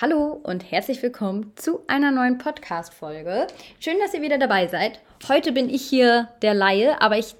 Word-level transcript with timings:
Hallo 0.00 0.38
und 0.44 0.70
herzlich 0.70 1.02
willkommen 1.02 1.50
zu 1.56 1.80
einer 1.88 2.12
neuen 2.12 2.38
Podcast-Folge. 2.38 3.48
Schön, 3.80 3.98
dass 3.98 4.14
ihr 4.14 4.22
wieder 4.22 4.38
dabei 4.38 4.68
seid. 4.68 5.00
Heute 5.26 5.50
bin 5.50 5.68
ich 5.68 5.82
hier 5.82 6.28
der 6.40 6.54
Laie, 6.54 7.02
aber 7.02 7.18
ich 7.18 7.34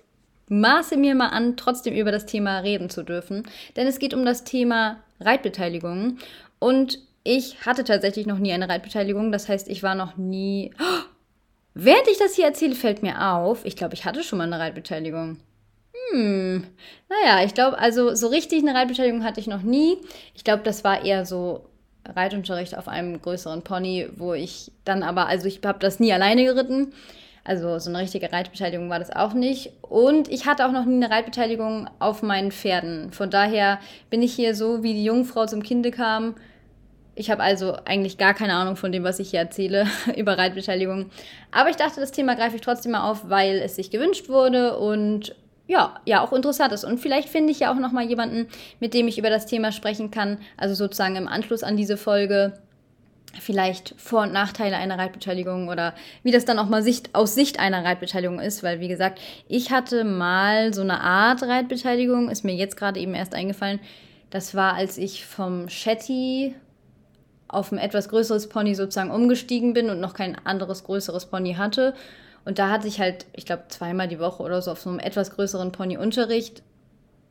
maße 0.49 0.97
mir 0.97 1.15
mal 1.15 1.29
an, 1.29 1.57
trotzdem 1.57 1.95
über 1.95 2.11
das 2.11 2.27
Thema 2.27 2.59
reden 2.59 2.91
zu 2.91 3.05
dürfen, 3.05 3.45
denn 3.77 3.87
es 3.87 4.01
geht 4.01 4.13
um 4.13 4.25
das 4.25 4.43
Thema 4.43 4.99
Reitbeteiligung 5.21 6.19
und 6.59 6.99
ich 7.23 7.65
hatte 7.65 7.85
tatsächlich 7.85 8.27
noch 8.27 8.39
nie 8.39 8.53
eine 8.53 8.69
Reitbeteiligung, 8.69 9.31
das 9.31 9.49
heißt, 9.49 9.69
ich 9.69 9.85
war 9.85 9.95
noch 9.95 10.17
nie. 10.17 10.73
Oh, 10.81 11.05
während 11.75 12.09
ich 12.09 12.19
das 12.19 12.35
hier 12.35 12.47
erzähle, 12.47 12.75
fällt 12.75 13.05
mir 13.05 13.35
auf, 13.35 13.65
ich 13.67 13.77
glaube, 13.77 13.95
ich 13.95 14.05
hatte 14.05 14.25
schon 14.25 14.39
mal 14.39 14.53
eine 14.53 14.59
Reitbeteiligung. 14.59 15.39
Hm, 16.11 16.67
naja, 17.09 17.45
ich 17.45 17.55
glaube, 17.55 17.79
also 17.79 18.17
so 18.17 18.27
richtig 18.27 18.63
eine 18.63 18.75
Reitbeteiligung 18.75 19.23
hatte 19.23 19.39
ich 19.39 19.47
noch 19.47 19.63
nie. 19.63 19.99
Ich 20.35 20.43
glaube, 20.43 20.65
das 20.65 20.83
war 20.83 21.05
eher 21.05 21.25
so 21.25 21.65
Reitunterricht 22.15 22.77
auf 22.77 22.89
einem 22.89 23.21
größeren 23.21 23.63
Pony, 23.63 24.09
wo 24.17 24.35
ich 24.35 24.73
dann 24.85 25.03
aber, 25.03 25.27
also 25.27 25.47
ich 25.47 25.61
habe 25.65 25.79
das 25.79 26.01
nie 26.01 26.13
alleine 26.13 26.45
geritten. 26.45 26.93
Also 27.45 27.79
so 27.79 27.89
eine 27.89 28.01
richtige 28.01 28.31
Reitbeteiligung 28.31 28.91
war 28.91 28.99
das 28.99 29.11
auch 29.11 29.33
nicht. 29.33 29.73
Und 29.81 30.29
ich 30.29 30.47
hatte 30.47 30.67
auch 30.67 30.73
noch 30.73 30.85
nie 30.85 31.03
eine 31.03 31.11
Reitbeteiligung 31.11 31.89
auf 31.99 32.23
meinen 32.23 32.53
Pferden. 32.53 33.11
Von 33.11 33.31
daher 33.31 33.79
bin 34.11 34.23
ich 34.23 34.35
hier 34.35 34.55
so, 34.55 34.83
wie 34.83 34.93
die 34.93 35.05
Jungfrau 35.05 35.47
zum 35.47 35.63
Kinde 35.63 35.91
kam. 35.91 36.35
Ich 37.15 37.31
habe 37.31 37.43
also 37.43 37.77
eigentlich 37.85 38.19
gar 38.19 38.35
keine 38.35 38.53
Ahnung 38.53 38.77
von 38.77 38.93
dem, 38.93 39.03
was 39.03 39.19
ich 39.19 39.31
hier 39.31 39.41
erzähle 39.41 39.87
über 40.17 40.37
Reitbeteiligung. 40.37 41.11
Aber 41.51 41.71
ich 41.71 41.77
dachte, 41.77 42.01
das 42.01 42.13
Thema 42.13 42.35
greife 42.35 42.57
ich 42.57 42.63
trotzdem 42.63 42.93
mal 42.93 43.11
auf, 43.11 43.31
weil 43.31 43.57
es 43.59 43.77
sich 43.77 43.91
gewünscht 43.91 44.29
wurde 44.29 44.77
und 44.79 45.35
ja, 45.69 46.01
ja 46.07 46.25
auch 46.25 46.33
interessant 46.33 46.73
ist. 46.73 46.85
Und 46.85 46.99
vielleicht 46.99 47.29
finde 47.29 47.53
ich 47.53 47.61
ja 47.61 47.71
auch 47.73 47.79
noch 47.79 47.93
mal 47.93 48.05
jemanden, 48.05 48.49
mit 48.81 48.95
dem 48.95 49.07
ich 49.07 49.19
über 49.19 49.31
das 49.31 49.47
Thema 49.47 49.71
sprechen 49.71 50.11
kann. 50.11 50.39
Also 50.57 50.75
sozusagen 50.75 51.15
im 51.15 51.29
Anschluss 51.29 51.63
an 51.63 51.77
diese 51.77 51.97
Folge 51.97 52.55
vielleicht 53.39 53.95
Vor- 53.99 54.23
und 54.23 54.33
Nachteile 54.33 54.77
einer 54.77 54.99
Reitbeteiligung 54.99 55.69
oder 55.69 55.95
wie 56.23 56.33
das 56.33 56.47
dann 56.47 56.59
auch 56.59 56.69
mal 56.69 56.83
Sicht, 56.83 57.15
aus 57.15 57.35
Sicht 57.35 57.61
einer 57.61 57.85
Reitbeteiligung 57.85 58.41
ist, 58.41 58.63
weil 58.63 58.81
wie 58.81 58.89
gesagt, 58.89 59.21
ich 59.47 59.71
hatte 59.71 60.03
mal 60.03 60.73
so 60.73 60.81
eine 60.81 61.03
Art 61.03 61.43
Reitbeteiligung, 61.43 62.31
ist 62.31 62.43
mir 62.43 62.55
jetzt 62.55 62.79
gerade 62.79 62.99
eben 62.99 63.15
erst 63.15 63.35
eingefallen. 63.35 63.81
Das 64.31 64.55
war, 64.55 64.75
als 64.75 64.97
ich 64.97 65.27
vom 65.27 65.69
Shetty 65.69 66.55
auf 67.47 67.71
ein 67.71 67.79
etwas 67.79 68.09
größeres 68.09 68.49
Pony 68.49 68.75
sozusagen 68.75 69.11
umgestiegen 69.11 69.75
bin 69.75 69.91
und 69.91 70.01
noch 70.01 70.15
kein 70.15 70.35
anderes 70.47 70.85
größeres 70.85 71.27
Pony 71.27 71.55
hatte. 71.55 71.95
Und 72.49 72.59
da 72.59 72.71
hatte 72.71 72.89
ich 72.89 72.99
halt, 72.99 73.27
ich 73.35 73.45
glaube, 73.45 73.65
zweimal 73.69 74.09
die 74.09 74.19
Woche 74.19 74.43
oder 74.43 74.63
so 74.63 74.73
auf 74.73 74.81
so 74.81 74.89
einem 74.89 75.01
etwas 75.01 75.33
größeren 75.33 75.71
Pony 75.71 75.99
Unterricht. 75.99 76.63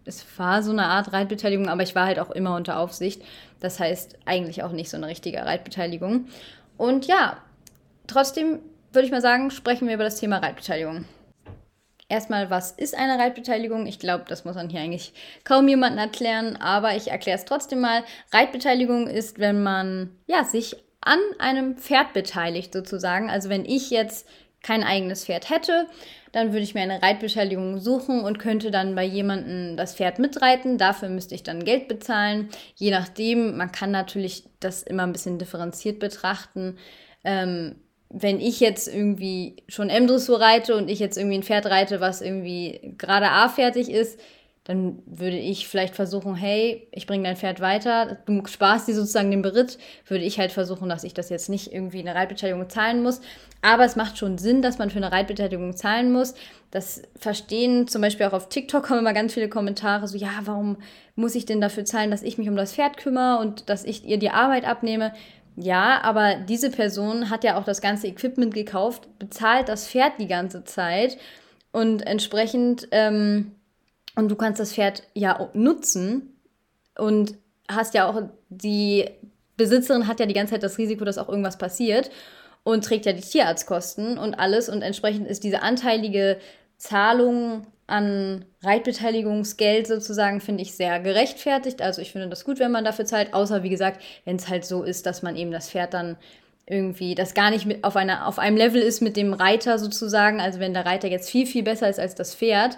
Es 0.06 0.24
war 0.38 0.62
so 0.62 0.70
eine 0.70 0.86
Art 0.86 1.12
Reitbeteiligung, 1.12 1.70
aber 1.70 1.82
ich 1.82 1.96
war 1.96 2.06
halt 2.06 2.20
auch 2.20 2.30
immer 2.30 2.56
unter 2.56 2.78
Aufsicht. 2.78 3.24
Das 3.60 3.80
heißt, 3.80 4.20
eigentlich 4.26 4.62
auch 4.62 4.74
nicht 4.74 4.92
so 4.92 4.98
eine 4.98 5.08
richtige 5.08 5.44
Reitbeteiligung. 5.44 6.28
Und 6.78 7.08
ja, 7.08 7.38
trotzdem 8.06 8.60
würde 8.94 9.08
ich 9.08 9.12
mal 9.12 9.24
sagen, 9.24 9.50
sprechen 9.50 9.88
wir 9.88 9.96
über 9.96 10.04
das 10.04 10.20
Thema 10.20 10.38
Reitbeteiligung. 10.38 11.06
Erstmal, 12.10 12.52
was 12.52 12.70
ist 12.70 12.96
eine 12.96 13.18
Reitbeteiligung? 13.18 13.88
Ich 13.88 13.98
glaube, 13.98 14.26
das 14.28 14.46
muss 14.46 14.54
man 14.54 14.70
hier 14.70 14.82
eigentlich 14.82 15.14
kaum 15.44 15.68
jemandem 15.68 15.98
erklären, 15.98 16.58
aber 16.58 16.96
ich 16.96 17.08
erkläre 17.08 17.40
es 17.40 17.46
trotzdem 17.46 17.82
mal. 17.82 18.04
Reitbeteiligung 18.32 19.08
ist, 19.08 19.40
wenn 19.40 19.64
man 19.64 20.12
ja, 20.28 20.44
sich 20.44 20.78
an 21.02 21.20
einem 21.40 21.76
Pferd 21.76 22.14
beteiligt, 22.14 22.72
sozusagen. 22.72 23.32
Also 23.32 23.50
wenn 23.50 23.66
ich 23.66 23.90
jetzt 23.90 24.28
kein 24.64 24.84
eigenes 24.84 25.26
Pferd 25.26 25.50
hätte, 25.50 25.88
dann 26.32 26.52
würde 26.52 26.64
ich 26.64 26.74
mir 26.74 26.82
eine 26.82 27.02
Reitbeteiligung 27.02 27.80
suchen 27.80 28.22
und 28.22 28.40
könnte 28.40 28.70
dann 28.70 28.96
bei 28.96 29.04
jemandem 29.04 29.78
das 29.78 29.96
Pferd 29.96 30.20
mitreiten. 30.20 30.78
Dafür 30.78 31.10
müsste 31.10 31.36
ich 31.36 31.44
dann 31.44 31.64
Geld 31.64 31.88
bezahlen. 31.88 32.50
Je 32.76 32.92
nachdem, 32.92 33.58
man 33.58 33.72
kann 33.72 33.92
natürlich 33.92 34.44
das 34.60 34.84
immer 34.84 35.04
ein 35.04 35.14
bisschen 35.14 35.40
differenziert 35.40 36.00
betrachten. 36.00 36.78
Ähm, 37.24 37.76
wenn 38.10 38.40
ich 38.40 38.60
jetzt 38.60 38.88
irgendwie 38.88 39.58
schon 39.68 39.90
M-Dressur 39.90 40.40
reite 40.40 40.76
und 40.76 40.90
ich 40.90 41.00
jetzt 41.00 41.18
irgendwie 41.18 41.38
ein 41.38 41.44
Pferd 41.44 41.66
reite, 41.66 42.00
was 42.00 42.22
irgendwie 42.22 42.94
gerade 42.98 43.30
A 43.30 43.50
fertig 43.50 43.90
ist, 43.90 44.20
dann 44.68 45.02
würde 45.06 45.38
ich 45.38 45.70
vielleicht 45.70 45.96
versuchen, 45.96 46.36
hey, 46.36 46.90
ich 46.92 47.08
bringe 47.08 47.24
dein 47.24 47.38
Pferd 47.38 47.62
weiter, 47.62 48.18
du 48.26 48.46
sparst 48.48 48.90
dir 48.90 48.96
sozusagen 48.96 49.32
den 49.32 49.42
Beritt, 49.42 49.78
würde 50.06 50.26
ich 50.26 50.40
halt 50.40 50.52
versuchen, 50.52 50.90
dass 50.90 51.06
ich 51.06 51.14
das 51.14 51.30
jetzt 51.30 51.48
nicht 51.48 51.72
irgendwie 51.72 52.02
eine 52.02 52.14
Reitbeteiligung 52.14 52.70
zahlen 52.70 53.02
muss. 53.02 53.22
Aber 53.62 53.86
es 53.86 53.96
macht 53.96 54.18
schon 54.18 54.38
Sinn, 54.38 54.62
dass 54.62 54.78
man 54.78 54.90
für 54.90 54.98
eine 54.98 55.14
Reitbeteiligung 55.14 55.74
zahlen 55.78 56.12
muss. 56.12 56.34
Das 56.70 57.02
verstehen 57.18 57.88
zum 57.88 58.02
Beispiel 58.02 58.26
auch 58.26 58.34
auf 58.34 58.50
TikTok 58.50 58.84
kommen 58.84 59.00
immer 59.00 59.14
ganz 59.14 59.34
viele 59.34 59.48
Kommentare, 59.48 60.06
so 60.06 60.18
ja, 60.18 60.32
warum 60.44 60.76
muss 61.16 61.36
ich 61.36 61.46
denn 61.46 61.62
dafür 61.62 61.86
zahlen, 61.86 62.12
dass 62.12 62.22
ich 62.22 62.38
mich 62.38 62.50
um 62.50 62.58
das 62.58 62.74
Pferd 62.74 62.98
kümmere 62.98 63.40
und 63.40 63.70
dass 63.70 63.86
ich 63.86 64.04
ihr 64.04 64.18
die 64.20 64.32
Arbeit 64.32 64.66
abnehme? 64.66 65.14
Ja, 65.56 66.02
aber 66.04 66.36
diese 66.36 66.72
Person 66.72 67.30
hat 67.30 67.46
ja 67.46 67.58
auch 67.58 67.64
das 67.64 67.80
ganze 67.80 68.08
Equipment 68.08 68.54
gekauft, 68.54 69.08
bezahlt 69.18 69.70
das 69.70 69.88
Pferd 69.88 70.20
die 70.20 70.28
ganze 70.28 70.66
Zeit 70.66 71.18
und 71.72 72.06
entsprechend 72.06 72.90
ähm, 72.92 73.54
und 74.18 74.30
du 74.30 74.36
kannst 74.36 74.60
das 74.60 74.74
Pferd 74.74 75.04
ja 75.14 75.50
nutzen 75.54 76.36
und 76.98 77.36
hast 77.70 77.94
ja 77.94 78.10
auch 78.10 78.24
die 78.50 79.06
Besitzerin 79.58 80.08
hat 80.08 80.20
ja 80.20 80.26
die 80.26 80.34
ganze 80.34 80.54
Zeit 80.54 80.64
das 80.64 80.80
Risiko, 80.80 81.06
dass 81.06 81.20
auch 81.20 81.30
irgendwas 81.30 81.60
passiert 81.60 82.10
und 82.64 82.84
trägt 82.84 83.06
ja 83.06 83.14
die 83.14 83.22
Tierarztkosten 83.22 84.18
und 84.18 84.34
alles 84.34 84.70
und 84.70 84.82
entsprechend 84.82 85.28
ist 85.28 85.44
diese 85.44 85.62
anteilige 85.62 86.40
Zahlung 86.78 87.68
an 87.86 88.44
Reitbeteiligungsgeld 88.64 89.86
sozusagen, 89.86 90.42
finde 90.42 90.64
ich 90.64 90.76
sehr 90.76 91.00
gerechtfertigt. 91.00 91.84
Also 91.84 92.02
ich 92.02 92.12
finde 92.12 92.28
das 92.28 92.44
gut, 92.44 92.60
wenn 92.60 92.72
man 92.72 92.84
dafür 92.84 93.06
zahlt, 93.06 93.36
außer 93.36 93.62
wie 93.62 93.70
gesagt, 93.70 94.02
wenn 94.26 94.38
es 94.38 94.50
halt 94.50 94.66
so 94.66 94.82
ist, 94.82 95.06
dass 95.06 95.22
man 95.22 95.36
eben 95.36 95.52
das 95.52 95.70
Pferd 95.70 95.94
dann 95.94 96.18
irgendwie, 96.66 97.14
das 97.14 97.36
gar 97.36 97.52
nicht 97.52 97.68
mit 97.68 97.84
auf, 97.84 97.96
einer, 97.96 98.28
auf 98.28 98.40
einem 98.40 98.58
Level 98.58 98.82
ist 98.82 99.02
mit 99.02 99.16
dem 99.16 99.34
Reiter 99.34 99.78
sozusagen. 99.78 100.42
Also 100.42 100.60
wenn 100.60 100.74
der 100.74 100.88
Reiter 100.88 101.08
jetzt 101.08 101.30
viel, 101.30 101.46
viel 101.46 101.64
besser 101.64 101.88
ist 101.88 102.00
als 102.00 102.16
das 102.16 102.34
Pferd, 102.34 102.78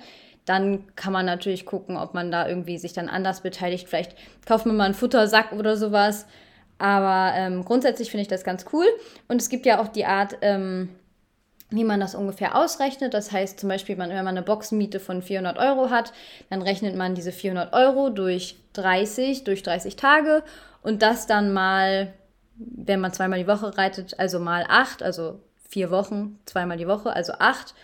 dann 0.50 0.88
kann 0.96 1.14
man 1.14 1.28
natürlich 1.28 1.68
gucken, 1.68 1.96
ob 1.96 2.16
man 2.16 2.32
da 2.32 2.48
irgendwie 2.48 2.80
sich 2.80 2.92
dann 2.94 3.08
anders 3.08 3.42
beteiligt. 3.42 3.88
Vielleicht 3.88 4.16
kauft 4.48 4.66
man 4.66 4.76
mal 4.76 4.86
einen 4.86 4.96
Futtersack 4.96 5.52
oder 5.52 5.78
sowas. 5.78 6.26
Aber 6.80 7.34
ähm, 7.36 7.64
grundsätzlich 7.64 8.10
finde 8.10 8.24
ich 8.24 8.30
das 8.30 8.44
ganz 8.44 8.66
cool. 8.74 8.86
Und 9.28 9.40
es 9.40 9.50
gibt 9.50 9.68
ja 9.68 9.80
auch 9.80 9.90
die 9.90 10.06
Art, 10.06 10.38
ähm, 10.42 10.90
wie 11.70 11.84
man 11.84 12.00
das 12.00 12.16
ungefähr 12.16 12.56
ausrechnet. 12.56 13.14
Das 13.14 13.32
heißt 13.32 13.60
zum 13.60 13.70
Beispiel, 13.70 14.00
wenn 14.00 14.10
man 14.10 14.28
eine 14.28 14.42
Boxenmiete 14.42 15.00
von 15.00 15.22
400 15.22 15.60
Euro 15.60 15.92
hat, 15.92 16.14
dann 16.50 16.64
rechnet 16.64 16.96
man 16.96 17.14
diese 17.14 17.32
400 17.32 17.72
Euro 17.74 18.10
durch 18.10 18.56
30, 18.74 19.44
durch 19.44 19.62
30 19.62 19.98
Tage 19.98 20.42
und 20.82 21.04
das 21.04 21.28
dann 21.28 21.54
mal, 21.54 22.12
wenn 22.56 23.02
man 23.02 23.14
zweimal 23.14 23.38
die 23.38 23.48
Woche 23.48 23.78
reitet, 23.78 24.18
also 24.18 24.40
mal 24.40 24.66
8, 24.68 25.04
also 25.04 25.42
vier 25.70 25.92
Wochen, 25.92 26.40
zweimal 26.46 26.78
die 26.78 26.88
Woche, 26.88 27.14
also 27.14 27.34
8 27.34 27.76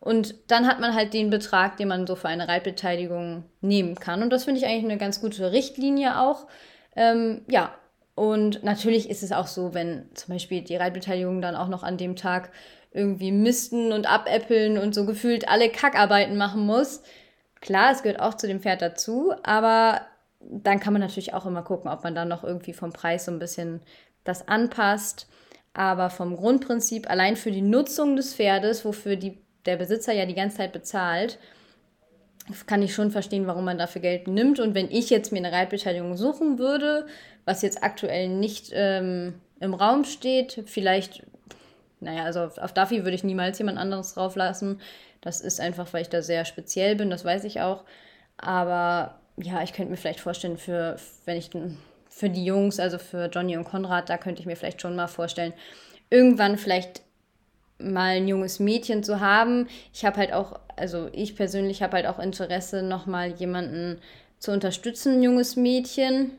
und 0.00 0.34
dann 0.48 0.66
hat 0.66 0.80
man 0.80 0.94
halt 0.94 1.14
den 1.14 1.30
Betrag, 1.30 1.76
den 1.76 1.88
man 1.88 2.06
so 2.06 2.14
für 2.16 2.28
eine 2.28 2.48
Reitbeteiligung 2.48 3.44
nehmen 3.60 3.96
kann. 3.96 4.22
Und 4.22 4.30
das 4.30 4.44
finde 4.44 4.60
ich 4.60 4.66
eigentlich 4.66 4.84
eine 4.84 4.98
ganz 4.98 5.20
gute 5.20 5.52
Richtlinie 5.52 6.20
auch. 6.20 6.46
Ähm, 6.94 7.42
ja, 7.48 7.74
und 8.14 8.62
natürlich 8.62 9.10
ist 9.10 9.22
es 9.22 9.32
auch 9.32 9.46
so, 9.46 9.74
wenn 9.74 10.08
zum 10.14 10.34
Beispiel 10.34 10.62
die 10.62 10.76
Reitbeteiligung 10.76 11.42
dann 11.42 11.56
auch 11.56 11.68
noch 11.68 11.82
an 11.82 11.98
dem 11.98 12.16
Tag 12.16 12.50
irgendwie 12.92 13.32
misten 13.32 13.92
und 13.92 14.10
abäppeln 14.10 14.78
und 14.78 14.94
so 14.94 15.04
gefühlt 15.04 15.48
alle 15.48 15.68
Kackarbeiten 15.68 16.36
machen 16.36 16.64
muss. 16.64 17.02
Klar, 17.60 17.92
es 17.92 18.02
gehört 18.02 18.20
auch 18.20 18.34
zu 18.34 18.46
dem 18.46 18.60
Pferd 18.60 18.80
dazu, 18.80 19.34
aber 19.42 20.00
dann 20.40 20.80
kann 20.80 20.92
man 20.92 21.02
natürlich 21.02 21.34
auch 21.34 21.46
immer 21.46 21.62
gucken, 21.62 21.90
ob 21.90 22.04
man 22.04 22.14
dann 22.14 22.28
noch 22.28 22.44
irgendwie 22.44 22.72
vom 22.72 22.92
Preis 22.92 23.24
so 23.24 23.32
ein 23.32 23.38
bisschen 23.38 23.80
das 24.24 24.48
anpasst. 24.48 25.28
Aber 25.74 26.08
vom 26.08 26.36
Grundprinzip, 26.36 27.10
allein 27.10 27.36
für 27.36 27.50
die 27.50 27.60
Nutzung 27.60 28.16
des 28.16 28.34
Pferdes, 28.34 28.84
wofür 28.86 29.16
die 29.16 29.45
der 29.66 29.76
Besitzer 29.76 30.12
ja 30.12 30.26
die 30.26 30.34
ganze 30.34 30.58
Zeit 30.58 30.72
bezahlt, 30.72 31.38
kann 32.66 32.82
ich 32.82 32.94
schon 32.94 33.10
verstehen, 33.10 33.46
warum 33.46 33.64
man 33.64 33.78
dafür 33.78 34.00
Geld 34.00 34.28
nimmt. 34.28 34.60
Und 34.60 34.74
wenn 34.74 34.90
ich 34.90 35.10
jetzt 35.10 35.32
mir 35.32 35.38
eine 35.38 35.52
Reitbeteiligung 35.52 36.16
suchen 36.16 36.58
würde, 36.58 37.06
was 37.44 37.62
jetzt 37.62 37.82
aktuell 37.82 38.28
nicht 38.28 38.70
ähm, 38.72 39.34
im 39.60 39.74
Raum 39.74 40.04
steht, 40.04 40.62
vielleicht, 40.66 41.24
naja, 42.00 42.24
also 42.24 42.40
auf, 42.42 42.58
auf 42.58 42.72
Duffy 42.72 43.04
würde 43.04 43.16
ich 43.16 43.24
niemals 43.24 43.58
jemand 43.58 43.78
anderes 43.78 44.14
drauflassen. 44.14 44.80
Das 45.20 45.40
ist 45.40 45.60
einfach, 45.60 45.92
weil 45.92 46.02
ich 46.02 46.08
da 46.08 46.22
sehr 46.22 46.44
speziell 46.44 46.94
bin, 46.94 47.10
das 47.10 47.24
weiß 47.24 47.44
ich 47.44 47.60
auch. 47.60 47.84
Aber 48.36 49.18
ja, 49.38 49.62
ich 49.62 49.72
könnte 49.72 49.90
mir 49.90 49.96
vielleicht 49.96 50.20
vorstellen, 50.20 50.56
für, 50.56 50.96
wenn 51.24 51.36
ich 51.36 51.50
für 52.08 52.30
die 52.30 52.44
Jungs, 52.44 52.78
also 52.78 52.98
für 52.98 53.26
Johnny 53.26 53.56
und 53.56 53.64
Konrad, 53.64 54.08
da 54.08 54.18
könnte 54.18 54.40
ich 54.40 54.46
mir 54.46 54.56
vielleicht 54.56 54.80
schon 54.80 54.96
mal 54.96 55.08
vorstellen, 55.08 55.52
irgendwann 56.10 56.58
vielleicht 56.58 57.02
mal 57.78 58.16
ein 58.16 58.28
junges 58.28 58.58
Mädchen 58.58 59.02
zu 59.02 59.20
haben. 59.20 59.68
Ich 59.92 60.04
habe 60.04 60.16
halt 60.18 60.32
auch, 60.32 60.58
also 60.76 61.08
ich 61.12 61.36
persönlich 61.36 61.82
habe 61.82 61.96
halt 61.96 62.06
auch 62.06 62.18
Interesse, 62.18 62.82
nochmal 62.82 63.32
jemanden 63.32 64.00
zu 64.38 64.52
unterstützen, 64.52 65.14
ein 65.14 65.22
junges 65.22 65.56
Mädchen, 65.56 66.32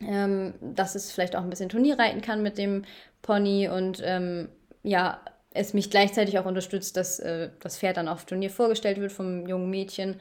ähm, 0.00 0.54
dass 0.60 0.94
es 0.94 1.12
vielleicht 1.12 1.36
auch 1.36 1.42
ein 1.42 1.50
bisschen 1.50 1.68
Turnier 1.68 1.98
reiten 1.98 2.20
kann 2.20 2.42
mit 2.42 2.58
dem 2.58 2.84
Pony 3.22 3.68
und 3.68 4.02
ähm, 4.04 4.48
ja, 4.82 5.20
es 5.52 5.74
mich 5.74 5.90
gleichzeitig 5.90 6.38
auch 6.38 6.44
unterstützt, 6.44 6.96
dass 6.96 7.18
äh, 7.18 7.50
das 7.60 7.78
Pferd 7.78 7.96
dann 7.96 8.08
auf 8.08 8.26
Turnier 8.26 8.50
vorgestellt 8.50 9.00
wird 9.00 9.12
vom 9.12 9.46
jungen 9.46 9.70
Mädchen. 9.70 10.20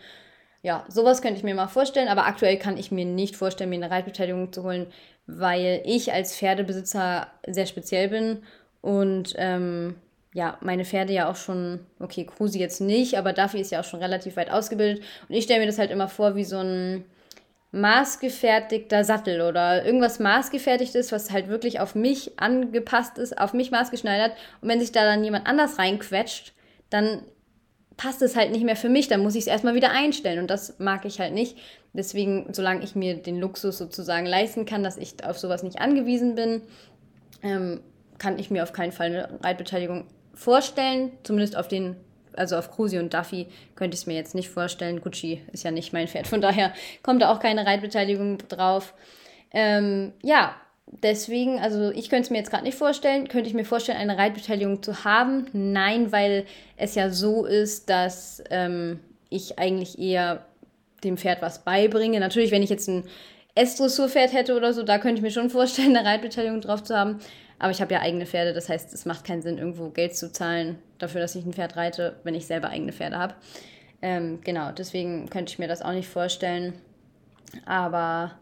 ja, 0.62 0.86
sowas 0.88 1.22
könnte 1.22 1.38
ich 1.38 1.44
mir 1.44 1.56
mal 1.56 1.68
vorstellen, 1.68 2.08
aber 2.08 2.26
aktuell 2.26 2.58
kann 2.58 2.78
ich 2.78 2.92
mir 2.92 3.06
nicht 3.06 3.36
vorstellen, 3.36 3.70
mir 3.70 3.76
eine 3.78 3.92
Reitbeteiligung 3.92 4.52
zu 4.54 4.64
holen, 4.64 4.88
weil 5.28 5.82
ich 5.86 6.14
als 6.14 6.36
Pferdebesitzer 6.36 7.28
sehr 7.48 7.66
speziell 7.66 8.10
bin 8.10 8.44
und 8.82 9.34
ähm, 9.38 9.96
ja, 10.36 10.58
meine 10.60 10.84
Pferde 10.84 11.14
ja 11.14 11.30
auch 11.30 11.38
schon, 11.38 11.80
okay, 11.98 12.26
Krusi 12.26 12.60
jetzt 12.60 12.82
nicht, 12.82 13.18
aber 13.18 13.32
Duffy 13.32 13.62
ist 13.62 13.72
ja 13.72 13.80
auch 13.80 13.86
schon 13.86 14.02
relativ 14.02 14.36
weit 14.36 14.52
ausgebildet. 14.52 15.02
Und 15.30 15.36
ich 15.36 15.46
stelle 15.46 15.62
mir 15.62 15.66
das 15.66 15.80
halt 15.80 15.92
immer 15.92 16.10
vor 16.10 16.36
wie 16.36 16.44
so 16.44 16.58
ein 16.58 17.06
maßgefertigter 17.72 19.06
Sattel 19.06 19.40
oder 19.40 19.86
irgendwas 19.86 20.20
maßgefertigtes, 20.20 21.14
was 21.14 21.32
halt 21.32 21.48
wirklich 21.48 21.80
auf 21.80 21.96
mich 21.96 22.38
angepasst 22.38 23.18
ist, 23.18 23.38
auf 23.38 23.54
mich 23.54 23.72
maßgeschneidert. 23.72 24.34
Und 24.60 24.68
wenn 24.68 24.82
sich 24.82 24.92
da 24.92 25.06
dann 25.06 25.24
jemand 25.24 25.48
anders 25.48 25.80
reinquetscht, 25.80 26.52
dann 26.90 27.22
passt 27.96 28.22
es 28.22 28.36
halt 28.36 28.52
nicht 28.52 28.66
mehr 28.66 28.76
für 28.76 28.90
mich, 28.90 29.08
dann 29.08 29.24
muss 29.24 29.36
ich 29.36 29.44
es 29.44 29.48
erstmal 29.48 29.76
wieder 29.76 29.92
einstellen 29.92 30.40
und 30.40 30.50
das 30.50 30.80
mag 30.80 31.06
ich 31.06 31.22
halt 31.22 31.34
nicht. 31.34 31.58
Deswegen, 31.94 32.50
solange 32.52 32.84
ich 32.84 32.94
mir 32.94 33.16
den 33.16 33.40
Luxus 33.40 33.78
sozusagen 33.78 34.26
leisten 34.26 34.66
kann, 34.66 34.84
dass 34.84 34.98
ich 34.98 35.24
auf 35.24 35.40
sowas 35.40 35.64
nicht 35.64 35.80
angewiesen 35.80 36.36
bin, 36.36 36.62
ähm, 37.42 37.80
kann 38.18 38.38
ich 38.38 38.52
mir 38.52 38.64
auf 38.64 38.74
keinen 38.74 38.92
Fall 38.92 39.08
eine 39.08 39.40
Reitbeteiligung 39.42 40.08
vorstellen, 40.36 41.12
zumindest 41.24 41.58
auf 41.58 41.68
den, 41.68 41.96
also 42.34 42.58
auf 42.58 42.72
Cruzy 42.72 43.00
und 43.00 43.14
Duffy 43.14 43.48
könnte 43.76 43.96
ich 43.96 44.02
es 44.02 44.08
mir 44.08 44.16
jetzt 44.16 44.36
nicht 44.36 44.50
vorstellen. 44.50 45.02
Gucci 45.02 45.42
ist 45.52 45.64
ja 45.64 45.72
nicht 45.72 45.94
mein 45.94 46.08
Pferd, 46.08 46.28
von 46.28 46.42
daher 46.42 46.74
kommt 47.02 47.22
da 47.22 47.32
auch 47.32 47.40
keine 47.40 47.66
Reitbeteiligung 47.66 48.38
drauf. 48.50 48.94
Ähm, 49.52 50.14
ja, 50.22 50.56
deswegen, 50.88 51.60
also 51.60 51.92
ich 51.92 52.10
könnte 52.10 52.26
es 52.26 52.30
mir 52.30 52.38
jetzt 52.38 52.52
gerade 52.52 52.64
nicht 52.64 52.78
vorstellen. 52.78 53.28
Könnte 53.28 53.50
ich 53.50 53.56
mir 53.56 53.66
vorstellen, 53.66 53.98
eine 53.98 54.18
Reitbeteiligung 54.18 54.84
zu 54.84 55.04
haben? 55.04 55.48
Nein, 55.54 56.12
weil 56.12 56.46
es 56.78 56.96
ja 56.96 57.10
so 57.10 57.46
ist, 57.46 57.90
dass 57.90 58.44
ähm, 58.50 59.00
ich 59.30 59.58
eigentlich 59.60 59.98
eher 59.98 60.46
dem 61.04 61.18
Pferd 61.18 61.42
was 61.42 61.64
beibringe. 61.64 62.20
Natürlich, 62.20 62.52
wenn 62.52 62.64
ich 62.64 62.70
jetzt 62.70 62.88
ein 62.88 63.04
S-Dressurpferd 63.56 64.34
hätte 64.34 64.56
oder 64.56 64.74
so, 64.74 64.84
da 64.84 64.98
könnte 64.98 65.20
ich 65.20 65.22
mir 65.22 65.32
schon 65.32 65.50
vorstellen, 65.50 65.96
eine 65.96 66.08
Reitbeteiligung 66.08 66.62
drauf 66.62 66.84
zu 66.84 66.98
haben. 66.98 67.20
Aber 67.60 67.72
ich 67.72 67.82
habe 67.82 67.94
ja 67.94 68.02
eigene 68.02 68.26
Pferde, 68.26 68.54
das 68.54 68.70
heißt, 68.70 68.94
es 68.94 69.06
macht 69.06 69.26
keinen 69.26 69.42
Sinn, 69.42 69.58
irgendwo 69.58 69.90
Geld 69.90 70.16
zu 70.16 70.32
zahlen 70.32 70.78
dafür, 70.98 71.22
dass 71.22 71.36
ich 71.36 71.46
ein 71.46 71.54
Pferd 71.54 71.78
reite, 71.78 72.18
wenn 72.24 72.36
ich 72.36 72.48
selber 72.48 72.70
eigene 72.70 72.92
Pferde 72.92 73.18
habe. 73.18 73.36
Ähm, 74.02 74.40
genau, 74.44 74.72
deswegen 74.72 75.30
könnte 75.30 75.52
ich 75.52 75.60
mir 75.60 75.68
das 75.68 75.82
auch 75.82 75.94
nicht 75.94 76.10
vorstellen. 76.10 76.74
Aber 77.66 78.38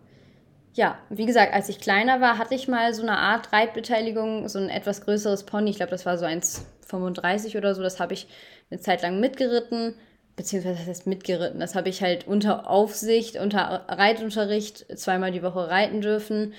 ja, 0.74 0.98
wie 1.10 1.26
gesagt, 1.28 1.54
als 1.54 1.70
ich 1.70 1.80
kleiner 1.80 2.22
war, 2.22 2.38
hatte 2.40 2.56
ich 2.56 2.68
mal 2.68 2.94
so 2.94 3.04
eine 3.04 3.18
Art 3.18 3.54
Reitbeteiligung, 3.54 4.48
so 4.50 4.58
ein 4.58 4.70
etwas 4.70 5.02
größeres 5.06 5.46
Pony. 5.46 5.70
Ich 5.70 5.78
glaube, 5.78 5.92
das 5.92 6.06
war 6.06 6.18
so 6.18 6.26
1,35 6.26 7.58
oder 7.58 7.76
so. 7.76 7.84
Das 7.84 8.00
habe 8.00 8.14
ich 8.14 8.28
eine 8.72 8.80
Zeit 8.80 9.04
lang 9.04 9.20
mitgeritten, 9.20 9.94
beziehungsweise 10.36 10.80
das 10.80 10.88
heißt 10.88 11.08
mitgeritten. 11.08 11.60
Das 11.60 11.76
habe 11.76 11.90
ich 11.90 12.02
halt 12.02 12.28
unter 12.28 12.68
Aufsicht, 12.68 13.38
unter 13.38 13.86
Reitunterricht 13.88 14.98
zweimal 14.98 15.32
die 15.32 15.44
Woche 15.44 15.70
reiten 15.70 16.02
dürfen 16.02 16.54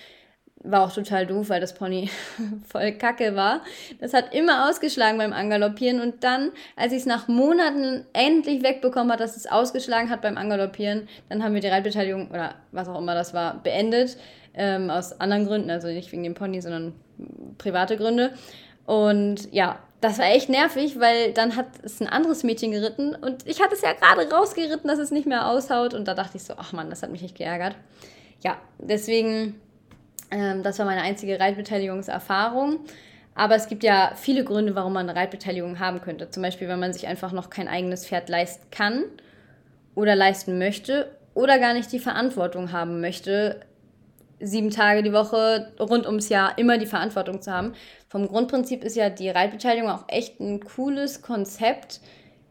war 0.65 0.83
auch 0.83 0.93
total 0.93 1.27
doof, 1.27 1.51
weil 1.51 1.61
das 1.61 1.75
Pony 1.75 2.11
voll 2.69 2.93
kacke 2.93 3.37
war. 3.37 3.61
Das 4.01 4.15
hat 4.15 4.35
immer 4.35 4.69
ausgeschlagen 4.69 5.19
beim 5.19 5.33
Angaloppieren 5.33 6.01
und 6.01 6.25
dann, 6.25 6.51
als 6.75 6.93
ich 6.93 7.01
es 7.01 7.07
nach 7.07 7.29
Monaten 7.29 8.05
endlich 8.13 8.63
wegbekommen 8.63 9.13
hat, 9.13 9.21
dass 9.21 9.37
es 9.37 9.47
ausgeschlagen 9.47 10.11
hat 10.11 10.23
beim 10.23 10.37
Angaloppieren, 10.37 11.09
dann 11.29 11.45
haben 11.45 11.55
wir 11.55 11.61
die 11.61 11.69
Reitbeteiligung 11.69 12.31
oder 12.31 12.55
was 12.73 12.89
auch 12.89 12.99
immer 12.99 13.15
das 13.15 13.35
war, 13.35 13.63
beendet. 13.63 14.17
Ähm, 14.57 14.89
aus 14.89 15.21
anderen 15.21 15.47
Gründen, 15.47 15.71
also 15.71 15.89
nicht 15.89 16.13
wegen 16.13 16.23
dem 16.23 16.35
Pony, 16.35 16.63
sondern 16.63 16.95
private 17.59 17.97
Gründe. 17.97 18.33
Und 18.87 19.53
ja, 19.53 19.81
das 20.01 20.19
war 20.19 20.27
echt 20.27 20.49
nervig, 20.49 21.01
weil 21.01 21.33
dann 21.33 21.57
hat 21.57 21.67
es 21.83 22.01
ein 22.01 22.09
anderes 22.09 22.45
Mädchen 22.45 22.71
geritten 22.71 23.15
und 23.15 23.47
ich 23.47 23.63
hatte 23.63 23.75
es 23.75 23.81
ja 23.81 23.95
gerade 23.95 24.31
rausgeritten, 24.31 24.87
dass 24.87 24.99
es 24.99 25.11
nicht 25.11 25.27
mehr 25.27 25.49
aushaut 25.49 25.95
und 25.95 26.07
da 26.07 26.15
dachte 26.15 26.37
ich 26.37 26.45
so, 26.45 26.55
ach 26.57 26.73
man, 26.73 26.91
das 26.91 27.03
hat 27.03 27.11
mich 27.11 27.25
echt 27.25 27.37
geärgert. 27.37 27.75
Ja, 28.43 28.59
deswegen 28.79 29.59
ähm, 30.35 30.63
das 30.63 30.79
war 30.79 30.87
meine 30.87 31.03
einzige 31.03 31.39
Reitbeteiligungserfahrung. 31.39 32.81
Aber 33.35 33.57
es 33.57 33.69
gibt 33.69 33.83
ja 33.83 34.13
viele 34.15 34.45
Gründe, 34.45 34.75
warum 34.75 34.93
man 34.93 35.09
eine 35.09 35.19
Reitbeteiligung 35.19 35.81
haben 35.81 36.01
könnte. 36.01 36.31
Zum 36.31 36.43
Beispiel, 36.43 36.69
wenn 36.69 36.79
man 36.79 36.93
sich 36.93 37.07
einfach 37.07 37.33
noch 37.33 37.51
kein 37.51 37.69
eigenes 37.69 38.07
Pferd 38.07 38.29
leisten 38.29 38.67
kann 38.71 39.05
oder 39.95 40.15
leisten 40.15 40.59
möchte 40.59 41.11
oder 41.35 41.59
gar 41.59 41.75
nicht 41.75 41.91
die 41.91 41.99
Verantwortung 41.99 42.71
haben 42.71 43.01
möchte, 43.01 43.61
sieben 44.41 44.71
Tage 44.71 45.03
die 45.03 45.13
Woche 45.13 45.73
rund 45.81 46.07
ums 46.07 46.29
Jahr 46.29 46.59
immer 46.59 46.79
die 46.79 46.87
Verantwortung 46.87 47.43
zu 47.43 47.53
haben. 47.53 47.73
Vom 48.09 48.29
Grundprinzip 48.29 48.85
ist 48.85 48.95
ja 48.95 49.11
die 49.11 49.31
Reitbeteiligung 49.31 49.91
auch 49.91 50.05
echt 50.09 50.39
ein 50.39 50.61
cooles 50.61 51.23
Konzept, 51.23 52.01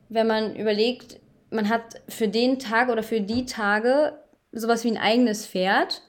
wenn 0.09 0.27
man 0.27 0.56
überlegt, 0.56 1.19
man 1.50 1.69
hat 1.69 2.01
für 2.09 2.27
den 2.27 2.59
Tag 2.59 2.89
oder 2.89 3.03
für 3.03 3.21
die 3.21 3.45
Tage 3.45 4.13
sowas 4.51 4.83
wie 4.83 4.91
ein 4.91 4.97
eigenes 4.97 5.47
Pferd 5.47 6.01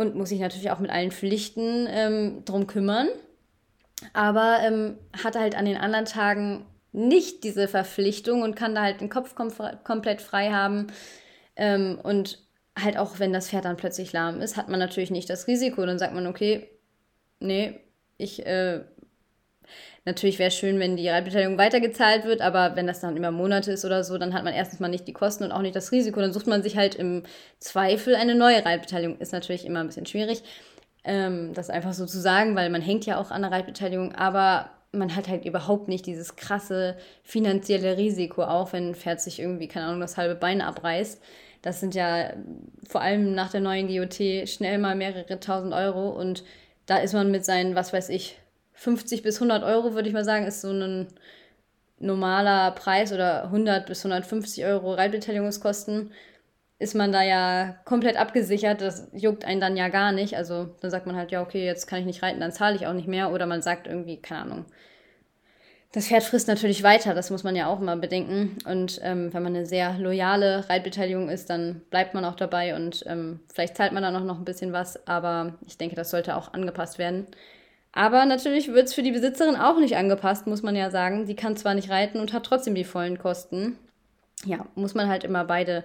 und 0.00 0.14
muss 0.14 0.30
sich 0.30 0.40
natürlich 0.40 0.70
auch 0.70 0.78
mit 0.78 0.90
allen 0.90 1.10
Pflichten 1.10 1.86
ähm, 1.90 2.42
drum 2.46 2.66
kümmern. 2.66 3.08
Aber 4.14 4.58
ähm, 4.62 4.96
hat 5.22 5.36
halt 5.36 5.54
an 5.54 5.66
den 5.66 5.76
anderen 5.76 6.06
Tagen 6.06 6.64
nicht 6.92 7.44
diese 7.44 7.68
Verpflichtung 7.68 8.40
und 8.40 8.56
kann 8.56 8.74
da 8.74 8.82
halt 8.82 9.02
den 9.02 9.10
Kopf 9.10 9.34
kom 9.34 9.52
komplett 9.84 10.22
frei 10.22 10.50
haben. 10.50 10.86
Ähm, 11.54 12.00
und 12.02 12.38
halt 12.82 12.96
auch, 12.96 13.18
wenn 13.18 13.34
das 13.34 13.50
Pferd 13.50 13.66
dann 13.66 13.76
plötzlich 13.76 14.12
lahm 14.14 14.40
ist, 14.40 14.56
hat 14.56 14.70
man 14.70 14.80
natürlich 14.80 15.10
nicht 15.10 15.28
das 15.28 15.46
Risiko. 15.46 15.84
Dann 15.84 15.98
sagt 15.98 16.14
man, 16.14 16.26
okay, 16.26 16.70
nee, 17.38 17.78
ich 18.16 18.46
äh, 18.46 18.80
Natürlich 20.06 20.38
wäre 20.38 20.48
es 20.48 20.56
schön, 20.56 20.78
wenn 20.78 20.96
die 20.96 21.08
Reitbeteiligung 21.08 21.58
weitergezahlt 21.58 22.24
wird, 22.24 22.40
aber 22.40 22.74
wenn 22.74 22.86
das 22.86 23.00
dann 23.00 23.16
über 23.16 23.30
Monate 23.30 23.72
ist 23.72 23.84
oder 23.84 24.02
so, 24.02 24.16
dann 24.16 24.32
hat 24.32 24.44
man 24.44 24.54
erstens 24.54 24.80
mal 24.80 24.88
nicht 24.88 25.06
die 25.06 25.12
Kosten 25.12 25.44
und 25.44 25.52
auch 25.52 25.60
nicht 25.60 25.76
das 25.76 25.92
Risiko. 25.92 26.20
Dann 26.20 26.32
sucht 26.32 26.46
man 26.46 26.62
sich 26.62 26.76
halt 26.76 26.94
im 26.94 27.22
Zweifel 27.58 28.14
eine 28.14 28.34
neue 28.34 28.64
Reitbeteiligung. 28.64 29.18
Ist 29.18 29.32
natürlich 29.32 29.66
immer 29.66 29.80
ein 29.80 29.88
bisschen 29.88 30.06
schwierig, 30.06 30.42
ähm, 31.04 31.52
das 31.54 31.68
einfach 31.68 31.92
so 31.92 32.06
zu 32.06 32.18
sagen, 32.18 32.56
weil 32.56 32.70
man 32.70 32.82
hängt 32.82 33.04
ja 33.04 33.20
auch 33.20 33.30
an 33.30 33.42
der 33.42 33.50
Reitbeteiligung, 33.50 34.14
aber 34.14 34.70
man 34.92 35.14
hat 35.14 35.28
halt 35.28 35.44
überhaupt 35.44 35.88
nicht 35.88 36.06
dieses 36.06 36.34
krasse 36.36 36.96
finanzielle 37.22 37.96
Risiko, 37.96 38.42
auch 38.42 38.72
wenn 38.72 38.90
ein 38.90 38.94
Pferd 38.94 39.20
sich 39.20 39.38
irgendwie, 39.38 39.68
keine 39.68 39.86
Ahnung, 39.86 40.00
das 40.00 40.16
halbe 40.16 40.34
Bein 40.34 40.62
abreißt. 40.62 41.22
Das 41.62 41.78
sind 41.78 41.94
ja 41.94 42.32
vor 42.88 43.02
allem 43.02 43.34
nach 43.34 43.50
der 43.50 43.60
neuen 43.60 43.86
GOT 43.86 44.48
schnell 44.48 44.78
mal 44.78 44.96
mehrere 44.96 45.38
tausend 45.40 45.74
Euro 45.74 46.08
und 46.08 46.42
da 46.86 46.96
ist 46.98 47.12
man 47.12 47.30
mit 47.30 47.44
seinen, 47.44 47.76
was 47.76 47.92
weiß 47.92 48.08
ich, 48.08 48.39
50 48.80 49.22
bis 49.22 49.36
100 49.36 49.62
Euro, 49.62 49.92
würde 49.92 50.08
ich 50.08 50.14
mal 50.14 50.24
sagen, 50.24 50.46
ist 50.46 50.62
so 50.62 50.70
ein 50.70 51.08
normaler 51.98 52.70
Preis 52.70 53.12
oder 53.12 53.44
100 53.44 53.86
bis 53.86 54.06
150 54.06 54.64
Euro 54.64 54.94
Reitbeteiligungskosten, 54.94 56.12
ist 56.78 56.94
man 56.94 57.12
da 57.12 57.22
ja 57.22 57.76
komplett 57.84 58.16
abgesichert. 58.16 58.80
Das 58.80 59.08
juckt 59.12 59.44
einen 59.44 59.60
dann 59.60 59.76
ja 59.76 59.88
gar 59.88 60.12
nicht. 60.12 60.34
Also 60.38 60.74
dann 60.80 60.90
sagt 60.90 61.04
man 61.04 61.14
halt, 61.14 61.30
ja, 61.30 61.42
okay, 61.42 61.66
jetzt 61.66 61.88
kann 61.88 61.98
ich 61.98 62.06
nicht 62.06 62.22
reiten, 62.22 62.40
dann 62.40 62.52
zahle 62.52 62.74
ich 62.74 62.86
auch 62.86 62.94
nicht 62.94 63.06
mehr. 63.06 63.32
Oder 63.32 63.44
man 63.44 63.60
sagt 63.60 63.86
irgendwie, 63.86 64.16
keine 64.16 64.40
Ahnung. 64.40 64.64
Das 65.92 66.06
Pferd 66.06 66.22
frisst 66.22 66.48
natürlich 66.48 66.82
weiter, 66.82 67.12
das 67.12 67.30
muss 67.30 67.44
man 67.44 67.56
ja 67.56 67.66
auch 67.66 67.82
immer 67.82 67.96
bedenken. 67.96 68.56
Und 68.64 68.98
ähm, 69.02 69.34
wenn 69.34 69.42
man 69.42 69.54
eine 69.54 69.66
sehr 69.66 69.98
loyale 69.98 70.70
Reitbeteiligung 70.70 71.28
ist, 71.28 71.50
dann 71.50 71.82
bleibt 71.90 72.14
man 72.14 72.24
auch 72.24 72.36
dabei 72.36 72.74
und 72.74 73.04
ähm, 73.06 73.40
vielleicht 73.52 73.76
zahlt 73.76 73.92
man 73.92 74.02
dann 74.02 74.16
auch 74.16 74.24
noch 74.24 74.38
ein 74.38 74.46
bisschen 74.46 74.72
was. 74.72 75.06
Aber 75.06 75.58
ich 75.66 75.76
denke, 75.76 75.96
das 75.96 76.08
sollte 76.08 76.34
auch 76.34 76.54
angepasst 76.54 76.98
werden. 76.98 77.26
Aber 77.92 78.24
natürlich 78.24 78.68
wird 78.68 78.86
es 78.86 78.94
für 78.94 79.02
die 79.02 79.10
Besitzerin 79.10 79.56
auch 79.56 79.78
nicht 79.78 79.96
angepasst, 79.96 80.46
muss 80.46 80.62
man 80.62 80.76
ja 80.76 80.90
sagen. 80.90 81.26
Die 81.26 81.34
kann 81.34 81.56
zwar 81.56 81.74
nicht 81.74 81.90
reiten 81.90 82.20
und 82.20 82.32
hat 82.32 82.44
trotzdem 82.44 82.74
die 82.74 82.84
vollen 82.84 83.18
Kosten. 83.18 83.78
Ja, 84.44 84.66
muss 84.74 84.94
man 84.94 85.08
halt 85.08 85.24
immer 85.24 85.44
beide 85.44 85.84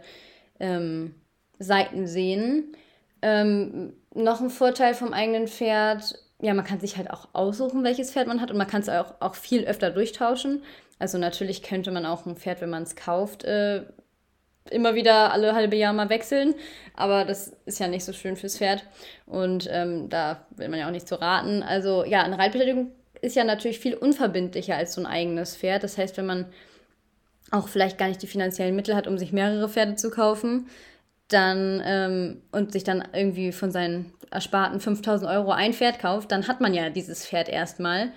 ähm, 0.59 1.15
Seiten 1.59 2.07
sehen. 2.07 2.75
Ähm, 3.21 3.93
noch 4.13 4.39
ein 4.39 4.50
Vorteil 4.50 4.93
vom 4.93 5.13
eigenen 5.13 5.47
Pferd, 5.47 6.15
ja, 6.41 6.53
man 6.53 6.65
kann 6.65 6.79
sich 6.79 6.97
halt 6.97 7.09
auch 7.12 7.29
aussuchen, 7.33 7.83
welches 7.83 8.12
Pferd 8.12 8.27
man 8.27 8.41
hat 8.41 8.51
und 8.51 8.57
man 8.57 8.67
kann 8.67 8.81
es 8.81 8.89
auch, 8.89 9.15
auch 9.19 9.35
viel 9.35 9.65
öfter 9.65 9.91
durchtauschen. 9.91 10.63
Also 11.00 11.17
natürlich 11.17 11.63
könnte 11.63 11.91
man 11.91 12.05
auch 12.05 12.25
ein 12.25 12.35
Pferd, 12.35 12.62
wenn 12.62 12.69
man 12.69 12.83
es 12.83 12.95
kauft, 12.95 13.43
äh, 13.43 13.83
immer 14.72 14.95
wieder 14.95 15.31
alle 15.31 15.53
halbe 15.53 15.75
Jahr 15.75 15.93
mal 15.93 16.10
wechseln. 16.10 16.55
Aber 16.95 17.25
das 17.25 17.53
ist 17.65 17.79
ja 17.79 17.88
nicht 17.88 18.05
so 18.05 18.13
schön 18.13 18.36
fürs 18.36 18.57
Pferd. 18.57 18.84
Und 19.25 19.67
ähm, 19.72 20.10
da 20.10 20.45
will 20.55 20.69
man 20.69 20.79
ja 20.79 20.88
auch 20.88 20.91
nicht 20.91 21.07
zu 21.07 21.19
raten. 21.19 21.63
Also 21.63 22.03
ja, 22.05 22.24
eine 22.24 22.38
Reitbeteiligung 22.38 22.91
ist 23.22 23.36
ja 23.36 23.43
natürlich 23.43 23.79
viel 23.79 23.95
unverbindlicher 23.95 24.75
als 24.75 24.93
so 24.93 25.01
ein 25.01 25.07
eigenes 25.07 25.55
Pferd. 25.55 25.84
Das 25.84 25.98
heißt, 25.98 26.17
wenn 26.17 26.25
man 26.25 26.45
auch 27.51 27.67
vielleicht 27.67 27.98
gar 27.98 28.07
nicht 28.07 28.22
die 28.22 28.27
finanziellen 28.27 28.75
Mittel 28.75 28.95
hat, 28.95 29.07
um 29.07 29.17
sich 29.17 29.31
mehrere 29.31 29.69
Pferde 29.69 29.95
zu 29.95 30.10
kaufen, 30.10 30.67
dann 31.27 31.81
ähm, 31.86 32.41
und 32.51 32.72
sich 32.72 32.84
dann 32.84 33.03
irgendwie 33.13 33.51
von 33.51 33.72
seinen 33.72 34.13
ersparten 34.31 34.79
5000 34.79 35.29
Euro 35.29 35.51
ein 35.51 35.74
Pferd 35.74 36.00
kauft, 36.00 36.31
dann 36.31 36.48
hat 36.48 36.62
man 36.62 36.74
ja 36.74 36.89
dieses 36.89 37.25
Pferd 37.25 37.50
erstmal. 37.50 38.12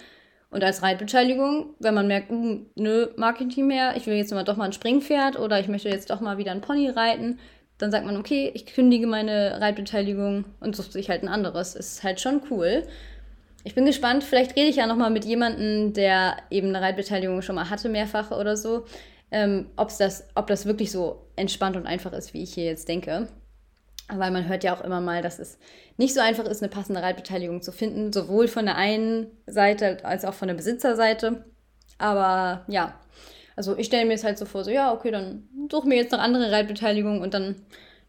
Und 0.51 0.65
als 0.65 0.83
Reitbeteiligung, 0.83 1.75
wenn 1.79 1.95
man 1.95 2.07
merkt, 2.07 2.31
hm, 2.31 2.67
nö, 2.75 3.09
mag 3.17 3.41
ich 3.41 3.47
nicht 3.49 3.59
mehr, 3.59 3.97
ich 3.97 4.07
will 4.07 4.17
jetzt 4.17 4.33
mal 4.33 4.45
doch 4.45 4.57
mal 4.57 4.65
ein 4.65 4.73
Springpferd 4.73 5.39
oder 5.39 5.61
ich 5.61 5.69
möchte 5.69 5.91
jetzt 5.91 6.11
doch 6.11 6.21
mal 6.21 6.39
wieder 6.39 6.53
ein 6.53 6.63
Pony 6.63 6.89
reiten, 6.89 7.39
dann 7.77 7.91
sagt 7.91 8.07
man, 8.07 8.17
okay, 8.17 8.51
ich 8.55 8.67
kündige 8.67 9.07
meine 9.07 9.61
Reitbeteiligung 9.61 10.45
und 10.61 10.75
sucht 10.75 10.93
sich 10.93 11.11
halt 11.11 11.23
ein 11.23 11.29
anderes. 11.29 11.75
Ist 11.77 12.03
halt 12.03 12.21
schon 12.21 12.43
cool. 12.51 12.85
Ich 13.65 13.75
bin 13.75 13.85
gespannt, 13.87 14.25
vielleicht 14.25 14.57
rede 14.57 14.69
ich 14.69 14.77
ja 14.77 14.87
nochmal 14.87 15.11
mit 15.11 15.25
jemandem, 15.25 15.93
der 15.93 16.37
eben 16.51 16.69
eine 16.69 16.81
Reitbeteiligung 16.81 17.43
schon 17.43 17.55
mal 17.55 17.71
hatte, 17.71 17.89
mehrfach 17.89 18.31
oder 18.31 18.57
so. 18.57 18.87
ähm, 19.31 19.67
ob's 19.77 19.99
das, 19.99 20.27
ob 20.35 20.47
das 20.47 20.65
wirklich 20.67 20.91
so 20.91 21.27
entspannt 21.37 21.77
und 21.77 21.87
einfach 21.87 22.13
ist, 22.13 22.33
wie 22.35 22.43
ich 22.43 22.55
hier 22.55 22.65
jetzt 22.65 22.89
denke. 22.89 23.29
Weil 24.11 24.31
man 24.31 24.49
hört 24.49 24.65
ja 24.65 24.75
auch 24.75 24.83
immer 24.83 25.01
mal, 25.01 25.21
dass 25.21 25.39
es 25.39 25.59
nicht 25.99 26.15
so 26.15 26.21
einfach 26.21 26.45
ist, 26.45 26.63
eine 26.63 26.71
passende 26.71 27.03
Reitbeteiligung 27.03 27.61
zu 27.61 27.73
finden, 27.73 28.13
sowohl 28.13 28.49
von 28.49 28.65
der 28.65 28.77
einen 28.77 29.27
Seite 29.47 29.99
als 30.05 30.25
auch 30.25 30.35
von 30.35 30.49
der 30.49 30.55
Besitzerseite. 30.55 31.45
Aber 31.99 32.65
ja, 32.69 32.95
also 33.57 33.77
ich 33.77 33.87
stelle 33.87 34.07
mir 34.07 34.15
es 34.15 34.25
halt 34.25 34.39
so 34.39 34.47
vor, 34.47 34.65
so 34.65 34.71
ja, 34.71 34.93
okay, 34.93 35.11
dann 35.11 35.49
suche 35.71 35.89
mir 35.89 35.97
jetzt 35.97 36.13
noch 36.13 36.21
andere 36.21 36.51
Reitbeteiligungen 36.51 37.21
und 37.21 37.35
dann 37.35 37.57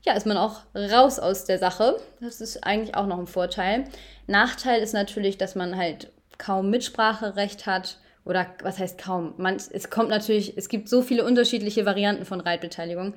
ja, 0.04 0.14
ist 0.14 0.26
man 0.26 0.38
auch 0.38 0.62
raus 0.76 1.20
aus 1.20 1.46
der 1.46 1.60
Sache. 1.60 2.00
Das 2.22 2.40
ist 2.40 2.64
eigentlich 2.64 2.96
auch 2.96 3.06
noch 3.06 3.20
ein 3.20 3.28
Vorteil. 3.28 3.86
Nachteil 4.28 4.82
ist 4.82 4.94
natürlich, 4.94 5.38
dass 5.38 5.56
man 5.56 5.76
halt 5.76 6.12
kaum 6.38 6.70
Mitspracherecht 6.70 7.66
hat. 7.66 7.98
Oder 8.26 8.48
was 8.62 8.80
heißt 8.80 9.02
kaum? 9.02 9.34
Man, 9.38 9.56
es 9.56 9.90
kommt 9.90 10.10
natürlich, 10.10 10.58
es 10.58 10.70
gibt 10.70 10.88
so 10.88 11.02
viele 11.02 11.26
unterschiedliche 11.26 11.86
Varianten 11.86 12.26
von 12.26 12.40
Reitbeteiligung. 12.40 13.16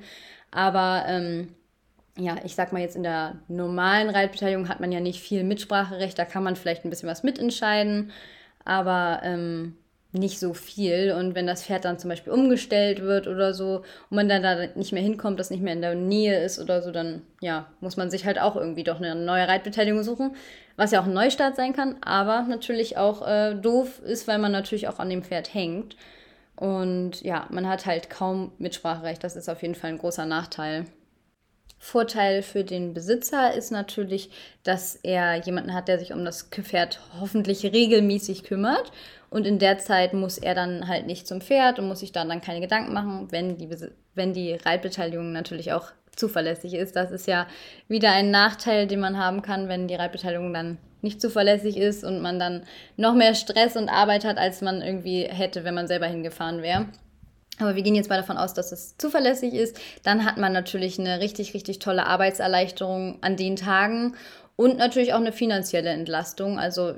Aber 0.51 1.05
ähm, 1.07 1.55
ja, 2.17 2.37
ich 2.43 2.55
sag 2.55 2.73
mal 2.73 2.81
jetzt 2.81 2.95
in 2.95 3.03
der 3.03 3.37
normalen 3.47 4.09
Reitbeteiligung 4.09 4.69
hat 4.69 4.79
man 4.79 4.91
ja 4.91 4.99
nicht 4.99 5.21
viel 5.21 5.43
Mitspracherecht. 5.43 6.17
Da 6.17 6.25
kann 6.25 6.43
man 6.43 6.55
vielleicht 6.55 6.85
ein 6.85 6.89
bisschen 6.89 7.09
was 7.09 7.23
mitentscheiden. 7.23 8.11
Aber 8.65 9.21
ähm, 9.23 9.75
nicht 10.13 10.39
so 10.39 10.53
viel. 10.53 11.11
Und 11.11 11.35
wenn 11.35 11.47
das 11.47 11.65
Pferd 11.65 11.85
dann 11.85 11.97
zum 11.97 12.09
Beispiel 12.09 12.31
umgestellt 12.31 13.01
wird 13.01 13.27
oder 13.27 13.53
so 13.53 13.77
und 14.09 14.15
man 14.15 14.29
dann 14.29 14.43
da 14.43 14.67
nicht 14.75 14.93
mehr 14.93 15.01
hinkommt, 15.01 15.39
das 15.39 15.49
nicht 15.49 15.63
mehr 15.63 15.73
in 15.73 15.81
der 15.81 15.95
Nähe 15.95 16.43
ist 16.43 16.59
oder 16.59 16.81
so, 16.81 16.91
dann 16.91 17.23
ja, 17.41 17.67
muss 17.81 17.97
man 17.97 18.11
sich 18.11 18.25
halt 18.25 18.39
auch 18.39 18.55
irgendwie 18.55 18.83
doch 18.83 18.97
eine 18.97 19.15
neue 19.15 19.47
Reitbeteiligung 19.47 20.03
suchen, 20.03 20.35
was 20.75 20.91
ja 20.91 21.01
auch 21.01 21.07
ein 21.07 21.13
Neustart 21.13 21.55
sein 21.55 21.73
kann, 21.73 21.97
aber 22.01 22.43
natürlich 22.43 22.97
auch 22.97 23.27
äh, 23.27 23.55
doof 23.55 24.01
ist, 24.05 24.27
weil 24.27 24.37
man 24.37 24.51
natürlich 24.51 24.87
auch 24.87 24.99
an 24.99 25.09
dem 25.09 25.23
Pferd 25.23 25.53
hängt. 25.53 25.97
Und 26.55 27.21
ja, 27.23 27.47
man 27.49 27.67
hat 27.67 27.87
halt 27.87 28.11
kaum 28.11 28.51
Mitspracherecht. 28.59 29.23
Das 29.23 29.35
ist 29.35 29.49
auf 29.49 29.63
jeden 29.63 29.75
Fall 29.75 29.89
ein 29.89 29.97
großer 29.97 30.25
Nachteil. 30.27 30.85
Vorteil 31.83 32.43
für 32.43 32.63
den 32.63 32.93
Besitzer 32.93 33.53
ist 33.53 33.69
natürlich, 33.69 34.29
dass 34.63 34.95
er 34.95 35.35
jemanden 35.35 35.73
hat, 35.73 35.89
der 35.89 35.99
sich 35.99 36.13
um 36.13 36.23
das 36.23 36.43
Pferd 36.43 37.01
hoffentlich 37.19 37.65
regelmäßig 37.65 38.45
kümmert 38.45 38.93
und 39.29 39.45
in 39.45 39.59
der 39.59 39.79
Zeit 39.79 40.13
muss 40.13 40.37
er 40.37 40.55
dann 40.55 40.87
halt 40.87 41.07
nicht 41.07 41.27
zum 41.27 41.41
Pferd 41.41 41.79
und 41.79 41.89
muss 41.89 41.99
sich 41.99 42.13
dann, 42.13 42.29
dann 42.29 42.39
keine 42.39 42.61
Gedanken 42.61 42.93
machen, 42.93 43.27
wenn 43.31 43.57
die, 43.57 43.69
wenn 44.15 44.31
die 44.31 44.53
Reitbeteiligung 44.53 45.33
natürlich 45.33 45.73
auch 45.73 45.91
zuverlässig 46.15 46.73
ist. 46.73 46.95
Das 46.95 47.11
ist 47.11 47.27
ja 47.27 47.47
wieder 47.89 48.13
ein 48.13 48.31
Nachteil, 48.31 48.87
den 48.87 49.01
man 49.01 49.17
haben 49.17 49.41
kann, 49.41 49.67
wenn 49.67 49.89
die 49.89 49.95
Reitbeteiligung 49.95 50.53
dann 50.53 50.77
nicht 51.01 51.19
zuverlässig 51.19 51.75
ist 51.75 52.05
und 52.05 52.21
man 52.21 52.39
dann 52.39 52.63
noch 52.95 53.13
mehr 53.13 53.35
Stress 53.35 53.75
und 53.75 53.89
Arbeit 53.89 54.23
hat, 54.23 54.37
als 54.37 54.61
man 54.61 54.81
irgendwie 54.81 55.25
hätte, 55.25 55.65
wenn 55.65 55.73
man 55.73 55.89
selber 55.89 56.07
hingefahren 56.07 56.61
wäre. 56.61 56.85
Aber 57.59 57.75
wir 57.75 57.83
gehen 57.83 57.95
jetzt 57.95 58.09
mal 58.09 58.17
davon 58.17 58.37
aus, 58.37 58.53
dass 58.53 58.71
es 58.71 58.97
zuverlässig 58.97 59.53
ist. 59.53 59.79
Dann 60.03 60.25
hat 60.25 60.37
man 60.37 60.53
natürlich 60.53 60.99
eine 60.99 61.19
richtig, 61.19 61.53
richtig 61.53 61.79
tolle 61.79 62.07
Arbeitserleichterung 62.07 63.19
an 63.21 63.37
den 63.37 63.55
Tagen 63.55 64.15
und 64.55 64.77
natürlich 64.77 65.13
auch 65.13 65.19
eine 65.19 65.31
finanzielle 65.31 65.89
Entlastung. 65.89 66.59
Also 66.59 66.95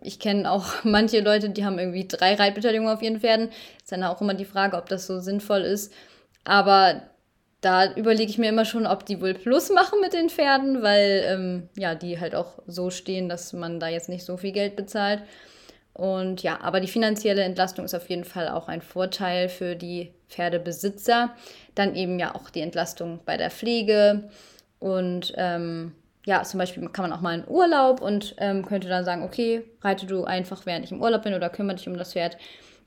ich 0.00 0.18
kenne 0.18 0.50
auch 0.50 0.66
manche 0.84 1.20
Leute, 1.20 1.50
die 1.50 1.64
haben 1.64 1.78
irgendwie 1.78 2.08
drei 2.08 2.34
Reitbeteiligungen 2.34 2.92
auf 2.92 3.02
ihren 3.02 3.20
Pferden. 3.20 3.50
Ist 3.82 3.92
dann 3.92 4.04
auch 4.04 4.20
immer 4.20 4.34
die 4.34 4.44
Frage, 4.44 4.76
ob 4.76 4.88
das 4.88 5.06
so 5.06 5.20
sinnvoll 5.20 5.62
ist. 5.62 5.92
Aber 6.44 7.02
da 7.60 7.92
überlege 7.94 8.30
ich 8.30 8.38
mir 8.38 8.48
immer 8.48 8.64
schon, 8.64 8.86
ob 8.86 9.04
die 9.04 9.20
wohl 9.20 9.34
Plus 9.34 9.70
machen 9.70 10.00
mit 10.00 10.12
den 10.12 10.30
Pferden, 10.30 10.82
weil 10.82 11.24
ähm, 11.26 11.68
ja, 11.76 11.94
die 11.94 12.20
halt 12.20 12.34
auch 12.34 12.60
so 12.66 12.90
stehen, 12.90 13.28
dass 13.28 13.52
man 13.52 13.80
da 13.80 13.88
jetzt 13.88 14.08
nicht 14.08 14.24
so 14.24 14.36
viel 14.36 14.52
Geld 14.52 14.76
bezahlt. 14.76 15.22
Und 15.98 16.44
ja, 16.44 16.60
aber 16.62 16.78
die 16.78 16.86
finanzielle 16.86 17.42
Entlastung 17.42 17.84
ist 17.84 17.94
auf 17.94 18.08
jeden 18.08 18.22
Fall 18.22 18.48
auch 18.48 18.68
ein 18.68 18.82
Vorteil 18.82 19.48
für 19.48 19.74
die 19.74 20.12
Pferdebesitzer. 20.28 21.34
Dann 21.74 21.96
eben 21.96 22.20
ja 22.20 22.36
auch 22.36 22.50
die 22.50 22.60
Entlastung 22.60 23.18
bei 23.26 23.36
der 23.36 23.50
Pflege 23.50 24.30
und 24.78 25.32
ähm, 25.36 25.90
ja, 26.24 26.44
zum 26.44 26.58
Beispiel 26.58 26.88
kann 26.90 27.08
man 27.08 27.12
auch 27.12 27.20
mal 27.20 27.36
in 27.36 27.48
Urlaub 27.48 28.00
und 28.00 28.36
ähm, 28.38 28.64
könnte 28.64 28.88
dann 28.88 29.04
sagen, 29.04 29.24
okay, 29.24 29.64
reite 29.82 30.06
du 30.06 30.22
einfach, 30.22 30.66
während 30.66 30.84
ich 30.84 30.92
im 30.92 31.02
Urlaub 31.02 31.24
bin 31.24 31.34
oder 31.34 31.50
kümmere 31.50 31.74
dich 31.74 31.88
um 31.88 31.96
das 31.96 32.12
Pferd. 32.12 32.36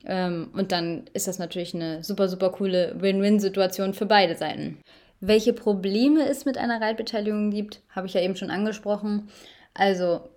Ähm, 0.06 0.48
und 0.54 0.72
dann 0.72 1.04
ist 1.12 1.28
das 1.28 1.38
natürlich 1.38 1.74
eine 1.74 2.02
super, 2.02 2.28
super 2.28 2.50
coole 2.50 2.94
Win-Win-Situation 2.98 3.92
für 3.92 4.06
beide 4.06 4.36
Seiten. 4.36 4.78
Welche 5.20 5.52
Probleme 5.52 6.26
es 6.26 6.46
mit 6.46 6.56
einer 6.56 6.80
Reitbeteiligung 6.80 7.50
gibt, 7.50 7.82
habe 7.90 8.06
ich 8.06 8.14
ja 8.14 8.22
eben 8.22 8.36
schon 8.36 8.50
angesprochen. 8.50 9.28
Also, 9.74 10.30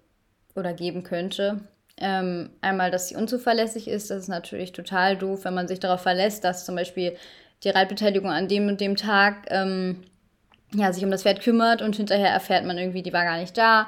oder 0.55 0.73
geben 0.73 1.03
könnte. 1.03 1.61
Ähm, 1.97 2.49
einmal, 2.61 2.91
dass 2.91 3.07
sie 3.07 3.15
unzuverlässig 3.15 3.87
ist. 3.87 4.09
Das 4.09 4.19
ist 4.19 4.27
natürlich 4.27 4.73
total 4.73 5.17
doof, 5.17 5.45
wenn 5.45 5.53
man 5.53 5.67
sich 5.67 5.79
darauf 5.79 6.01
verlässt, 6.01 6.43
dass 6.43 6.65
zum 6.65 6.75
Beispiel 6.75 7.15
die 7.63 7.69
Reitbeteiligung 7.69 8.29
an 8.29 8.47
dem 8.47 8.67
und 8.67 8.81
dem 8.81 8.95
Tag 8.95 9.47
ähm, 9.47 10.03
ja, 10.73 10.91
sich 10.91 11.03
um 11.03 11.11
das 11.11 11.23
Pferd 11.23 11.41
kümmert 11.41 11.81
und 11.81 11.95
hinterher 11.95 12.29
erfährt 12.29 12.65
man 12.65 12.77
irgendwie, 12.77 13.01
die 13.01 13.13
war 13.13 13.23
gar 13.23 13.37
nicht 13.37 13.57
da 13.57 13.87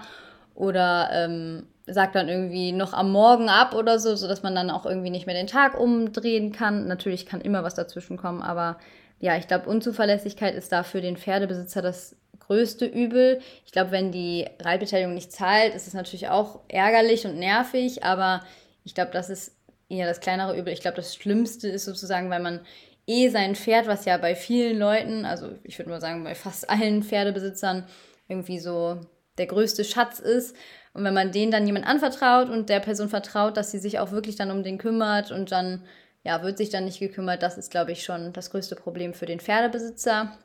oder 0.55 1.09
ähm, 1.11 1.67
sagt 1.85 2.15
dann 2.15 2.29
irgendwie 2.29 2.71
noch 2.71 2.93
am 2.93 3.11
Morgen 3.11 3.49
ab 3.49 3.73
oder 3.73 3.99
so, 3.99 4.15
sodass 4.15 4.43
man 4.43 4.55
dann 4.55 4.69
auch 4.69 4.85
irgendwie 4.85 5.09
nicht 5.09 5.25
mehr 5.25 5.35
den 5.35 5.47
Tag 5.47 5.79
umdrehen 5.79 6.51
kann. 6.51 6.87
Natürlich 6.87 7.25
kann 7.25 7.41
immer 7.41 7.63
was 7.63 7.75
dazwischen 7.75 8.17
kommen, 8.17 8.41
aber 8.41 8.77
ja, 9.19 9.37
ich 9.37 9.47
glaube, 9.47 9.69
Unzuverlässigkeit 9.69 10.55
ist 10.55 10.71
da 10.71 10.83
für 10.83 11.01
den 11.01 11.17
Pferdebesitzer 11.17 11.81
das 11.81 12.15
größte 12.47 12.85
Übel. 12.85 13.39
Ich 13.65 13.71
glaube, 13.71 13.91
wenn 13.91 14.11
die 14.11 14.47
Reitbeteiligung 14.59 15.13
nicht 15.13 15.31
zahlt, 15.31 15.75
ist 15.75 15.87
es 15.87 15.93
natürlich 15.93 16.29
auch 16.29 16.61
ärgerlich 16.67 17.25
und 17.25 17.37
nervig, 17.37 18.03
aber 18.03 18.43
ich 18.83 18.95
glaube, 18.95 19.11
das 19.11 19.29
ist 19.29 19.55
eher 19.89 20.07
das 20.07 20.19
kleinere 20.19 20.57
Übel. 20.57 20.73
Ich 20.73 20.81
glaube, 20.81 20.97
das 20.97 21.15
Schlimmste 21.15 21.67
ist 21.67 21.85
sozusagen, 21.85 22.29
weil 22.29 22.41
man 22.41 22.61
eh 23.05 23.29
sein 23.29 23.55
Pferd, 23.55 23.87
was 23.87 24.05
ja 24.05 24.17
bei 24.17 24.35
vielen 24.35 24.77
Leuten, 24.77 25.25
also 25.25 25.51
ich 25.63 25.77
würde 25.79 25.89
mal 25.89 26.01
sagen, 26.01 26.23
bei 26.23 26.35
fast 26.35 26.69
allen 26.69 27.03
Pferdebesitzern 27.03 27.85
irgendwie 28.27 28.59
so 28.59 28.99
der 29.37 29.47
größte 29.47 29.83
Schatz 29.83 30.19
ist. 30.19 30.55
Und 30.93 31.03
wenn 31.03 31.13
man 31.13 31.31
den 31.31 31.51
dann 31.51 31.65
jemand 31.65 31.87
anvertraut 31.87 32.49
und 32.49 32.69
der 32.69 32.79
Person 32.79 33.07
vertraut, 33.07 33.55
dass 33.55 33.71
sie 33.71 33.79
sich 33.79 33.99
auch 33.99 34.11
wirklich 34.11 34.35
dann 34.35 34.51
um 34.51 34.63
den 34.63 34.77
kümmert 34.77 35.31
und 35.31 35.51
dann, 35.51 35.83
ja, 36.23 36.43
wird 36.43 36.57
sich 36.57 36.69
dann 36.69 36.85
nicht 36.85 36.99
gekümmert, 36.99 37.43
das 37.43 37.57
ist, 37.57 37.71
glaube 37.71 37.91
ich, 37.91 38.03
schon 38.03 38.33
das 38.33 38.51
größte 38.51 38.75
Problem 38.75 39.13
für 39.13 39.25
den 39.25 39.39
Pferdebesitzer. 39.39 40.37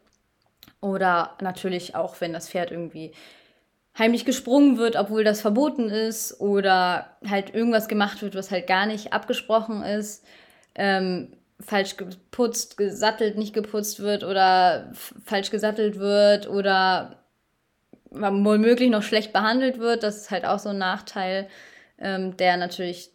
Oder 0.82 1.36
natürlich 1.40 1.94
auch, 1.94 2.20
wenn 2.20 2.34
das 2.34 2.50
Pferd 2.50 2.70
irgendwie 2.70 3.12
heimlich 3.96 4.24
gesprungen 4.24 4.76
wird, 4.76 4.96
obwohl 4.96 5.24
das 5.24 5.40
verboten 5.40 5.88
ist, 5.88 6.38
oder 6.40 7.16
halt 7.26 7.54
irgendwas 7.54 7.88
gemacht 7.88 8.20
wird, 8.20 8.34
was 8.34 8.50
halt 8.50 8.66
gar 8.66 8.84
nicht 8.84 9.14
abgesprochen 9.14 9.82
ist. 9.82 10.24
Ähm, 10.74 11.32
falsch 11.60 11.96
geputzt, 11.96 12.76
gesattelt, 12.76 13.38
nicht 13.38 13.54
geputzt 13.54 14.00
wird 14.00 14.24
oder 14.24 14.90
falsch 15.24 15.50
gesattelt 15.50 15.98
wird 15.98 16.48
oder 16.48 17.22
womöglich 18.10 18.90
noch 18.90 19.02
schlecht 19.02 19.32
behandelt 19.32 19.78
wird. 19.78 20.02
Das 20.02 20.16
ist 20.16 20.30
halt 20.30 20.44
auch 20.44 20.58
so 20.58 20.70
ein 20.70 20.78
Nachteil, 20.78 21.48
ähm, 21.98 22.36
der 22.36 22.56
natürlich 22.56 23.10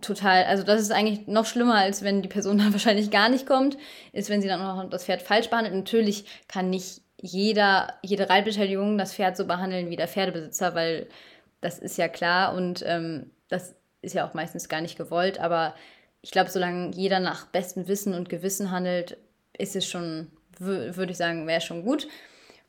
total, 0.00 0.44
also 0.44 0.62
das 0.62 0.80
ist 0.80 0.92
eigentlich 0.92 1.26
noch 1.26 1.46
schlimmer, 1.46 1.76
als 1.76 2.02
wenn 2.02 2.22
die 2.22 2.28
Person 2.28 2.58
dann 2.58 2.72
wahrscheinlich 2.72 3.10
gar 3.10 3.28
nicht 3.28 3.46
kommt, 3.46 3.76
ist, 4.12 4.30
wenn 4.30 4.42
sie 4.42 4.48
dann 4.48 4.60
auch 4.60 4.82
noch 4.82 4.90
das 4.90 5.04
Pferd 5.04 5.22
falsch 5.22 5.50
behandelt. 5.50 5.74
Natürlich 5.74 6.24
kann 6.48 6.70
nicht 6.70 7.02
jeder, 7.20 7.94
jede 8.02 8.28
Reitbeteiligung 8.28 8.98
das 8.98 9.14
Pferd 9.14 9.36
so 9.36 9.46
behandeln 9.46 9.90
wie 9.90 9.96
der 9.96 10.08
Pferdebesitzer, 10.08 10.74
weil 10.74 11.06
das 11.60 11.78
ist 11.78 11.96
ja 11.96 12.08
klar 12.08 12.54
und 12.54 12.84
ähm, 12.86 13.30
das 13.48 13.74
ist 14.02 14.14
ja 14.14 14.28
auch 14.28 14.34
meistens 14.34 14.68
gar 14.68 14.82
nicht 14.82 14.98
gewollt, 14.98 15.40
aber 15.40 15.74
ich 16.20 16.30
glaube, 16.30 16.50
solange 16.50 16.94
jeder 16.94 17.20
nach 17.20 17.46
bestem 17.46 17.88
Wissen 17.88 18.14
und 18.14 18.28
Gewissen 18.28 18.70
handelt, 18.70 19.16
ist 19.56 19.76
es 19.76 19.86
schon, 19.86 20.30
würde 20.58 21.12
ich 21.12 21.18
sagen, 21.18 21.46
wäre 21.46 21.60
schon 21.60 21.84
gut. 21.84 22.08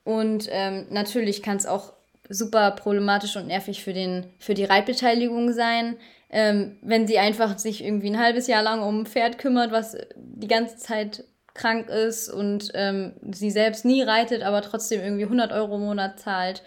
Und 0.04 0.48
ähm, 0.52 0.88
natürlich 0.90 1.42
kann 1.42 1.58
es 1.58 1.66
auch 1.66 1.94
super 2.30 2.72
problematisch 2.72 3.36
und 3.36 3.48
nervig 3.48 3.84
für, 3.84 3.94
den, 3.94 4.26
für 4.40 4.54
die 4.54 4.66
Reitbeteiligung 4.66 5.54
sein, 5.54 5.98
ähm, 6.30 6.78
wenn 6.82 7.08
sie 7.08 7.20
einfach 7.20 7.58
sich 7.58 7.84
irgendwie 7.84 8.10
ein 8.10 8.20
halbes 8.20 8.48
Jahr 8.48 8.64
lang 8.64 8.82
um 8.82 9.02
ein 9.02 9.06
Pferd 9.06 9.38
kümmert, 9.38 9.72
was 9.72 9.98
die 10.16 10.48
ganze 10.48 10.78
Zeit 10.78 11.24
krank 11.54 11.90
ist 11.90 12.30
und 12.30 12.72
ähm, 12.74 13.14
sie 13.32 13.52
selbst 13.52 13.86
nie 13.86 14.02
reitet, 14.02 14.44
aber 14.44 14.62
trotzdem 14.62 15.02
irgendwie 15.02 15.24
100 15.24 15.52
Euro 15.54 15.76
im 15.76 15.84
Monat 15.84 16.20
zahlt, 16.20 16.64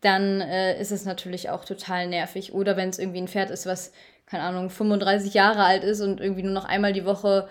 dann 0.00 0.40
äh, 0.40 0.80
ist 0.80 0.92
es 0.92 1.04
natürlich 1.04 1.50
auch 1.50 1.64
total 1.64 2.08
nervig. 2.08 2.52
Oder 2.52 2.76
wenn 2.76 2.88
es 2.88 2.98
irgendwie 2.98 3.20
ein 3.20 3.28
Pferd 3.28 3.50
ist, 3.50 3.66
was 3.66 3.92
keine 4.26 4.42
Ahnung, 4.42 4.70
35 4.70 5.34
Jahre 5.34 5.64
alt 5.64 5.84
ist 5.84 6.00
und 6.00 6.20
irgendwie 6.20 6.42
nur 6.42 6.52
noch 6.52 6.64
einmal 6.64 6.92
die 6.92 7.04
Woche 7.04 7.48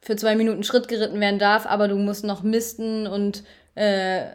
für 0.00 0.16
zwei 0.16 0.34
Minuten 0.34 0.64
Schritt 0.64 0.88
geritten 0.88 1.20
werden 1.20 1.38
darf, 1.38 1.66
aber 1.66 1.88
du 1.88 1.96
musst 1.96 2.24
noch 2.24 2.42
misten 2.42 3.06
und 3.06 3.44
äh, 3.74 4.26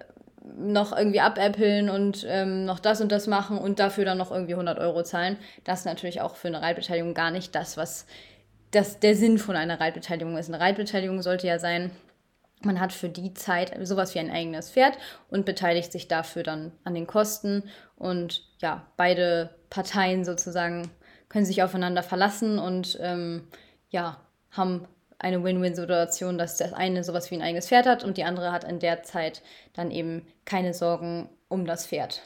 noch 0.58 0.96
irgendwie 0.96 1.22
abäppeln 1.22 1.89
und 1.89 2.25
ähm, 2.27 2.65
noch 2.65 2.79
das 2.79 3.01
und 3.01 3.12
das 3.12 3.27
machen 3.27 3.58
und 3.58 3.79
dafür 3.79 4.05
dann 4.05 4.17
noch 4.17 4.31
irgendwie 4.31 4.53
100 4.53 4.79
Euro 4.79 5.03
zahlen. 5.03 5.38
Das 5.63 5.79
ist 5.79 5.86
natürlich 5.86 6.22
auch 6.22 6.36
für 6.36 6.48
eine 6.48 6.62
Reitbeteiligung 6.62 7.13
gar 7.13 7.31
nicht 7.31 7.55
das, 7.55 7.77
was 7.77 8.05
das 8.72 9.00
der 9.00 9.15
Sinn 9.15 9.38
von 9.38 9.55
einer 9.55 9.79
Reitbeteiligung 9.79 10.38
ist. 10.38 10.50
Eine 10.50 10.60
Reitbeteiligung 10.60 11.22
sollte 11.22 11.48
ja 11.48 11.60
sein, 11.60 11.91
man 12.63 12.79
hat 12.79 12.93
für 12.93 13.10
die 13.10 13.34
Zeit 13.34 13.74
sowas 13.84 14.15
wie 14.15 14.20
ein 14.20 14.31
eigenes 14.31 14.70
Pferd 14.70 14.98
und 15.29 15.46
beteiligt 15.46 15.91
sich 15.91 16.08
dafür 16.08 16.43
dann 16.43 16.72
an 16.84 16.93
den 16.93 17.08
Kosten 17.08 17.63
und 17.96 18.43
ja, 18.60 18.86
beide 18.98 19.55
Parteien 19.70 20.25
sozusagen 20.25 20.91
können 21.27 21.46
sich 21.46 21.63
aufeinander 21.63 22.03
verlassen 22.03 22.60
und 22.60 22.98
ähm, 23.01 23.48
ja, 23.89 24.22
haben 24.51 24.88
eine 25.22 25.44
Win-Win-Situation, 25.44 26.38
dass 26.38 26.58
das 26.58 26.74
eine 26.74 27.04
sowas 27.04 27.32
wie 27.32 27.36
ein 27.36 27.42
eigenes 27.42 27.68
Pferd 27.68 27.86
hat 27.86 28.04
und 28.04 28.18
die 28.18 28.24
andere 28.24 28.51
hat 28.51 28.63
in 28.63 28.80
der 28.80 29.04
Zeit 29.04 29.42
dann 29.74 29.92
eben 29.92 30.28
keine 30.46 30.74
Sorgen 30.74 31.30
um 31.48 31.66
das 31.66 31.88
Pferd. 31.88 32.22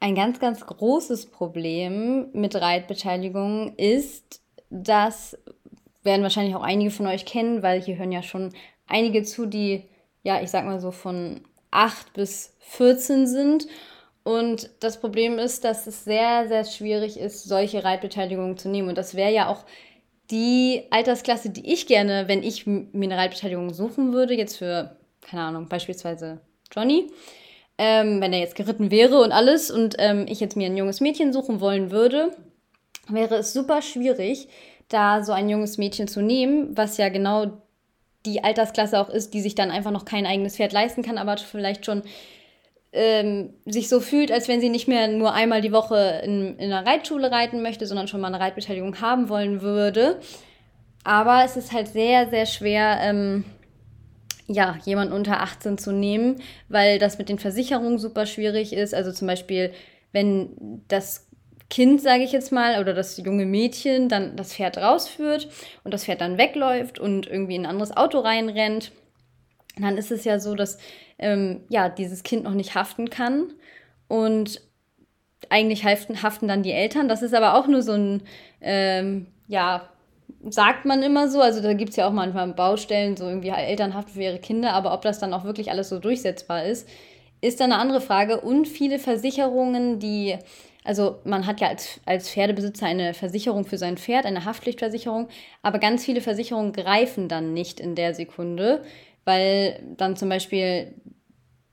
Ein 0.00 0.14
ganz, 0.14 0.38
ganz 0.40 0.66
großes 0.66 1.26
Problem 1.26 2.28
mit 2.32 2.56
Reitbeteiligung 2.56 3.74
ist, 3.76 4.42
dass 4.70 5.38
werden 6.04 6.22
wahrscheinlich 6.22 6.54
auch 6.54 6.62
einige 6.62 6.90
von 6.90 7.06
euch 7.06 7.24
kennen, 7.24 7.62
weil 7.62 7.80
hier 7.80 7.96
hören 7.96 8.12
ja 8.12 8.22
schon 8.22 8.52
einige 8.86 9.22
zu, 9.22 9.46
die, 9.46 9.84
ja, 10.22 10.40
ich 10.42 10.50
sag 10.50 10.64
mal 10.64 10.80
so 10.80 10.90
von 10.90 11.40
8 11.70 12.12
bis 12.12 12.54
14 12.60 13.26
sind. 13.26 13.66
Und 14.22 14.70
das 14.80 15.00
Problem 15.00 15.38
ist, 15.38 15.64
dass 15.64 15.86
es 15.86 16.04
sehr, 16.04 16.48
sehr 16.48 16.64
schwierig 16.64 17.18
ist, 17.18 17.44
solche 17.44 17.84
Reitbeteiligungen 17.84 18.56
zu 18.56 18.68
nehmen. 18.68 18.88
Und 18.88 18.98
das 18.98 19.14
wäre 19.14 19.32
ja 19.32 19.48
auch 19.48 19.64
die 20.30 20.82
Altersklasse, 20.90 21.50
die 21.50 21.72
ich 21.72 21.86
gerne, 21.86 22.28
wenn 22.28 22.42
ich 22.42 22.66
Reitbeteiligung 22.66 23.72
suchen 23.72 24.12
würde, 24.12 24.34
jetzt 24.34 24.56
für, 24.56 24.96
keine 25.22 25.42
Ahnung, 25.42 25.68
beispielsweise 25.68 26.40
Johnny, 26.72 27.10
ähm, 27.76 28.20
wenn 28.20 28.32
er 28.32 28.40
jetzt 28.40 28.56
geritten 28.56 28.90
wäre 28.90 29.20
und 29.20 29.32
alles 29.32 29.70
und 29.70 29.96
ähm, 29.98 30.26
ich 30.28 30.40
jetzt 30.40 30.56
mir 30.56 30.66
ein 30.66 30.76
junges 30.76 31.00
Mädchen 31.00 31.32
suchen 31.32 31.60
wollen 31.60 31.90
würde, 31.90 32.30
wäre 33.08 33.36
es 33.36 33.52
super 33.52 33.82
schwierig, 33.82 34.48
da 34.88 35.22
so 35.22 35.32
ein 35.32 35.48
junges 35.48 35.78
Mädchen 35.78 36.08
zu 36.08 36.22
nehmen, 36.22 36.76
was 36.76 36.96
ja 36.96 37.08
genau 37.08 37.62
die 38.24 38.42
Altersklasse 38.42 38.98
auch 38.98 39.10
ist, 39.10 39.34
die 39.34 39.40
sich 39.40 39.54
dann 39.54 39.70
einfach 39.70 39.90
noch 39.90 40.04
kein 40.04 40.24
eigenes 40.24 40.56
Pferd 40.56 40.72
leisten 40.72 41.02
kann, 41.02 41.18
aber 41.18 41.36
vielleicht 41.36 41.84
schon 41.84 42.02
ähm, 42.94 43.50
sich 43.66 43.88
so 43.88 44.00
fühlt, 44.00 44.30
als 44.30 44.46
wenn 44.46 44.60
sie 44.60 44.68
nicht 44.68 44.86
mehr 44.86 45.08
nur 45.08 45.34
einmal 45.34 45.60
die 45.60 45.72
Woche 45.72 46.22
in, 46.24 46.56
in 46.58 46.72
einer 46.72 46.86
Reitschule 46.86 47.30
reiten 47.30 47.60
möchte, 47.60 47.86
sondern 47.86 48.08
schon 48.08 48.20
mal 48.20 48.28
eine 48.28 48.40
Reitbeteiligung 48.40 49.00
haben 49.00 49.28
wollen 49.28 49.62
würde. 49.62 50.20
Aber 51.02 51.42
es 51.44 51.56
ist 51.56 51.72
halt 51.72 51.88
sehr, 51.88 52.30
sehr 52.30 52.46
schwer, 52.46 52.98
ähm, 53.02 53.44
ja, 54.46 54.78
jemanden 54.84 55.12
unter 55.12 55.40
18 55.40 55.76
zu 55.76 55.92
nehmen, 55.92 56.36
weil 56.68 56.98
das 56.98 57.18
mit 57.18 57.28
den 57.28 57.38
Versicherungen 57.38 57.98
super 57.98 58.26
schwierig 58.26 58.72
ist. 58.72 58.94
Also 58.94 59.10
zum 59.10 59.26
Beispiel, 59.26 59.72
wenn 60.12 60.82
das 60.86 61.26
Kind, 61.70 62.00
sage 62.00 62.22
ich 62.22 62.30
jetzt 62.30 62.52
mal, 62.52 62.80
oder 62.80 62.94
das 62.94 63.16
junge 63.16 63.46
Mädchen 63.46 64.08
dann 64.08 64.36
das 64.36 64.54
Pferd 64.54 64.78
rausführt 64.78 65.48
und 65.82 65.92
das 65.92 66.04
Pferd 66.04 66.20
dann 66.20 66.38
wegläuft 66.38 67.00
und 67.00 67.26
irgendwie 67.26 67.56
in 67.56 67.62
ein 67.62 67.70
anderes 67.70 67.96
Auto 67.96 68.20
reinrennt, 68.20 68.92
dann 69.78 69.96
ist 69.96 70.10
es 70.10 70.24
ja 70.24 70.38
so, 70.38 70.54
dass 70.54 70.78
ähm, 71.18 71.62
ja, 71.68 71.88
dieses 71.88 72.22
Kind 72.22 72.44
noch 72.44 72.54
nicht 72.54 72.74
haften 72.74 73.10
kann 73.10 73.52
und 74.08 74.60
eigentlich 75.50 75.84
haften, 75.84 76.22
haften 76.22 76.48
dann 76.48 76.62
die 76.62 76.72
Eltern. 76.72 77.08
Das 77.08 77.22
ist 77.22 77.34
aber 77.34 77.54
auch 77.54 77.66
nur 77.66 77.82
so 77.82 77.92
ein, 77.92 78.22
ähm, 78.60 79.26
ja, 79.46 79.88
sagt 80.48 80.84
man 80.84 81.02
immer 81.02 81.28
so. 81.28 81.40
Also 81.40 81.60
da 81.60 81.72
gibt 81.74 81.90
es 81.90 81.96
ja 81.96 82.08
auch 82.08 82.12
manchmal 82.12 82.48
Baustellen, 82.48 83.16
so 83.16 83.26
irgendwie 83.26 83.48
Eltern 83.48 83.94
haften 83.94 84.12
für 84.12 84.22
ihre 84.22 84.38
Kinder, 84.38 84.72
aber 84.72 84.92
ob 84.92 85.02
das 85.02 85.18
dann 85.18 85.34
auch 85.34 85.44
wirklich 85.44 85.70
alles 85.70 85.88
so 85.88 85.98
durchsetzbar 85.98 86.64
ist, 86.64 86.88
ist 87.40 87.60
dann 87.60 87.72
eine 87.72 87.80
andere 87.80 88.00
Frage. 88.00 88.40
Und 88.40 88.66
viele 88.66 88.98
Versicherungen, 88.98 89.98
die, 89.98 90.36
also 90.84 91.20
man 91.24 91.46
hat 91.46 91.60
ja 91.60 91.68
als, 91.68 92.00
als 92.06 92.30
Pferdebesitzer 92.30 92.86
eine 92.86 93.14
Versicherung 93.14 93.64
für 93.64 93.78
sein 93.78 93.96
Pferd, 93.96 94.26
eine 94.26 94.44
Haftpflichtversicherung, 94.44 95.28
aber 95.62 95.78
ganz 95.78 96.04
viele 96.04 96.20
Versicherungen 96.20 96.72
greifen 96.72 97.28
dann 97.28 97.52
nicht 97.52 97.80
in 97.80 97.94
der 97.94 98.14
Sekunde 98.14 98.82
weil 99.24 99.82
dann 99.96 100.16
zum 100.16 100.28
Beispiel 100.28 100.94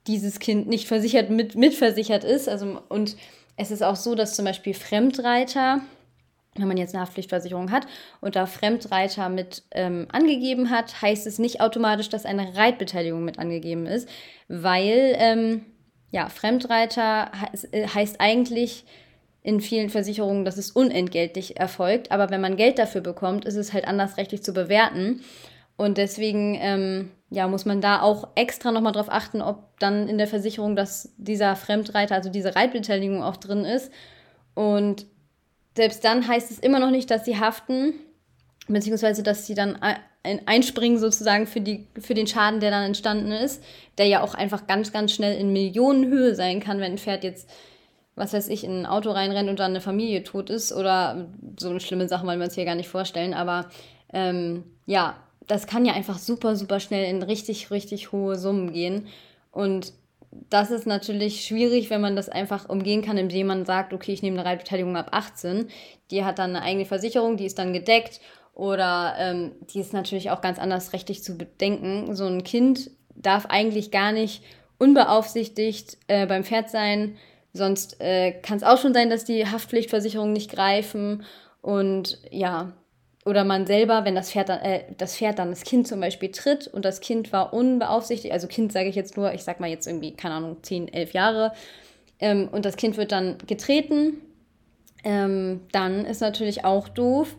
dieses 0.07 0.39
Kind 0.39 0.67
nicht 0.67 0.87
versichert 0.87 1.29
mit, 1.29 1.55
mitversichert 1.55 2.23
ist. 2.23 2.49
Also, 2.49 2.81
und 2.89 3.15
es 3.57 3.71
ist 3.71 3.83
auch 3.83 3.95
so, 3.95 4.15
dass 4.15 4.35
zum 4.35 4.45
Beispiel 4.45 4.73
Fremdreiter, 4.73 5.81
wenn 6.55 6.67
man 6.67 6.77
jetzt 6.77 6.93
eine 6.93 7.03
Haftpflichtversicherung 7.03 7.71
hat 7.71 7.85
und 8.19 8.35
da 8.35 8.45
Fremdreiter 8.45 9.29
mit 9.29 9.63
ähm, 9.71 10.07
angegeben 10.11 10.69
hat, 10.69 11.01
heißt 11.01 11.27
es 11.27 11.39
nicht 11.39 11.61
automatisch, 11.61 12.09
dass 12.09 12.25
eine 12.25 12.55
Reitbeteiligung 12.55 13.23
mit 13.23 13.39
angegeben 13.39 13.85
ist, 13.85 14.09
weil 14.47 15.15
ähm, 15.17 15.65
ja, 16.11 16.27
Fremdreiter 16.27 17.31
he 17.71 17.87
heißt 17.87 18.19
eigentlich 18.19 18.85
in 19.43 19.59
vielen 19.59 19.89
Versicherungen, 19.89 20.45
dass 20.45 20.57
es 20.57 20.71
unentgeltlich 20.71 21.57
erfolgt, 21.57 22.11
aber 22.11 22.29
wenn 22.29 22.41
man 22.41 22.57
Geld 22.57 22.77
dafür 22.77 23.01
bekommt, 23.01 23.45
ist 23.45 23.55
es 23.55 23.73
halt 23.73 23.87
anders 23.87 24.17
rechtlich 24.17 24.43
zu 24.43 24.53
bewerten. 24.53 25.21
Und 25.77 25.97
deswegen 25.97 26.57
ähm, 26.59 27.11
ja, 27.31 27.47
muss 27.47 27.65
man 27.65 27.79
da 27.79 28.01
auch 28.01 28.27
extra 28.35 28.71
nochmal 28.71 28.91
drauf 28.91 29.09
achten, 29.09 29.41
ob 29.41 29.79
dann 29.79 30.09
in 30.09 30.17
der 30.17 30.27
Versicherung, 30.27 30.75
dass 30.75 31.13
dieser 31.17 31.55
Fremdreiter, 31.55 32.13
also 32.13 32.29
diese 32.29 32.55
Reitbeteiligung 32.55 33.23
auch 33.23 33.37
drin 33.37 33.63
ist. 33.63 33.91
Und 34.53 35.05
selbst 35.75 36.03
dann 36.03 36.27
heißt 36.27 36.51
es 36.51 36.59
immer 36.59 36.79
noch 36.79 36.91
nicht, 36.91 37.09
dass 37.09 37.23
sie 37.23 37.39
haften, 37.39 37.93
beziehungsweise 38.67 39.23
dass 39.23 39.47
sie 39.47 39.55
dann 39.55 39.79
einspringen 40.23 40.99
sozusagen 40.99 41.47
für, 41.47 41.61
die, 41.61 41.87
für 41.99 42.13
den 42.13 42.27
Schaden, 42.27 42.59
der 42.59 42.69
dann 42.69 42.83
entstanden 42.83 43.31
ist, 43.31 43.63
der 43.97 44.07
ja 44.07 44.21
auch 44.21 44.33
einfach 44.33 44.67
ganz, 44.67 44.91
ganz 44.91 45.13
schnell 45.13 45.39
in 45.39 45.53
Millionenhöhe 45.53 46.35
sein 46.35 46.59
kann, 46.59 46.79
wenn 46.81 46.91
ein 46.91 46.97
Pferd 46.97 47.23
jetzt, 47.23 47.49
was 48.15 48.33
weiß 48.33 48.49
ich, 48.49 48.65
in 48.65 48.81
ein 48.81 48.85
Auto 48.85 49.09
reinrennt 49.09 49.49
und 49.49 49.59
dann 49.59 49.71
eine 49.71 49.81
Familie 49.81 50.23
tot 50.23 50.49
ist 50.49 50.73
oder 50.73 51.29
so 51.57 51.69
eine 51.69 51.79
schlimme 51.79 52.09
Sache 52.09 52.27
wollen 52.27 52.39
wir 52.39 52.45
uns 52.45 52.55
hier 52.55 52.65
gar 52.65 52.75
nicht 52.75 52.89
vorstellen. 52.89 53.33
Aber 53.33 53.69
ähm, 54.13 54.65
ja, 54.85 55.15
das 55.47 55.67
kann 55.67 55.85
ja 55.85 55.93
einfach 55.93 56.19
super, 56.19 56.55
super 56.55 56.79
schnell 56.79 57.09
in 57.09 57.23
richtig, 57.23 57.71
richtig 57.71 58.11
hohe 58.11 58.37
Summen 58.37 58.73
gehen. 58.73 59.07
Und 59.51 59.93
das 60.49 60.71
ist 60.71 60.87
natürlich 60.87 61.45
schwierig, 61.45 61.89
wenn 61.89 62.01
man 62.01 62.15
das 62.15 62.29
einfach 62.29 62.69
umgehen 62.69 63.01
kann, 63.01 63.17
indem 63.17 63.47
man 63.47 63.65
sagt, 63.65 63.93
okay, 63.93 64.13
ich 64.13 64.21
nehme 64.21 64.39
eine 64.39 64.47
Reitbeteiligung 64.47 64.95
ab 64.95 65.09
18. 65.11 65.67
Die 66.09 66.23
hat 66.23 66.39
dann 66.39 66.55
eine 66.55 66.63
eigene 66.63 66.85
Versicherung, 66.85 67.37
die 67.37 67.45
ist 67.45 67.59
dann 67.59 67.73
gedeckt. 67.73 68.21
Oder 68.53 69.15
ähm, 69.17 69.51
die 69.73 69.79
ist 69.79 69.93
natürlich 69.93 70.29
auch 70.31 70.41
ganz 70.41 70.59
anders 70.59 70.93
rechtlich 70.93 71.23
zu 71.23 71.37
bedenken. 71.37 72.15
So 72.15 72.25
ein 72.25 72.43
Kind 72.43 72.91
darf 73.15 73.45
eigentlich 73.47 73.91
gar 73.91 74.11
nicht 74.11 74.43
unbeaufsichtigt 74.77 75.97
äh, 76.07 76.25
beim 76.25 76.43
Pferd 76.43 76.69
sein. 76.69 77.17
Sonst 77.53 77.99
äh, 77.99 78.31
kann 78.31 78.57
es 78.57 78.63
auch 78.63 78.77
schon 78.77 78.93
sein, 78.93 79.09
dass 79.09 79.25
die 79.25 79.45
Haftpflichtversicherungen 79.45 80.33
nicht 80.33 80.51
greifen. 80.51 81.23
Und 81.61 82.19
ja, 82.29 82.73
oder 83.25 83.43
man 83.43 83.67
selber, 83.67 84.03
wenn 84.05 84.15
das 84.15 84.31
Pferd 84.31 84.49
dann, 84.49 84.61
äh, 84.61 84.83
das 84.97 85.15
Pferd 85.15 85.39
dann 85.39 85.49
das 85.49 85.63
Kind 85.63 85.87
zum 85.87 85.99
Beispiel 85.99 86.31
tritt 86.31 86.67
und 86.67 86.85
das 86.85 87.01
Kind 87.01 87.31
war 87.31 87.53
unbeaufsichtigt, 87.53 88.33
also 88.33 88.47
Kind 88.47 88.71
sage 88.71 88.89
ich 88.89 88.95
jetzt 88.95 89.15
nur, 89.17 89.33
ich 89.33 89.43
sag 89.43 89.59
mal 89.59 89.69
jetzt 89.69 89.87
irgendwie, 89.87 90.15
keine 90.15 90.35
Ahnung, 90.35 90.57
10, 90.61 90.91
11 90.91 91.13
Jahre, 91.13 91.53
ähm, 92.19 92.49
und 92.51 92.65
das 92.65 92.77
Kind 92.77 92.97
wird 92.97 93.11
dann 93.11 93.37
getreten, 93.45 94.21
ähm, 95.03 95.61
dann 95.71 96.05
ist 96.05 96.21
natürlich 96.21 96.65
auch 96.65 96.87
doof, 96.87 97.35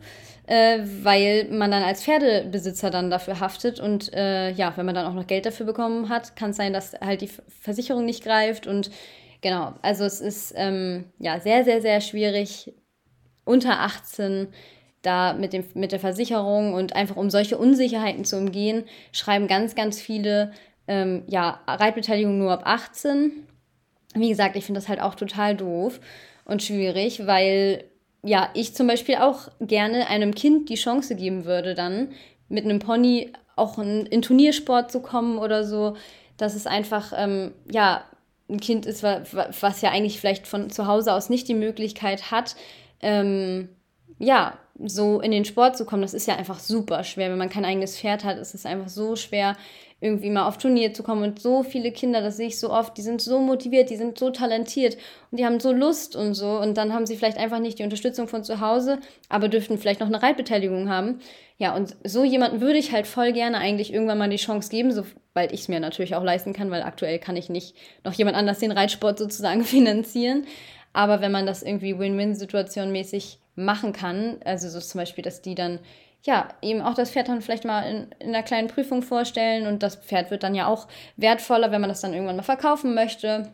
äh, 0.47 0.79
weil 1.03 1.47
man 1.49 1.71
dann 1.71 1.83
als 1.83 2.03
Pferdebesitzer 2.03 2.89
dann 2.89 3.09
dafür 3.09 3.39
haftet 3.39 3.79
und 3.79 4.13
äh, 4.13 4.51
ja, 4.51 4.73
wenn 4.75 4.85
man 4.85 4.95
dann 4.95 5.05
auch 5.05 5.13
noch 5.13 5.27
Geld 5.27 5.45
dafür 5.45 5.65
bekommen 5.65 6.09
hat, 6.09 6.35
kann 6.35 6.51
es 6.51 6.57
sein, 6.57 6.73
dass 6.73 6.93
halt 6.99 7.21
die 7.21 7.29
Versicherung 7.61 8.05
nicht 8.05 8.23
greift 8.23 8.67
und 8.67 8.91
genau, 9.41 9.73
also 9.81 10.03
es 10.03 10.19
ist 10.19 10.53
ähm, 10.57 11.05
ja 11.19 11.39
sehr, 11.39 11.63
sehr, 11.63 11.81
sehr 11.81 12.01
schwierig 12.01 12.73
unter 13.45 13.79
18 13.79 14.49
da 15.03 15.33
mit, 15.33 15.53
dem, 15.53 15.65
mit 15.75 15.91
der 15.91 15.99
Versicherung 15.99 16.73
und 16.73 16.95
einfach 16.95 17.15
um 17.15 17.29
solche 17.29 17.57
Unsicherheiten 17.57 18.25
zu 18.25 18.37
umgehen, 18.37 18.85
schreiben 19.11 19.47
ganz, 19.47 19.75
ganz 19.75 20.01
viele 20.01 20.51
ähm, 20.87 21.23
ja, 21.27 21.59
Reitbeteiligung 21.67 22.37
nur 22.37 22.51
ab 22.51 22.63
18. 22.65 23.31
Wie 24.15 24.29
gesagt, 24.29 24.55
ich 24.55 24.65
finde 24.65 24.79
das 24.79 24.89
halt 24.89 25.01
auch 25.01 25.15
total 25.15 25.55
doof 25.55 25.99
und 26.45 26.63
schwierig, 26.63 27.27
weil 27.27 27.83
ja, 28.23 28.49
ich 28.53 28.73
zum 28.73 28.87
Beispiel 28.87 29.15
auch 29.15 29.49
gerne 29.59 30.07
einem 30.07 30.33
Kind 30.33 30.69
die 30.69 30.75
Chance 30.75 31.15
geben 31.15 31.45
würde, 31.45 31.75
dann 31.75 32.09
mit 32.47 32.63
einem 32.63 32.79
Pony 32.79 33.33
auch 33.55 33.77
in, 33.77 34.05
in 34.05 34.21
Turniersport 34.21 34.91
zu 34.91 35.01
kommen 35.01 35.37
oder 35.37 35.63
so, 35.63 35.97
dass 36.37 36.55
es 36.55 36.65
einfach, 36.65 37.13
ähm, 37.15 37.51
ja, 37.69 38.03
ein 38.49 38.59
Kind 38.59 38.85
ist, 38.85 39.03
was 39.03 39.81
ja 39.81 39.91
eigentlich 39.91 40.19
vielleicht 40.19 40.47
von 40.47 40.69
zu 40.69 40.87
Hause 40.87 41.13
aus 41.13 41.29
nicht 41.29 41.47
die 41.47 41.53
Möglichkeit 41.53 42.31
hat, 42.31 42.55
ähm, 43.01 43.69
ja, 44.19 44.57
so 44.89 45.21
in 45.21 45.31
den 45.31 45.45
Sport 45.45 45.77
zu 45.77 45.85
kommen, 45.85 46.01
das 46.01 46.13
ist 46.13 46.27
ja 46.27 46.35
einfach 46.35 46.59
super 46.59 47.03
schwer. 47.03 47.29
Wenn 47.29 47.37
man 47.37 47.49
kein 47.49 47.65
eigenes 47.65 47.97
Pferd 47.97 48.23
hat, 48.23 48.37
ist 48.37 48.53
es 48.53 48.65
einfach 48.65 48.89
so 48.89 49.15
schwer, 49.15 49.55
irgendwie 50.03 50.29
mal 50.29 50.47
auf 50.47 50.57
Turnier 50.57 50.93
zu 50.93 51.01
kommen. 51.01 51.23
Und 51.23 51.39
so 51.39 51.63
viele 51.63 51.91
Kinder, 51.91 52.21
das 52.21 52.35
sehe 52.35 52.47
ich 52.47 52.59
so 52.59 52.69
oft, 52.69 52.97
die 52.97 53.01
sind 53.01 53.21
so 53.21 53.39
motiviert, 53.39 53.89
die 53.89 53.95
sind 53.95 54.19
so 54.19 54.31
talentiert 54.31 54.97
und 55.31 55.39
die 55.39 55.45
haben 55.45 55.61
so 55.61 55.71
Lust 55.71 56.17
und 56.17 56.33
so. 56.33 56.59
Und 56.59 56.75
dann 56.75 56.93
haben 56.93 57.05
sie 57.05 57.15
vielleicht 57.15 57.37
einfach 57.37 57.59
nicht 57.59 57.79
die 57.79 57.83
Unterstützung 57.83 58.27
von 58.27 58.43
zu 58.43 58.59
Hause, 58.59 58.99
aber 59.29 59.47
dürften 59.47 59.77
vielleicht 59.77 60.01
noch 60.01 60.07
eine 60.07 60.21
Reitbeteiligung 60.21 60.89
haben. 60.89 61.19
Ja, 61.57 61.73
und 61.73 61.95
so 62.03 62.25
jemanden 62.25 62.59
würde 62.59 62.79
ich 62.79 62.91
halt 62.91 63.07
voll 63.07 63.31
gerne 63.31 63.57
eigentlich 63.59 63.93
irgendwann 63.93 64.17
mal 64.17 64.29
die 64.29 64.35
Chance 64.35 64.69
geben, 64.69 64.91
sobald 64.91 65.53
ich 65.53 65.61
es 65.61 65.67
mir 65.69 65.79
natürlich 65.79 66.15
auch 66.15 66.23
leisten 66.23 66.51
kann, 66.51 66.69
weil 66.69 66.83
aktuell 66.83 67.17
kann 67.19 67.37
ich 67.37 67.47
nicht 67.47 67.73
noch 68.03 68.13
jemand 68.13 68.35
anders 68.35 68.59
den 68.59 68.73
Reitsport 68.73 69.17
sozusagen 69.17 69.63
finanzieren. 69.63 70.45
Aber 70.91 71.21
wenn 71.21 71.31
man 71.31 71.45
das 71.45 71.63
irgendwie 71.63 71.97
Win-Win-Situation 71.97 72.91
mäßig 72.91 73.39
machen 73.55 73.93
kann. 73.93 74.37
Also 74.45 74.69
so 74.69 74.79
zum 74.79 74.99
Beispiel, 74.99 75.23
dass 75.23 75.41
die 75.41 75.55
dann 75.55 75.79
ja, 76.25 76.47
eben 76.61 76.81
auch 76.81 76.93
das 76.93 77.11
Pferd 77.11 77.27
dann 77.27 77.41
vielleicht 77.41 77.65
mal 77.65 77.81
in, 77.81 78.07
in 78.19 78.29
einer 78.29 78.43
kleinen 78.43 78.69
Prüfung 78.69 79.03
vorstellen 79.03 79.67
und 79.67 79.83
das 79.83 79.97
Pferd 79.97 80.31
wird 80.31 80.43
dann 80.43 80.55
ja 80.55 80.67
auch 80.67 80.87
wertvoller, 81.17 81.71
wenn 81.71 81.81
man 81.81 81.89
das 81.89 82.01
dann 82.01 82.13
irgendwann 82.13 82.37
mal 82.37 82.43
verkaufen 82.43 82.93
möchte. 82.93 83.51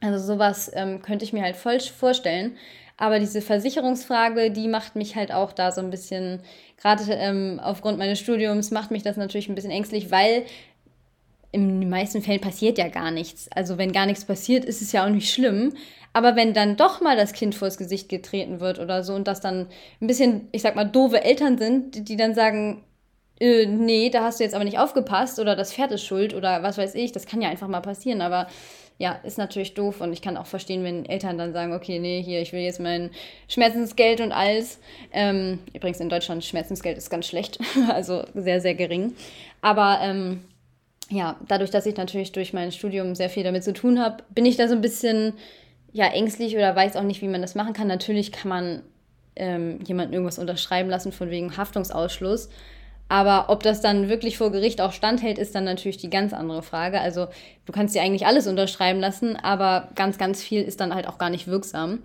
Also 0.00 0.24
sowas 0.24 0.70
ähm, 0.74 1.02
könnte 1.02 1.24
ich 1.24 1.32
mir 1.32 1.42
halt 1.42 1.56
voll 1.56 1.80
vorstellen. 1.80 2.56
Aber 2.96 3.18
diese 3.18 3.42
Versicherungsfrage, 3.42 4.50
die 4.50 4.68
macht 4.68 4.96
mich 4.96 5.16
halt 5.16 5.32
auch 5.32 5.52
da 5.52 5.72
so 5.72 5.80
ein 5.80 5.90
bisschen, 5.90 6.40
gerade 6.80 7.02
ähm, 7.12 7.60
aufgrund 7.62 7.98
meines 7.98 8.20
Studiums, 8.20 8.70
macht 8.70 8.90
mich 8.90 9.02
das 9.02 9.16
natürlich 9.16 9.48
ein 9.48 9.54
bisschen 9.54 9.70
ängstlich, 9.70 10.10
weil 10.10 10.44
in 11.56 11.80
den 11.80 11.88
meisten 11.88 12.20
Fällen 12.20 12.40
passiert 12.40 12.76
ja 12.76 12.88
gar 12.88 13.10
nichts. 13.10 13.48
Also 13.50 13.78
wenn 13.78 13.92
gar 13.92 14.04
nichts 14.04 14.26
passiert, 14.26 14.64
ist 14.66 14.82
es 14.82 14.92
ja 14.92 15.06
auch 15.06 15.08
nicht 15.08 15.32
schlimm. 15.32 15.72
Aber 16.12 16.36
wenn 16.36 16.52
dann 16.52 16.76
doch 16.76 17.00
mal 17.00 17.16
das 17.16 17.32
Kind 17.32 17.54
vors 17.54 17.78
Gesicht 17.78 18.10
getreten 18.10 18.60
wird 18.60 18.78
oder 18.78 19.02
so 19.02 19.14
und 19.14 19.26
das 19.26 19.40
dann 19.40 19.66
ein 20.00 20.06
bisschen, 20.06 20.48
ich 20.52 20.62
sag 20.62 20.76
mal, 20.76 20.84
doofe 20.84 21.24
Eltern 21.24 21.56
sind, 21.56 22.08
die 22.08 22.16
dann 22.16 22.34
sagen, 22.34 22.84
äh, 23.40 23.64
nee, 23.66 24.10
da 24.10 24.24
hast 24.24 24.38
du 24.38 24.44
jetzt 24.44 24.54
aber 24.54 24.64
nicht 24.64 24.78
aufgepasst 24.78 25.38
oder 25.38 25.56
das 25.56 25.72
Pferd 25.72 25.92
ist 25.92 26.04
schuld 26.04 26.34
oder 26.34 26.62
was 26.62 26.76
weiß 26.76 26.94
ich, 26.94 27.12
das 27.12 27.26
kann 27.26 27.40
ja 27.40 27.48
einfach 27.48 27.68
mal 27.68 27.80
passieren, 27.80 28.20
aber 28.20 28.48
ja, 28.98 29.12
ist 29.24 29.36
natürlich 29.38 29.74
doof 29.74 30.00
und 30.00 30.12
ich 30.12 30.22
kann 30.22 30.38
auch 30.38 30.46
verstehen, 30.46 30.84
wenn 30.84 31.04
Eltern 31.04 31.36
dann 31.36 31.52
sagen, 31.52 31.74
okay, 31.74 31.98
nee, 31.98 32.22
hier, 32.22 32.40
ich 32.40 32.52
will 32.52 32.60
jetzt 32.60 32.80
mein 32.80 33.10
Schmerzensgeld 33.48 34.20
und 34.22 34.32
alles. 34.32 34.78
Ähm, 35.12 35.58
übrigens 35.74 36.00
in 36.00 36.08
Deutschland 36.08 36.44
Schmerzensgeld 36.44 36.96
ist 36.96 37.10
ganz 37.10 37.26
schlecht, 37.26 37.58
also 37.88 38.24
sehr, 38.34 38.60
sehr 38.60 38.74
gering. 38.74 39.14
Aber 39.60 39.98
ähm, 40.02 40.40
ja, 41.10 41.36
dadurch, 41.46 41.70
dass 41.70 41.86
ich 41.86 41.96
natürlich 41.96 42.32
durch 42.32 42.52
mein 42.52 42.72
Studium 42.72 43.14
sehr 43.14 43.30
viel 43.30 43.44
damit 43.44 43.64
zu 43.64 43.72
tun 43.72 44.00
habe, 44.00 44.24
bin 44.34 44.44
ich 44.44 44.56
da 44.56 44.68
so 44.68 44.74
ein 44.74 44.80
bisschen 44.80 45.34
ja, 45.92 46.06
ängstlich 46.06 46.56
oder 46.56 46.74
weiß 46.74 46.96
auch 46.96 47.02
nicht, 47.02 47.22
wie 47.22 47.28
man 47.28 47.42
das 47.42 47.54
machen 47.54 47.72
kann. 47.72 47.86
Natürlich 47.86 48.32
kann 48.32 48.48
man 48.48 48.82
ähm, 49.36 49.78
jemanden 49.86 50.12
irgendwas 50.12 50.38
unterschreiben 50.38 50.90
lassen 50.90 51.12
von 51.12 51.30
wegen 51.30 51.56
Haftungsausschluss. 51.56 52.48
Aber 53.08 53.46
ob 53.50 53.62
das 53.62 53.80
dann 53.80 54.08
wirklich 54.08 54.36
vor 54.36 54.50
Gericht 54.50 54.80
auch 54.80 54.92
standhält, 54.92 55.38
ist 55.38 55.54
dann 55.54 55.64
natürlich 55.64 55.96
die 55.96 56.10
ganz 56.10 56.32
andere 56.32 56.62
Frage. 56.62 57.00
Also 57.00 57.28
du 57.64 57.72
kannst 57.72 57.94
dir 57.94 58.02
eigentlich 58.02 58.26
alles 58.26 58.48
unterschreiben 58.48 58.98
lassen, 58.98 59.36
aber 59.36 59.90
ganz, 59.94 60.18
ganz 60.18 60.42
viel 60.42 60.62
ist 60.62 60.80
dann 60.80 60.92
halt 60.92 61.06
auch 61.06 61.18
gar 61.18 61.30
nicht 61.30 61.46
wirksam. 61.46 62.02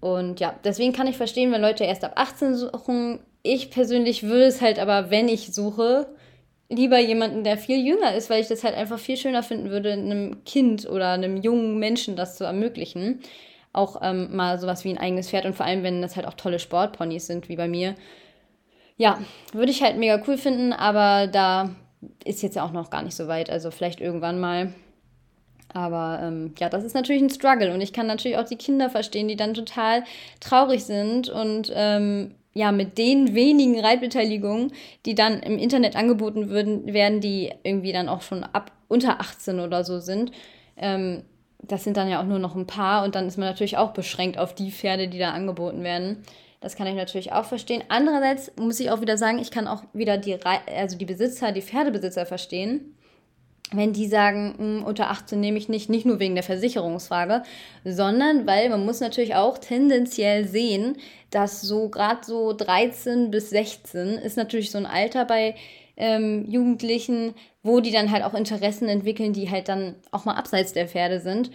Und 0.00 0.38
ja, 0.38 0.54
deswegen 0.62 0.92
kann 0.92 1.08
ich 1.08 1.16
verstehen, 1.16 1.50
wenn 1.50 1.60
Leute 1.60 1.82
erst 1.82 2.04
ab 2.04 2.12
18 2.14 2.54
suchen. 2.54 3.18
Ich 3.42 3.70
persönlich 3.70 4.22
würde 4.22 4.44
es 4.44 4.60
halt 4.60 4.78
aber, 4.78 5.10
wenn 5.10 5.28
ich 5.28 5.52
suche, 5.52 6.06
lieber 6.68 6.98
jemanden, 6.98 7.44
der 7.44 7.56
viel 7.56 7.84
jünger 7.84 8.14
ist, 8.14 8.30
weil 8.30 8.40
ich 8.40 8.48
das 8.48 8.64
halt 8.64 8.74
einfach 8.74 8.98
viel 8.98 9.16
schöner 9.16 9.42
finden 9.42 9.70
würde, 9.70 9.92
einem 9.92 10.44
Kind 10.44 10.88
oder 10.88 11.10
einem 11.12 11.36
jungen 11.36 11.78
Menschen 11.78 12.16
das 12.16 12.36
zu 12.36 12.44
ermöglichen. 12.44 13.20
Auch 13.72 14.00
ähm, 14.02 14.34
mal 14.34 14.58
sowas 14.58 14.84
wie 14.84 14.90
ein 14.90 14.98
eigenes 14.98 15.30
Pferd 15.30 15.44
und 15.44 15.54
vor 15.54 15.66
allem, 15.66 15.82
wenn 15.82 16.02
das 16.02 16.16
halt 16.16 16.26
auch 16.26 16.34
tolle 16.34 16.58
Sportponys 16.58 17.26
sind, 17.26 17.48
wie 17.48 17.56
bei 17.56 17.68
mir. 17.68 17.94
Ja, 18.96 19.18
würde 19.52 19.70
ich 19.70 19.82
halt 19.82 19.96
mega 19.96 20.22
cool 20.26 20.36
finden, 20.36 20.72
aber 20.72 21.26
da 21.26 21.70
ist 22.24 22.42
jetzt 22.42 22.56
ja 22.56 22.64
auch 22.64 22.72
noch 22.72 22.90
gar 22.90 23.02
nicht 23.02 23.16
so 23.16 23.28
weit. 23.28 23.50
Also 23.50 23.70
vielleicht 23.70 24.00
irgendwann 24.00 24.40
mal. 24.40 24.72
Aber 25.72 26.20
ähm, 26.22 26.54
ja, 26.58 26.68
das 26.68 26.84
ist 26.84 26.94
natürlich 26.94 27.22
ein 27.22 27.30
Struggle 27.30 27.72
und 27.74 27.80
ich 27.80 27.92
kann 27.92 28.06
natürlich 28.06 28.38
auch 28.38 28.44
die 28.44 28.56
Kinder 28.56 28.88
verstehen, 28.88 29.28
die 29.28 29.36
dann 29.36 29.54
total 29.54 30.04
traurig 30.40 30.84
sind 30.84 31.28
und 31.28 31.70
ähm, 31.74 32.34
ja, 32.54 32.72
mit 32.72 32.98
den 32.98 33.34
wenigen 33.34 33.78
Reitbeteiligungen, 33.78 34.72
die 35.06 35.14
dann 35.14 35.40
im 35.40 35.58
Internet 35.58 35.96
angeboten 35.96 36.48
würden, 36.48 36.92
werden, 36.92 37.20
die 37.20 37.52
irgendwie 37.62 37.92
dann 37.92 38.08
auch 38.08 38.22
schon 38.22 38.44
ab 38.44 38.72
unter 38.88 39.20
18 39.20 39.60
oder 39.60 39.84
so 39.84 40.00
sind. 40.00 40.32
Ähm, 40.76 41.22
das 41.60 41.84
sind 41.84 41.96
dann 41.96 42.08
ja 42.08 42.20
auch 42.20 42.26
nur 42.26 42.38
noch 42.38 42.54
ein 42.54 42.66
paar 42.66 43.04
und 43.04 43.14
dann 43.14 43.26
ist 43.26 43.36
man 43.36 43.48
natürlich 43.48 43.76
auch 43.76 43.92
beschränkt 43.92 44.38
auf 44.38 44.54
die 44.54 44.70
Pferde, 44.70 45.08
die 45.08 45.18
da 45.18 45.32
angeboten 45.32 45.82
werden. 45.82 46.22
Das 46.60 46.74
kann 46.74 46.86
ich 46.88 46.94
natürlich 46.94 47.32
auch 47.32 47.44
verstehen. 47.44 47.84
Andererseits 47.88 48.52
muss 48.56 48.80
ich 48.80 48.90
auch 48.90 49.00
wieder 49.00 49.16
sagen, 49.16 49.38
ich 49.38 49.50
kann 49.50 49.68
auch 49.68 49.84
wieder 49.92 50.18
die, 50.18 50.32
Re 50.32 50.60
also 50.76 50.96
die 50.96 51.04
Besitzer, 51.04 51.52
die 51.52 51.62
Pferdebesitzer 51.62 52.26
verstehen, 52.26 52.96
wenn 53.72 53.92
die 53.92 54.06
sagen, 54.06 54.54
hm, 54.56 54.84
unter 54.84 55.10
18 55.10 55.38
nehme 55.38 55.58
ich 55.58 55.68
nicht, 55.68 55.90
nicht 55.90 56.06
nur 56.06 56.18
wegen 56.18 56.34
der 56.34 56.44
Versicherungsfrage, 56.44 57.42
sondern 57.84 58.46
weil 58.46 58.68
man 58.70 58.84
muss 58.84 59.00
natürlich 59.00 59.34
auch 59.34 59.58
tendenziell 59.58 60.46
sehen, 60.46 60.96
dass 61.30 61.60
so 61.60 61.88
gerade 61.88 62.20
so 62.24 62.52
13 62.52 63.30
bis 63.30 63.50
16 63.50 64.18
ist 64.18 64.36
natürlich 64.36 64.70
so 64.70 64.78
ein 64.78 64.86
Alter 64.86 65.24
bei 65.24 65.54
ähm, 65.96 66.46
Jugendlichen, 66.48 67.34
wo 67.62 67.80
die 67.80 67.90
dann 67.90 68.10
halt 68.10 68.24
auch 68.24 68.34
Interessen 68.34 68.88
entwickeln, 68.88 69.32
die 69.32 69.50
halt 69.50 69.68
dann 69.68 69.96
auch 70.12 70.24
mal 70.24 70.34
abseits 70.36 70.72
der 70.72 70.88
Pferde 70.88 71.20
sind. 71.20 71.50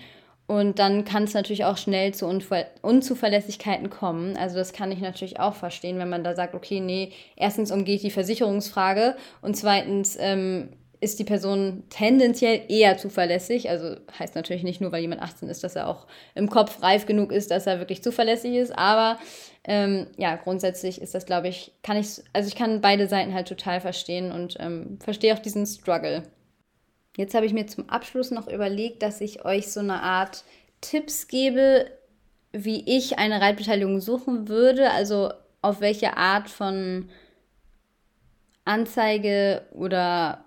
Und 0.46 0.78
dann 0.78 1.06
kann 1.06 1.24
es 1.24 1.34
natürlich 1.34 1.64
auch 1.64 1.78
schnell 1.78 2.14
zu 2.14 2.28
Unver 2.28 2.66
Unzuverlässigkeiten 2.82 3.90
kommen. 3.90 4.36
Also 4.36 4.58
das 4.58 4.74
kann 4.74 4.92
ich 4.92 5.00
natürlich 5.00 5.40
auch 5.40 5.56
verstehen, 5.56 5.98
wenn 6.00 6.10
man 6.10 6.26
da 6.26 6.36
sagt, 6.36 6.54
okay, 6.54 6.82
nee, 6.82 7.14
erstens 7.38 7.72
umgeht 7.72 8.04
die 8.04 8.12
Versicherungsfrage 8.12 9.16
und 9.42 9.56
zweitens 9.56 10.18
ähm, 10.20 10.70
ist 11.04 11.20
die 11.20 11.24
Person 11.24 11.84
tendenziell 11.90 12.62
eher 12.70 12.98
zuverlässig. 12.98 13.70
Also 13.70 13.98
heißt 14.18 14.36
natürlich 14.36 14.64
nicht 14.64 14.82
nur, 14.82 14.92
weil 14.92 15.02
jemand 15.02 15.22
18 15.22 15.50
ist, 15.50 15.64
dass 15.64 15.76
er 15.76 15.88
auch 15.88 16.08
im 16.34 16.50
Kopf 16.50 16.82
reif 16.82 17.06
genug 17.06 17.32
ist, 17.32 17.52
dass 17.52 17.68
er 17.68 17.80
wirklich 17.80 18.02
zuverlässig 18.02 18.56
ist. 18.56 18.78
Aber 18.78 19.20
ähm, 19.66 20.08
ja, 20.18 20.36
grundsätzlich 20.36 21.02
ist 21.02 21.14
das, 21.14 21.26
glaube 21.26 21.50
ich, 21.50 21.74
kann 21.84 21.98
ich, 21.98 22.24
also 22.32 22.48
ich 22.48 22.56
kann 22.56 22.82
beide 22.82 23.08
Seiten 23.08 23.34
halt 23.34 23.48
total 23.48 23.82
verstehen 23.82 24.32
und 24.32 24.56
ähm, 24.60 24.98
verstehe 25.04 25.34
auch 25.34 25.40
diesen 25.40 25.66
Struggle. 25.66 26.24
Jetzt 27.16 27.36
habe 27.36 27.46
ich 27.46 27.54
mir 27.54 27.68
zum 27.68 27.90
Abschluss 27.90 28.32
noch 28.32 28.48
überlegt, 28.48 29.04
dass 29.04 29.22
ich 29.22 29.46
euch 29.46 29.72
so 29.72 29.82
eine 29.82 30.02
Art 30.02 30.44
Tipps 30.82 31.28
gebe, 31.28 31.92
wie 32.52 32.84
ich 32.86 33.20
eine 33.20 33.42
Reitbeteiligung 33.42 34.00
suchen 34.00 34.48
würde. 34.48 34.92
Also 34.92 35.32
auf 35.62 35.80
welche 35.80 36.18
Art 36.18 36.50
von 36.50 37.10
Anzeige 38.66 39.64
oder 39.72 40.43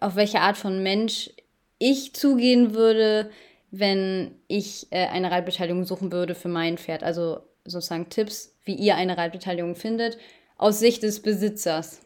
auf 0.00 0.16
welche 0.16 0.40
Art 0.40 0.56
von 0.56 0.82
Mensch 0.82 1.30
ich 1.78 2.14
zugehen 2.14 2.74
würde, 2.74 3.30
wenn 3.70 4.34
ich 4.48 4.86
äh, 4.90 5.06
eine 5.06 5.30
Reitbeteiligung 5.30 5.84
suchen 5.84 6.12
würde 6.12 6.34
für 6.34 6.48
mein 6.48 6.78
Pferd. 6.78 7.02
Also 7.02 7.40
sozusagen 7.64 8.08
Tipps, 8.08 8.56
wie 8.64 8.74
ihr 8.74 8.96
eine 8.96 9.16
Reitbeteiligung 9.16 9.76
findet, 9.76 10.18
aus 10.56 10.78
Sicht 10.78 11.02
des 11.02 11.20
Besitzers. 11.20 12.00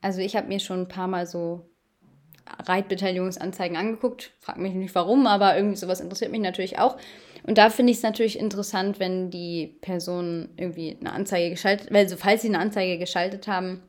Also 0.00 0.20
ich 0.20 0.36
habe 0.36 0.48
mir 0.48 0.60
schon 0.60 0.80
ein 0.80 0.88
paar 0.88 1.08
Mal 1.08 1.26
so 1.26 1.66
Reitbeteiligungsanzeigen 2.66 3.76
angeguckt. 3.76 4.32
Frag 4.40 4.58
mich 4.58 4.74
nicht 4.74 4.94
warum, 4.94 5.26
aber 5.26 5.56
irgendwie 5.56 5.76
sowas 5.76 6.00
interessiert 6.00 6.32
mich 6.32 6.40
natürlich 6.40 6.78
auch. 6.78 6.96
Und 7.44 7.58
da 7.58 7.70
finde 7.70 7.92
ich 7.92 7.98
es 7.98 8.02
natürlich 8.02 8.38
interessant, 8.38 9.00
wenn 9.00 9.30
die 9.30 9.78
Personen 9.80 10.50
irgendwie 10.56 10.96
eine 11.00 11.12
Anzeige 11.12 11.50
geschaltet, 11.50 11.92
also 11.92 12.16
falls 12.16 12.42
sie 12.42 12.48
eine 12.48 12.58
Anzeige 12.58 12.98
geschaltet 12.98 13.48
haben, 13.48 13.82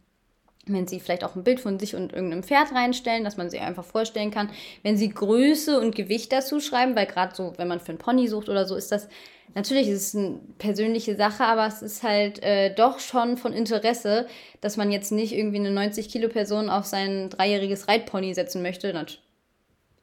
wenn 0.65 0.88
sie 0.88 0.99
vielleicht 0.99 1.23
auch 1.23 1.36
ein 1.36 1.43
Bild 1.43 1.60
von 1.60 1.80
sich 1.80 1.95
und 1.95 2.13
irgendeinem 2.13 2.43
Pferd 2.43 2.71
reinstellen, 2.73 3.23
dass 3.23 3.38
man 3.38 3.49
sich 3.49 3.62
einfach 3.62 3.84
vorstellen 3.84 4.32
kann, 4.32 4.49
wenn 4.82 4.97
sie 4.97 5.10
Größe 5.10 5.80
und 5.80 5.95
Gewicht 5.95 6.32
dazu 6.32 6.60
schreiben, 6.60 6.95
weil 6.95 7.06
gerade 7.06 7.36
so, 7.36 7.54
wenn 7.58 7.67
man 7.67 7.80
für 7.80 7.89
einen 7.89 7.97
Pony 7.97 8.28
sucht 8.28 8.49
oder 8.49 8.65
so, 8.65 8.76
ist 8.76 8.91
das 8.91 9.10
natürlich 9.56 9.88
ist 9.88 10.08
es 10.08 10.15
eine 10.15 10.39
persönliche 10.58 11.15
Sache, 11.15 11.43
aber 11.43 11.67
es 11.67 11.82
ist 11.82 12.04
halt 12.04 12.41
äh, 12.43 12.73
doch 12.73 12.99
schon 12.99 13.38
von 13.38 13.54
Interesse, 13.54 14.28
dass 14.62 14.78
man 14.78 14.91
jetzt 14.91 15.12
nicht 15.12 15.34
irgendwie 15.34 15.58
eine 15.58 15.71
90 15.71 16.10
Kilo 16.10 16.30
Person 16.30 16.69
auf 16.69 16.86
sein 16.86 17.30
dreijähriges 17.30 17.88
Reitpony 17.88 18.34
setzen 18.34 18.62
möchte 18.62 18.93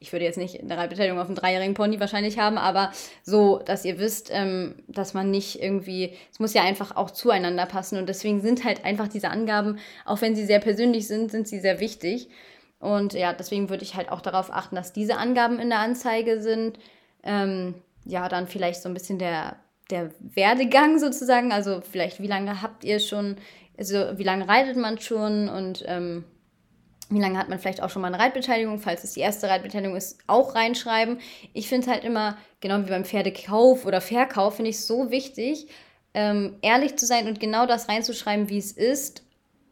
ich 0.01 0.11
würde 0.11 0.25
jetzt 0.25 0.37
nicht 0.37 0.59
eine 0.59 0.75
Reitbeteiligung 0.75 1.19
auf 1.19 1.27
einen 1.27 1.35
dreijährigen 1.35 1.75
Pony 1.75 1.99
wahrscheinlich 1.99 2.39
haben, 2.39 2.57
aber 2.57 2.91
so, 3.23 3.59
dass 3.59 3.85
ihr 3.85 3.99
wisst, 3.99 4.29
ähm, 4.33 4.75
dass 4.87 5.13
man 5.13 5.29
nicht 5.29 5.61
irgendwie, 5.61 6.13
es 6.31 6.39
muss 6.39 6.55
ja 6.55 6.63
einfach 6.63 6.95
auch 6.95 7.11
zueinander 7.11 7.67
passen 7.67 7.99
und 7.99 8.09
deswegen 8.09 8.41
sind 8.41 8.65
halt 8.65 8.83
einfach 8.83 9.07
diese 9.07 9.29
Angaben, 9.29 9.77
auch 10.03 10.19
wenn 10.21 10.35
sie 10.35 10.45
sehr 10.45 10.59
persönlich 10.59 11.07
sind, 11.07 11.31
sind 11.31 11.47
sie 11.47 11.59
sehr 11.59 11.79
wichtig. 11.79 12.29
Und 12.79 13.13
ja, 13.13 13.31
deswegen 13.31 13.69
würde 13.69 13.83
ich 13.83 13.95
halt 13.95 14.09
auch 14.09 14.21
darauf 14.21 14.51
achten, 14.51 14.75
dass 14.75 14.91
diese 14.91 15.17
Angaben 15.17 15.59
in 15.59 15.69
der 15.69 15.79
Anzeige 15.79 16.41
sind. 16.41 16.79
Ähm, 17.23 17.75
ja, 18.03 18.27
dann 18.27 18.47
vielleicht 18.47 18.81
so 18.81 18.89
ein 18.89 18.95
bisschen 18.95 19.19
der, 19.19 19.57
der 19.91 20.09
Werdegang 20.19 20.97
sozusagen, 20.97 21.51
also 21.51 21.81
vielleicht 21.81 22.19
wie 22.19 22.27
lange 22.27 22.63
habt 22.63 22.83
ihr 22.83 22.99
schon, 22.99 23.37
also 23.77 24.17
wie 24.17 24.23
lange 24.23 24.47
reitet 24.47 24.77
man 24.77 24.97
schon 24.97 25.47
und 25.47 25.83
ähm, 25.85 26.23
wie 27.11 27.19
lange 27.19 27.37
hat 27.37 27.49
man 27.49 27.59
vielleicht 27.59 27.83
auch 27.83 27.89
schon 27.89 28.01
mal 28.01 28.07
eine 28.07 28.23
Reitbeteiligung, 28.23 28.79
falls 28.79 29.03
es 29.03 29.13
die 29.13 29.19
erste 29.19 29.47
Reitbeteiligung 29.47 29.95
ist, 29.95 30.19
auch 30.27 30.55
reinschreiben. 30.55 31.19
Ich 31.53 31.67
finde 31.67 31.85
es 31.85 31.91
halt 31.91 32.03
immer, 32.03 32.37
genau 32.61 32.79
wie 32.79 32.89
beim 32.89 33.05
Pferdekauf 33.05 33.85
oder 33.85 34.01
Verkauf, 34.01 34.55
finde 34.55 34.69
ich 34.69 34.77
es 34.77 34.87
so 34.87 35.11
wichtig, 35.11 35.67
ähm, 36.13 36.55
ehrlich 36.61 36.97
zu 36.97 37.05
sein 37.05 37.27
und 37.27 37.39
genau 37.39 37.65
das 37.65 37.87
reinzuschreiben, 37.87 38.49
wie 38.49 38.57
es 38.57 38.71
ist, 38.71 39.23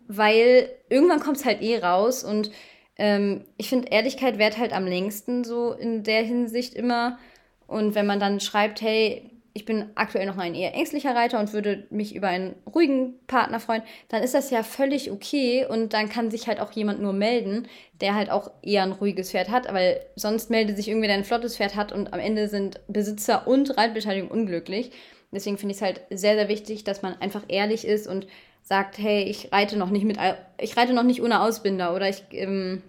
weil 0.07 0.69
irgendwann 0.89 1.19
kommt 1.19 1.37
es 1.37 1.45
halt 1.45 1.61
eh 1.61 1.79
raus 1.79 2.23
und 2.23 2.51
ähm, 2.99 3.45
ich 3.55 3.69
finde, 3.69 3.87
Ehrlichkeit 3.87 4.37
währt 4.37 4.57
halt 4.57 4.73
am 4.73 4.85
längsten 4.85 5.45
so 5.45 5.71
in 5.71 6.03
der 6.03 6.21
Hinsicht 6.23 6.73
immer. 6.73 7.17
Und 7.65 7.95
wenn 7.95 8.05
man 8.05 8.19
dann 8.19 8.41
schreibt, 8.41 8.81
hey, 8.81 9.31
ich 9.53 9.65
bin 9.65 9.89
aktuell 9.95 10.25
noch 10.25 10.37
ein 10.37 10.55
eher 10.55 10.73
ängstlicher 10.73 11.15
Reiter 11.15 11.39
und 11.39 11.53
würde 11.53 11.87
mich 11.89 12.15
über 12.15 12.27
einen 12.27 12.55
ruhigen 12.73 13.15
Partner 13.27 13.59
freuen, 13.59 13.83
dann 14.07 14.23
ist 14.23 14.33
das 14.33 14.51
ja 14.51 14.63
völlig 14.63 15.11
okay 15.11 15.65
und 15.65 15.93
dann 15.93 16.09
kann 16.09 16.31
sich 16.31 16.47
halt 16.47 16.59
auch 16.59 16.71
jemand 16.71 17.01
nur 17.01 17.13
melden, 17.13 17.67
der 18.01 18.15
halt 18.15 18.29
auch 18.29 18.51
eher 18.61 18.83
ein 18.83 18.91
ruhiges 18.91 19.31
Pferd 19.31 19.49
hat, 19.49 19.71
weil 19.73 19.99
sonst 20.15 20.49
meldet 20.49 20.77
sich 20.77 20.87
irgendwie, 20.87 21.07
der 21.07 21.17
ein 21.17 21.23
flottes 21.23 21.57
Pferd 21.57 21.75
hat 21.75 21.91
und 21.91 22.13
am 22.13 22.19
Ende 22.19 22.47
sind 22.47 22.79
Besitzer 22.87 23.47
und 23.47 23.77
Reitbeteiligung 23.77 24.29
unglücklich. 24.29 24.91
Deswegen 25.31 25.57
finde 25.57 25.73
ich 25.73 25.77
es 25.77 25.83
halt 25.83 26.01
sehr, 26.09 26.35
sehr 26.35 26.49
wichtig, 26.49 26.83
dass 26.83 27.01
man 27.01 27.15
einfach 27.19 27.43
ehrlich 27.47 27.85
ist 27.85 28.07
und 28.07 28.27
sagt, 28.61 28.97
hey, 28.97 29.23
ich 29.23 29.51
reite 29.51 29.77
noch 29.77 29.89
nicht 29.89 30.05
mit, 30.05 30.17
ich 30.59 30.77
reite 30.77 30.93
noch 30.93 31.03
nicht 31.03 31.21
ohne 31.21 31.41
Ausbinder 31.41 31.95
oder 31.95 32.09
ich 32.09 32.23
ähm, 32.31 32.83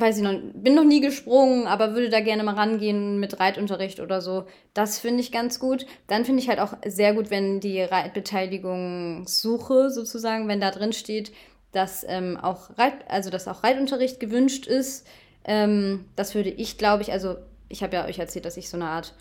weiß 0.00 0.18
ich 0.18 0.22
noch, 0.22 0.34
bin 0.54 0.74
noch 0.74 0.84
nie 0.84 1.00
gesprungen, 1.00 1.66
aber 1.66 1.94
würde 1.94 2.10
da 2.10 2.20
gerne 2.20 2.42
mal 2.42 2.54
rangehen 2.54 3.20
mit 3.20 3.40
Reitunterricht 3.40 4.00
oder 4.00 4.20
so. 4.20 4.44
Das 4.74 4.98
finde 4.98 5.20
ich 5.20 5.32
ganz 5.32 5.58
gut. 5.58 5.86
Dann 6.06 6.24
finde 6.24 6.42
ich 6.42 6.48
halt 6.48 6.60
auch 6.60 6.74
sehr 6.86 7.14
gut, 7.14 7.30
wenn 7.30 7.60
die 7.60 7.80
Reitbeteiligungssuche 7.80 9.90
sozusagen, 9.90 10.48
wenn 10.48 10.60
da 10.60 10.70
drin 10.70 10.92
steht, 10.92 11.32
dass 11.72 12.04
ähm, 12.08 12.36
auch 12.36 12.76
Reit, 12.78 12.94
also 13.08 13.30
dass 13.30 13.48
auch 13.48 13.64
Reitunterricht 13.64 14.20
gewünscht 14.20 14.66
ist. 14.66 15.06
Ähm, 15.44 16.06
das 16.16 16.34
würde 16.34 16.50
ich, 16.50 16.78
glaube 16.78 17.02
ich, 17.02 17.12
also 17.12 17.36
ich 17.68 17.82
habe 17.82 17.96
ja 17.96 18.06
euch 18.06 18.18
erzählt, 18.18 18.44
dass 18.44 18.56
ich 18.56 18.68
so 18.68 18.76
eine 18.76 18.86
Art 18.86 19.14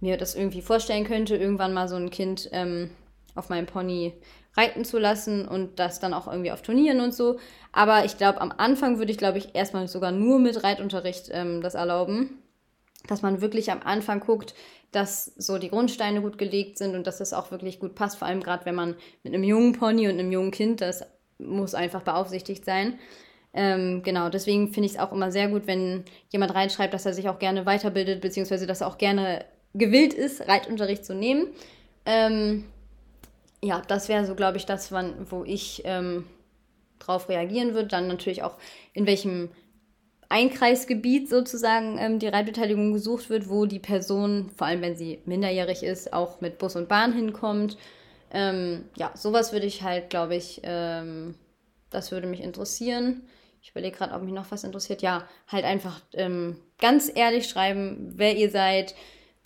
mir 0.00 0.16
das 0.16 0.34
irgendwie 0.34 0.62
vorstellen 0.62 1.04
könnte, 1.04 1.36
irgendwann 1.36 1.74
mal 1.74 1.88
so 1.88 1.96
ein 1.96 2.10
Kind 2.10 2.48
ähm, 2.52 2.90
auf 3.38 3.48
meinem 3.48 3.66
Pony 3.66 4.14
reiten 4.56 4.84
zu 4.84 4.98
lassen 4.98 5.46
und 5.46 5.78
das 5.78 6.00
dann 6.00 6.12
auch 6.12 6.26
irgendwie 6.26 6.50
auf 6.50 6.62
Turnieren 6.62 7.00
und 7.00 7.14
so. 7.14 7.38
Aber 7.72 8.04
ich 8.04 8.18
glaube, 8.18 8.40
am 8.40 8.52
Anfang 8.56 8.98
würde 8.98 9.12
ich, 9.12 9.18
glaube 9.18 9.38
ich, 9.38 9.54
erstmal 9.54 9.86
sogar 9.88 10.10
nur 10.10 10.38
mit 10.38 10.62
Reitunterricht 10.64 11.28
ähm, 11.32 11.62
das 11.62 11.74
erlauben. 11.74 12.42
Dass 13.06 13.22
man 13.22 13.40
wirklich 13.40 13.70
am 13.70 13.80
Anfang 13.82 14.20
guckt, 14.20 14.54
dass 14.90 15.26
so 15.36 15.58
die 15.58 15.70
Grundsteine 15.70 16.20
gut 16.20 16.36
gelegt 16.36 16.78
sind 16.78 16.94
und 16.94 17.06
dass 17.06 17.18
das 17.18 17.32
auch 17.32 17.50
wirklich 17.50 17.78
gut 17.78 17.94
passt. 17.94 18.18
Vor 18.18 18.26
allem 18.26 18.42
gerade, 18.42 18.66
wenn 18.66 18.74
man 18.74 18.96
mit 19.22 19.32
einem 19.32 19.44
jungen 19.44 19.72
Pony 19.72 20.08
und 20.08 20.18
einem 20.18 20.32
jungen 20.32 20.50
Kind, 20.50 20.80
das 20.80 21.04
muss 21.38 21.74
einfach 21.74 22.02
beaufsichtigt 22.02 22.64
sein. 22.64 22.98
Ähm, 23.54 24.02
genau, 24.02 24.28
deswegen 24.28 24.72
finde 24.72 24.86
ich 24.86 24.94
es 24.94 24.98
auch 24.98 25.12
immer 25.12 25.30
sehr 25.30 25.48
gut, 25.48 25.66
wenn 25.66 26.04
jemand 26.30 26.54
reinschreibt, 26.54 26.92
dass 26.92 27.06
er 27.06 27.14
sich 27.14 27.28
auch 27.28 27.38
gerne 27.38 27.64
weiterbildet, 27.66 28.20
beziehungsweise 28.20 28.66
dass 28.66 28.80
er 28.82 28.88
auch 28.88 28.98
gerne 28.98 29.44
gewillt 29.74 30.14
ist, 30.14 30.46
Reitunterricht 30.48 31.04
zu 31.04 31.14
nehmen. 31.14 31.48
Ähm, 32.04 32.64
ja, 33.62 33.82
das 33.86 34.08
wäre 34.08 34.24
so, 34.24 34.34
glaube 34.34 34.56
ich, 34.56 34.66
das, 34.66 34.92
wann, 34.92 35.30
wo 35.30 35.44
ich 35.44 35.82
ähm, 35.84 36.26
drauf 36.98 37.28
reagieren 37.28 37.74
würde. 37.74 37.88
Dann 37.88 38.08
natürlich 38.08 38.42
auch, 38.42 38.56
in 38.92 39.06
welchem 39.06 39.50
Einkreisgebiet 40.28 41.28
sozusagen 41.28 41.96
ähm, 41.98 42.18
die 42.18 42.28
Reitbeteiligung 42.28 42.92
gesucht 42.92 43.30
wird, 43.30 43.48
wo 43.48 43.66
die 43.66 43.78
Person, 43.78 44.50
vor 44.56 44.66
allem 44.66 44.82
wenn 44.82 44.96
sie 44.96 45.22
minderjährig 45.24 45.82
ist, 45.82 46.12
auch 46.12 46.40
mit 46.40 46.58
Bus 46.58 46.76
und 46.76 46.88
Bahn 46.88 47.12
hinkommt. 47.12 47.78
Ähm, 48.30 48.84
ja, 48.96 49.10
sowas 49.14 49.52
würde 49.52 49.66
ich 49.66 49.82
halt, 49.82 50.10
glaube 50.10 50.36
ich, 50.36 50.60
ähm, 50.64 51.34
das 51.90 52.12
würde 52.12 52.26
mich 52.26 52.42
interessieren. 52.42 53.22
Ich 53.62 53.70
überlege 53.70 53.96
gerade, 53.96 54.14
ob 54.14 54.22
mich 54.22 54.34
noch 54.34 54.50
was 54.50 54.64
interessiert. 54.64 55.02
Ja, 55.02 55.26
halt 55.46 55.64
einfach 55.64 56.00
ähm, 56.12 56.58
ganz 56.78 57.10
ehrlich 57.14 57.48
schreiben, 57.48 58.12
wer 58.14 58.36
ihr 58.36 58.50
seid, 58.50 58.94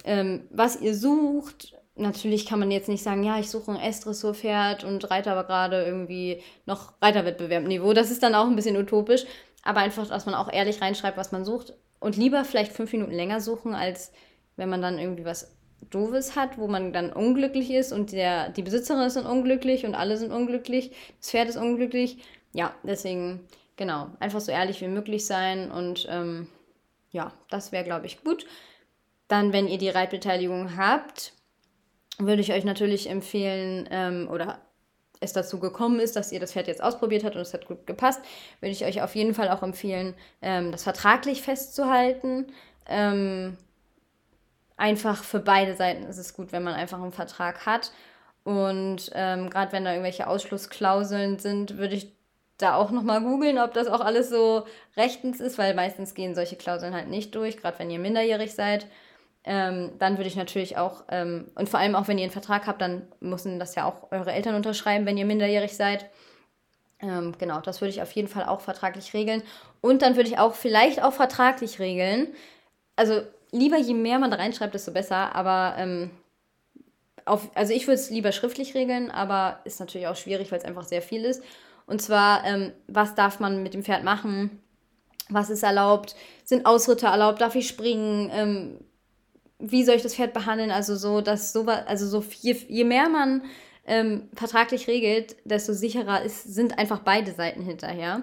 ähm, 0.04 0.48
was 0.50 0.80
ihr 0.80 0.96
sucht, 0.96 1.74
natürlich 1.94 2.46
kann 2.46 2.58
man 2.58 2.70
jetzt 2.70 2.88
nicht 2.88 3.02
sagen, 3.02 3.22
ja, 3.22 3.38
ich 3.38 3.50
suche 3.50 3.72
ein 3.72 3.80
S-Dressur-Pferd 3.80 4.84
und 4.84 5.10
reite 5.10 5.30
aber 5.30 5.44
gerade 5.44 5.84
irgendwie 5.84 6.42
noch 6.66 6.94
Reiterwettbewerbniveau. 7.00 7.92
Das 7.92 8.10
ist 8.10 8.22
dann 8.22 8.34
auch 8.34 8.46
ein 8.46 8.56
bisschen 8.56 8.76
utopisch. 8.76 9.24
Aber 9.62 9.80
einfach, 9.80 10.08
dass 10.08 10.26
man 10.26 10.34
auch 10.34 10.52
ehrlich 10.52 10.80
reinschreibt, 10.80 11.16
was 11.16 11.32
man 11.32 11.44
sucht. 11.44 11.74
Und 12.00 12.16
lieber 12.16 12.44
vielleicht 12.44 12.72
fünf 12.72 12.92
Minuten 12.92 13.12
länger 13.12 13.40
suchen, 13.40 13.74
als 13.74 14.12
wenn 14.56 14.68
man 14.68 14.82
dann 14.82 14.98
irgendwie 14.98 15.24
was 15.24 15.54
Doofes 15.90 16.36
hat, 16.36 16.58
wo 16.58 16.66
man 16.66 16.92
dann 16.92 17.12
unglücklich 17.12 17.70
ist 17.70 17.92
und 17.92 18.12
der, 18.12 18.48
die 18.50 18.62
Besitzerin 18.62 19.02
ist 19.02 19.16
unglücklich 19.16 19.84
und 19.84 19.94
alle 19.94 20.16
sind 20.16 20.32
unglücklich, 20.32 20.92
das 21.20 21.30
Pferd 21.30 21.48
ist 21.48 21.56
unglücklich. 21.56 22.18
Ja, 22.52 22.74
deswegen, 22.82 23.40
genau, 23.76 24.08
einfach 24.20 24.40
so 24.40 24.52
ehrlich 24.52 24.80
wie 24.80 24.88
möglich 24.88 25.26
sein 25.26 25.70
und 25.70 26.06
ähm, 26.10 26.48
ja, 27.10 27.32
das 27.50 27.72
wäre, 27.72 27.84
glaube 27.84 28.06
ich, 28.06 28.22
gut. 28.22 28.46
Dann, 29.28 29.52
wenn 29.52 29.68
ihr 29.68 29.78
die 29.78 29.88
Reitbeteiligung 29.88 30.76
habt, 30.76 31.32
würde 32.18 32.42
ich 32.42 32.52
euch 32.52 32.64
natürlich 32.64 33.08
empfehlen, 33.08 33.88
ähm, 33.90 34.28
oder 34.30 34.60
es 35.22 35.32
dazu 35.32 35.60
gekommen 35.60 36.00
ist, 36.00 36.16
dass 36.16 36.32
ihr 36.32 36.40
das 36.40 36.52
Pferd 36.52 36.66
jetzt 36.66 36.82
ausprobiert 36.82 37.24
habt 37.24 37.36
und 37.36 37.42
es 37.42 37.54
hat 37.54 37.66
gut 37.66 37.86
gepasst, 37.86 38.20
würde 38.60 38.72
ich 38.72 38.84
euch 38.84 39.02
auf 39.02 39.14
jeden 39.14 39.34
Fall 39.34 39.48
auch 39.48 39.62
empfehlen, 39.62 40.14
ähm, 40.42 40.72
das 40.72 40.82
vertraglich 40.82 41.42
festzuhalten. 41.42 42.46
Ähm, 42.88 43.56
einfach 44.76 45.22
für 45.22 45.38
beide 45.38 45.76
Seiten 45.76 46.04
ist 46.04 46.18
es 46.18 46.34
gut, 46.34 46.52
wenn 46.52 46.64
man 46.64 46.74
einfach 46.74 47.00
einen 47.00 47.12
Vertrag 47.12 47.66
hat. 47.66 47.92
Und 48.44 49.10
ähm, 49.14 49.48
gerade 49.50 49.70
wenn 49.70 49.84
da 49.84 49.92
irgendwelche 49.92 50.26
Ausschlussklauseln 50.26 51.38
sind, 51.38 51.78
würde 51.78 51.94
ich 51.94 52.12
da 52.58 52.74
auch 52.74 52.90
nochmal 52.90 53.20
googeln, 53.20 53.58
ob 53.58 53.74
das 53.74 53.86
auch 53.86 54.00
alles 54.00 54.28
so 54.28 54.66
rechtens 54.96 55.40
ist, 55.40 55.58
weil 55.58 55.74
meistens 55.74 56.14
gehen 56.14 56.34
solche 56.34 56.56
Klauseln 56.56 56.94
halt 56.94 57.08
nicht 57.08 57.34
durch, 57.34 57.56
gerade 57.56 57.78
wenn 57.78 57.90
ihr 57.90 57.98
minderjährig 58.00 58.54
seid 58.54 58.86
ähm, 59.44 59.92
dann 59.98 60.18
würde 60.18 60.28
ich 60.28 60.36
natürlich 60.36 60.76
auch, 60.76 61.04
ähm, 61.08 61.50
und 61.56 61.68
vor 61.68 61.80
allem 61.80 61.96
auch 61.96 62.06
wenn 62.06 62.18
ihr 62.18 62.24
einen 62.24 62.32
Vertrag 62.32 62.66
habt, 62.66 62.80
dann 62.80 63.08
müssen 63.20 63.58
das 63.58 63.74
ja 63.74 63.86
auch 63.86 64.12
eure 64.12 64.32
Eltern 64.32 64.54
unterschreiben, 64.54 65.04
wenn 65.04 65.16
ihr 65.16 65.26
minderjährig 65.26 65.76
seid. 65.76 66.06
Ähm, 67.00 67.34
genau, 67.38 67.60
das 67.60 67.80
würde 67.80 67.90
ich 67.90 68.02
auf 68.02 68.12
jeden 68.12 68.28
Fall 68.28 68.44
auch 68.44 68.60
vertraglich 68.60 69.12
regeln. 69.14 69.42
Und 69.80 70.02
dann 70.02 70.14
würde 70.14 70.28
ich 70.28 70.38
auch 70.38 70.54
vielleicht 70.54 71.02
auch 71.02 71.12
vertraglich 71.12 71.80
regeln. 71.80 72.28
Also 72.94 73.22
lieber 73.50 73.78
je 73.78 73.94
mehr 73.94 74.20
man 74.20 74.30
da 74.30 74.36
reinschreibt, 74.36 74.74
desto 74.74 74.92
besser. 74.92 75.34
Aber 75.34 75.74
ähm, 75.76 76.10
auf, 77.24 77.50
also 77.56 77.72
ich 77.72 77.88
würde 77.88 78.00
es 78.00 78.10
lieber 78.10 78.30
schriftlich 78.30 78.74
regeln, 78.74 79.10
aber 79.10 79.58
ist 79.64 79.80
natürlich 79.80 80.06
auch 80.06 80.16
schwierig, 80.16 80.52
weil 80.52 80.60
es 80.60 80.64
einfach 80.64 80.84
sehr 80.84 81.02
viel 81.02 81.24
ist. 81.24 81.42
Und 81.86 82.00
zwar, 82.00 82.44
ähm, 82.44 82.72
was 82.86 83.16
darf 83.16 83.40
man 83.40 83.64
mit 83.64 83.74
dem 83.74 83.82
Pferd 83.82 84.04
machen? 84.04 84.62
Was 85.28 85.50
ist 85.50 85.64
erlaubt? 85.64 86.14
Sind 86.44 86.64
Ausritte 86.64 87.06
erlaubt? 87.06 87.40
Darf 87.40 87.56
ich 87.56 87.66
springen? 87.66 88.30
Wie 89.62 89.84
soll 89.84 89.94
ich 89.94 90.02
das 90.02 90.16
Pferd 90.16 90.34
behandeln? 90.34 90.70
Also 90.70 90.96
so, 90.96 91.20
dass 91.20 91.52
so, 91.52 91.64
also 91.66 92.06
so 92.06 92.24
je, 92.40 92.56
je 92.68 92.84
mehr 92.84 93.08
man 93.08 93.42
ähm, 93.86 94.28
vertraglich 94.34 94.88
regelt, 94.88 95.36
desto 95.44 95.72
sicherer 95.72 96.22
ist, 96.22 96.52
sind 96.54 96.78
einfach 96.78 97.00
beide 97.00 97.32
Seiten 97.32 97.62
hinterher. 97.62 98.22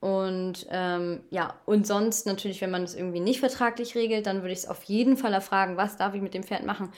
Und 0.00 0.66
ähm, 0.70 1.20
ja, 1.30 1.54
und 1.64 1.86
sonst 1.86 2.26
natürlich, 2.26 2.60
wenn 2.60 2.70
man 2.70 2.82
es 2.82 2.94
irgendwie 2.94 3.20
nicht 3.20 3.40
vertraglich 3.40 3.94
regelt, 3.94 4.26
dann 4.26 4.42
würde 4.42 4.52
ich 4.52 4.58
es 4.58 4.68
auf 4.68 4.82
jeden 4.84 5.16
Fall 5.16 5.32
erfragen, 5.32 5.76
was 5.78 5.96
darf 5.96 6.14
ich 6.14 6.20
mit 6.20 6.34
dem 6.34 6.42
Pferd 6.42 6.66
machen? 6.66 6.92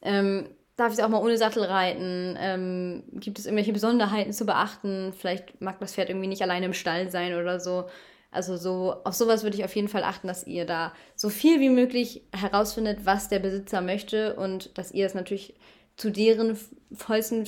Ähm, 0.00 0.48
darf 0.76 0.92
ich 0.92 0.98
es 0.98 1.04
auch 1.04 1.08
mal 1.08 1.22
ohne 1.22 1.36
Sattel 1.38 1.64
reiten? 1.64 2.36
Ähm, 2.38 3.02
gibt 3.14 3.38
es 3.38 3.46
irgendwelche 3.46 3.72
Besonderheiten 3.72 4.32
zu 4.32 4.46
beachten? 4.46 5.12
Vielleicht 5.12 5.60
mag 5.60 5.80
das 5.80 5.94
Pferd 5.94 6.10
irgendwie 6.10 6.28
nicht 6.28 6.42
alleine 6.42 6.66
im 6.66 6.74
Stall 6.74 7.10
sein 7.10 7.34
oder 7.34 7.58
so. 7.58 7.86
Also 8.32 8.56
so, 8.56 8.96
auf 9.04 9.14
sowas 9.14 9.42
würde 9.42 9.58
ich 9.58 9.64
auf 9.64 9.76
jeden 9.76 9.88
Fall 9.88 10.04
achten, 10.04 10.26
dass 10.26 10.46
ihr 10.46 10.64
da 10.64 10.94
so 11.14 11.28
viel 11.28 11.60
wie 11.60 11.68
möglich 11.68 12.22
herausfindet, 12.32 13.04
was 13.04 13.28
der 13.28 13.38
Besitzer 13.38 13.82
möchte 13.82 14.34
und 14.36 14.76
dass 14.78 14.90
ihr 14.90 15.04
es 15.04 15.14
natürlich 15.14 15.54
zu 15.96 16.10
deren 16.10 16.58
vollsten 16.94 17.46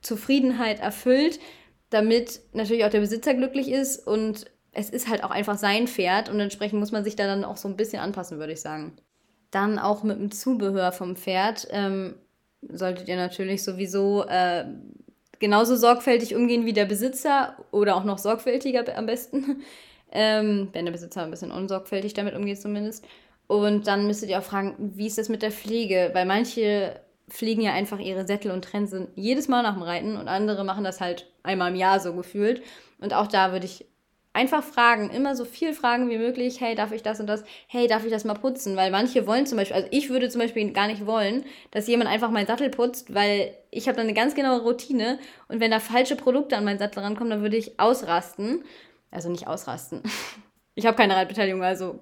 Zufriedenheit 0.00 0.80
erfüllt, 0.80 1.38
damit 1.90 2.40
natürlich 2.54 2.86
auch 2.86 2.90
der 2.90 3.00
Besitzer 3.00 3.34
glücklich 3.34 3.68
ist 3.70 4.06
und 4.06 4.46
es 4.72 4.88
ist 4.88 5.08
halt 5.08 5.24
auch 5.24 5.30
einfach 5.30 5.58
sein 5.58 5.86
Pferd 5.86 6.30
und 6.30 6.40
entsprechend 6.40 6.80
muss 6.80 6.92
man 6.92 7.04
sich 7.04 7.14
da 7.14 7.26
dann 7.26 7.44
auch 7.44 7.58
so 7.58 7.68
ein 7.68 7.76
bisschen 7.76 8.00
anpassen, 8.00 8.38
würde 8.38 8.54
ich 8.54 8.60
sagen. 8.62 8.96
Dann 9.50 9.78
auch 9.78 10.04
mit 10.04 10.18
dem 10.18 10.30
Zubehör 10.30 10.92
vom 10.92 11.16
Pferd 11.16 11.68
ähm, 11.70 12.14
solltet 12.62 13.08
ihr 13.08 13.16
natürlich 13.16 13.62
sowieso 13.62 14.24
äh, 14.24 14.64
genauso 15.38 15.76
sorgfältig 15.76 16.34
umgehen 16.34 16.64
wie 16.64 16.72
der 16.72 16.86
Besitzer 16.86 17.56
oder 17.72 17.96
auch 17.96 18.04
noch 18.04 18.18
sorgfältiger 18.18 18.96
am 18.96 19.06
besten 19.06 19.62
ähm, 20.12 20.68
wenn 20.72 20.84
der 20.84 20.92
Besitzer 20.92 21.22
ein 21.22 21.30
bisschen 21.30 21.52
unsorgfältig 21.52 22.14
damit 22.14 22.34
umgeht 22.34 22.60
zumindest. 22.60 23.04
Und 23.46 23.86
dann 23.86 24.06
müsstet 24.06 24.28
ihr 24.28 24.38
auch 24.38 24.44
fragen, 24.44 24.74
wie 24.78 25.06
ist 25.06 25.18
das 25.18 25.28
mit 25.28 25.42
der 25.42 25.50
Pflege? 25.50 26.10
Weil 26.12 26.26
manche 26.26 27.00
fliegen 27.28 27.62
ja 27.62 27.72
einfach 27.72 27.98
ihre 27.98 28.26
Sättel 28.26 28.50
und 28.50 28.64
Trensen 28.64 29.08
jedes 29.14 29.48
Mal 29.48 29.62
nach 29.62 29.74
dem 29.74 29.82
Reiten 29.82 30.16
und 30.16 30.28
andere 30.28 30.64
machen 30.64 30.84
das 30.84 31.00
halt 31.00 31.26
einmal 31.42 31.70
im 31.70 31.76
Jahr 31.76 32.00
so 32.00 32.14
gefühlt. 32.14 32.62
Und 33.00 33.14
auch 33.14 33.26
da 33.26 33.52
würde 33.52 33.66
ich 33.66 33.86
einfach 34.32 34.62
fragen, 34.62 35.10
immer 35.10 35.34
so 35.34 35.44
viel 35.44 35.72
fragen 35.72 36.08
wie 36.10 36.18
möglich, 36.18 36.60
hey, 36.60 36.74
darf 36.74 36.92
ich 36.92 37.02
das 37.02 37.18
und 37.18 37.26
das? 37.26 37.42
Hey, 37.66 37.88
darf 37.88 38.04
ich 38.04 38.10
das 38.10 38.24
mal 38.24 38.34
putzen? 38.34 38.76
Weil 38.76 38.90
manche 38.90 39.26
wollen 39.26 39.46
zum 39.46 39.58
Beispiel, 39.58 39.76
also 39.76 39.88
ich 39.90 40.10
würde 40.10 40.28
zum 40.28 40.40
Beispiel 40.40 40.72
gar 40.72 40.86
nicht 40.86 41.06
wollen, 41.06 41.44
dass 41.70 41.88
jemand 41.88 42.08
einfach 42.08 42.30
meinen 42.30 42.46
Sattel 42.46 42.70
putzt, 42.70 43.12
weil 43.12 43.52
ich 43.70 43.88
habe 43.88 43.96
dann 43.96 44.06
eine 44.06 44.14
ganz 44.14 44.34
genaue 44.34 44.60
Routine 44.60 45.18
und 45.48 45.60
wenn 45.60 45.70
da 45.70 45.80
falsche 45.80 46.16
Produkte 46.16 46.56
an 46.56 46.64
meinen 46.64 46.78
Sattel 46.78 47.00
rankommen, 47.00 47.30
dann 47.30 47.42
würde 47.42 47.56
ich 47.56 47.80
ausrasten. 47.80 48.64
Also 49.10 49.30
nicht 49.30 49.46
ausrasten. 49.46 50.02
Ich 50.74 50.86
habe 50.86 50.96
keine 50.96 51.16
Reitbeteiligung, 51.16 51.62
also 51.62 52.00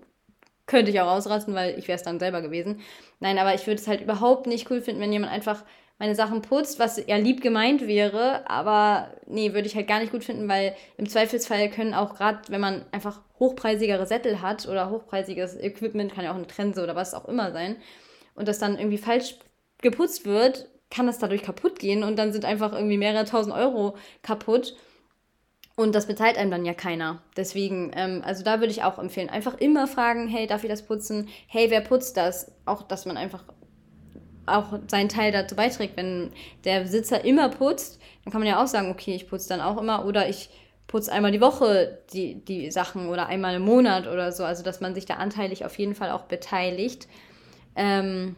könnte 0.67 0.91
ich 0.91 1.01
auch 1.01 1.07
ausrasten, 1.07 1.55
weil 1.55 1.79
ich 1.79 1.89
wäre 1.89 1.97
es 1.97 2.03
dann 2.03 2.19
selber 2.19 2.43
gewesen. 2.43 2.81
Nein, 3.21 3.39
aber 3.39 3.55
ich 3.55 3.67
würde 3.67 3.81
es 3.81 3.89
halt 3.89 4.01
überhaupt 4.01 4.47
nicht 4.47 4.71
cool 4.71 4.83
finden, 4.83 5.01
wenn 5.01 5.13
jemand 5.13 5.33
einfach 5.33 5.65
meine 5.99 6.15
Sachen 6.15 6.43
putzt, 6.43 6.79
was 6.79 7.03
ja 7.07 7.17
lieb 7.17 7.41
gemeint 7.41 7.87
wäre, 7.87 8.49
aber 8.51 9.15
nee, 9.27 9.55
würde 9.55 9.67
ich 9.67 9.77
halt 9.77 9.87
gar 9.87 10.01
nicht 10.01 10.13
gut 10.13 10.25
finden, 10.25 10.47
weil 10.49 10.77
im 10.99 11.09
Zweifelsfall 11.09 11.71
können 11.71 11.95
auch 11.95 12.17
gerade, 12.17 12.41
wenn 12.49 12.61
man 12.61 12.85
einfach 12.93 13.23
hochpreisigere 13.39 14.05
Sättel 14.05 14.43
hat 14.43 14.69
oder 14.69 14.91
hochpreisiges 14.91 15.57
Equipment, 15.57 16.13
kann 16.13 16.25
ja 16.25 16.33
auch 16.33 16.37
eine 16.37 16.47
Trense 16.47 16.83
oder 16.83 16.97
was 16.97 17.15
auch 17.15 17.27
immer 17.27 17.53
sein, 17.53 17.77
und 18.35 18.47
das 18.47 18.59
dann 18.59 18.77
irgendwie 18.79 18.99
falsch 18.99 19.37
geputzt 19.79 20.27
wird, 20.27 20.69
kann 20.91 21.07
das 21.07 21.19
dadurch 21.19 21.43
kaputt 21.43 21.79
gehen 21.79 22.05
und 22.05 22.17
dann 22.17 22.33
sind 22.33 22.45
einfach 22.45 22.73
irgendwie 22.73 22.99
mehrere 22.99 23.25
tausend 23.25 23.55
Euro 23.55 23.97
kaputt. 24.23 24.77
Und 25.77 25.95
das 25.95 26.07
bezahlt 26.07 26.39
einem 26.39 26.51
dann 26.51 26.65
ja 26.65 26.73
keiner. 26.73 27.23
Deswegen, 27.37 27.93
ähm, 27.95 28.23
also 28.25 28.43
da 28.43 28.61
würde 28.61 28.73
ich 28.73 28.83
auch 28.83 28.99
empfehlen, 28.99 29.29
einfach 29.29 29.59
immer 29.59 29.87
fragen, 29.87 30.27
hey, 30.27 30.47
darf 30.47 30.65
ich 30.65 30.71
das 30.71 30.83
putzen? 30.83 31.29
Hey, 31.47 31.71
wer 31.71 31.83
putzt 31.83 32.17
das? 32.17 32.51
Auch, 32.65 32.83
dass 32.83 33.05
man 33.05 33.19
einfach 33.19 33.45
auch 34.47 34.79
seinen 34.89 35.11
Teil 35.11 35.33
dazu 35.33 35.55
beiträgt. 35.55 35.97
Wenn 35.97 36.33
der 36.65 36.81
Besitzer 36.81 37.25
immer 37.25 37.51
putzt, 37.51 38.01
dann 38.25 38.33
kann 38.33 38.41
man 38.41 38.49
ja 38.49 38.63
auch 38.63 38.67
sagen, 38.67 38.91
okay, 38.91 39.15
ich 39.15 39.29
putze 39.29 39.51
dann 39.51 39.61
auch 39.61 39.79
immer 39.79 40.07
oder 40.07 40.29
ich 40.29 40.49
putze 40.87 41.13
einmal 41.13 41.33
die 41.33 41.41
Woche 41.41 41.99
die, 42.13 42.37
die 42.43 42.71
Sachen 42.71 43.09
oder 43.09 43.27
einmal 43.27 43.57
im 43.57 43.63
Monat 43.63 44.07
oder 44.07 44.33
so. 44.33 44.45
Also 44.45 44.63
dass 44.63 44.81
man 44.81 44.95
sich 44.95 45.05
da 45.05 45.15
anteilig 45.15 45.67
auf 45.67 45.79
jeden 45.79 45.95
Fall 45.95 46.11
auch 46.11 46.23
beteiligt. 46.23 47.07
Ähm, 47.75 48.37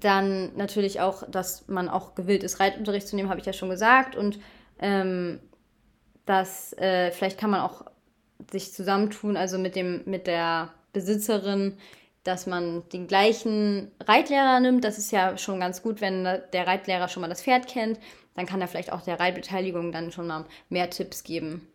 dann 0.00 0.56
natürlich 0.56 1.00
auch, 1.00 1.28
dass 1.28 1.68
man 1.68 1.88
auch 1.88 2.14
gewillt 2.14 2.44
ist, 2.44 2.60
Reitunterricht 2.60 3.08
zu 3.08 3.16
nehmen, 3.16 3.28
habe 3.28 3.40
ich 3.40 3.46
ja 3.46 3.52
schon 3.52 3.70
gesagt. 3.70 4.16
Und 4.16 4.38
ähm, 4.78 5.40
dass 6.26 6.72
äh, 6.74 7.10
vielleicht 7.10 7.38
kann 7.38 7.50
man 7.50 7.60
auch 7.60 7.84
sich 8.50 8.72
zusammentun, 8.72 9.36
also 9.36 9.58
mit 9.58 9.76
dem, 9.76 10.02
mit 10.06 10.26
der 10.26 10.72
Besitzerin, 10.92 11.76
dass 12.24 12.46
man 12.46 12.82
den 12.90 13.06
gleichen 13.06 13.90
Reitlehrer 14.00 14.60
nimmt. 14.60 14.84
Das 14.84 14.98
ist 14.98 15.10
ja 15.10 15.38
schon 15.38 15.60
ganz 15.60 15.82
gut, 15.82 16.00
wenn 16.00 16.24
der 16.24 16.66
Reitlehrer 16.66 17.08
schon 17.08 17.22
mal 17.22 17.28
das 17.28 17.42
Pferd 17.42 17.66
kennt. 17.66 17.98
Dann 18.34 18.46
kann 18.46 18.60
er 18.60 18.68
vielleicht 18.68 18.92
auch 18.92 19.02
der 19.02 19.18
Reitbeteiligung 19.18 19.92
dann 19.92 20.12
schon 20.12 20.26
mal 20.26 20.44
mehr 20.68 20.90
Tipps 20.90 21.24
geben. 21.24 21.66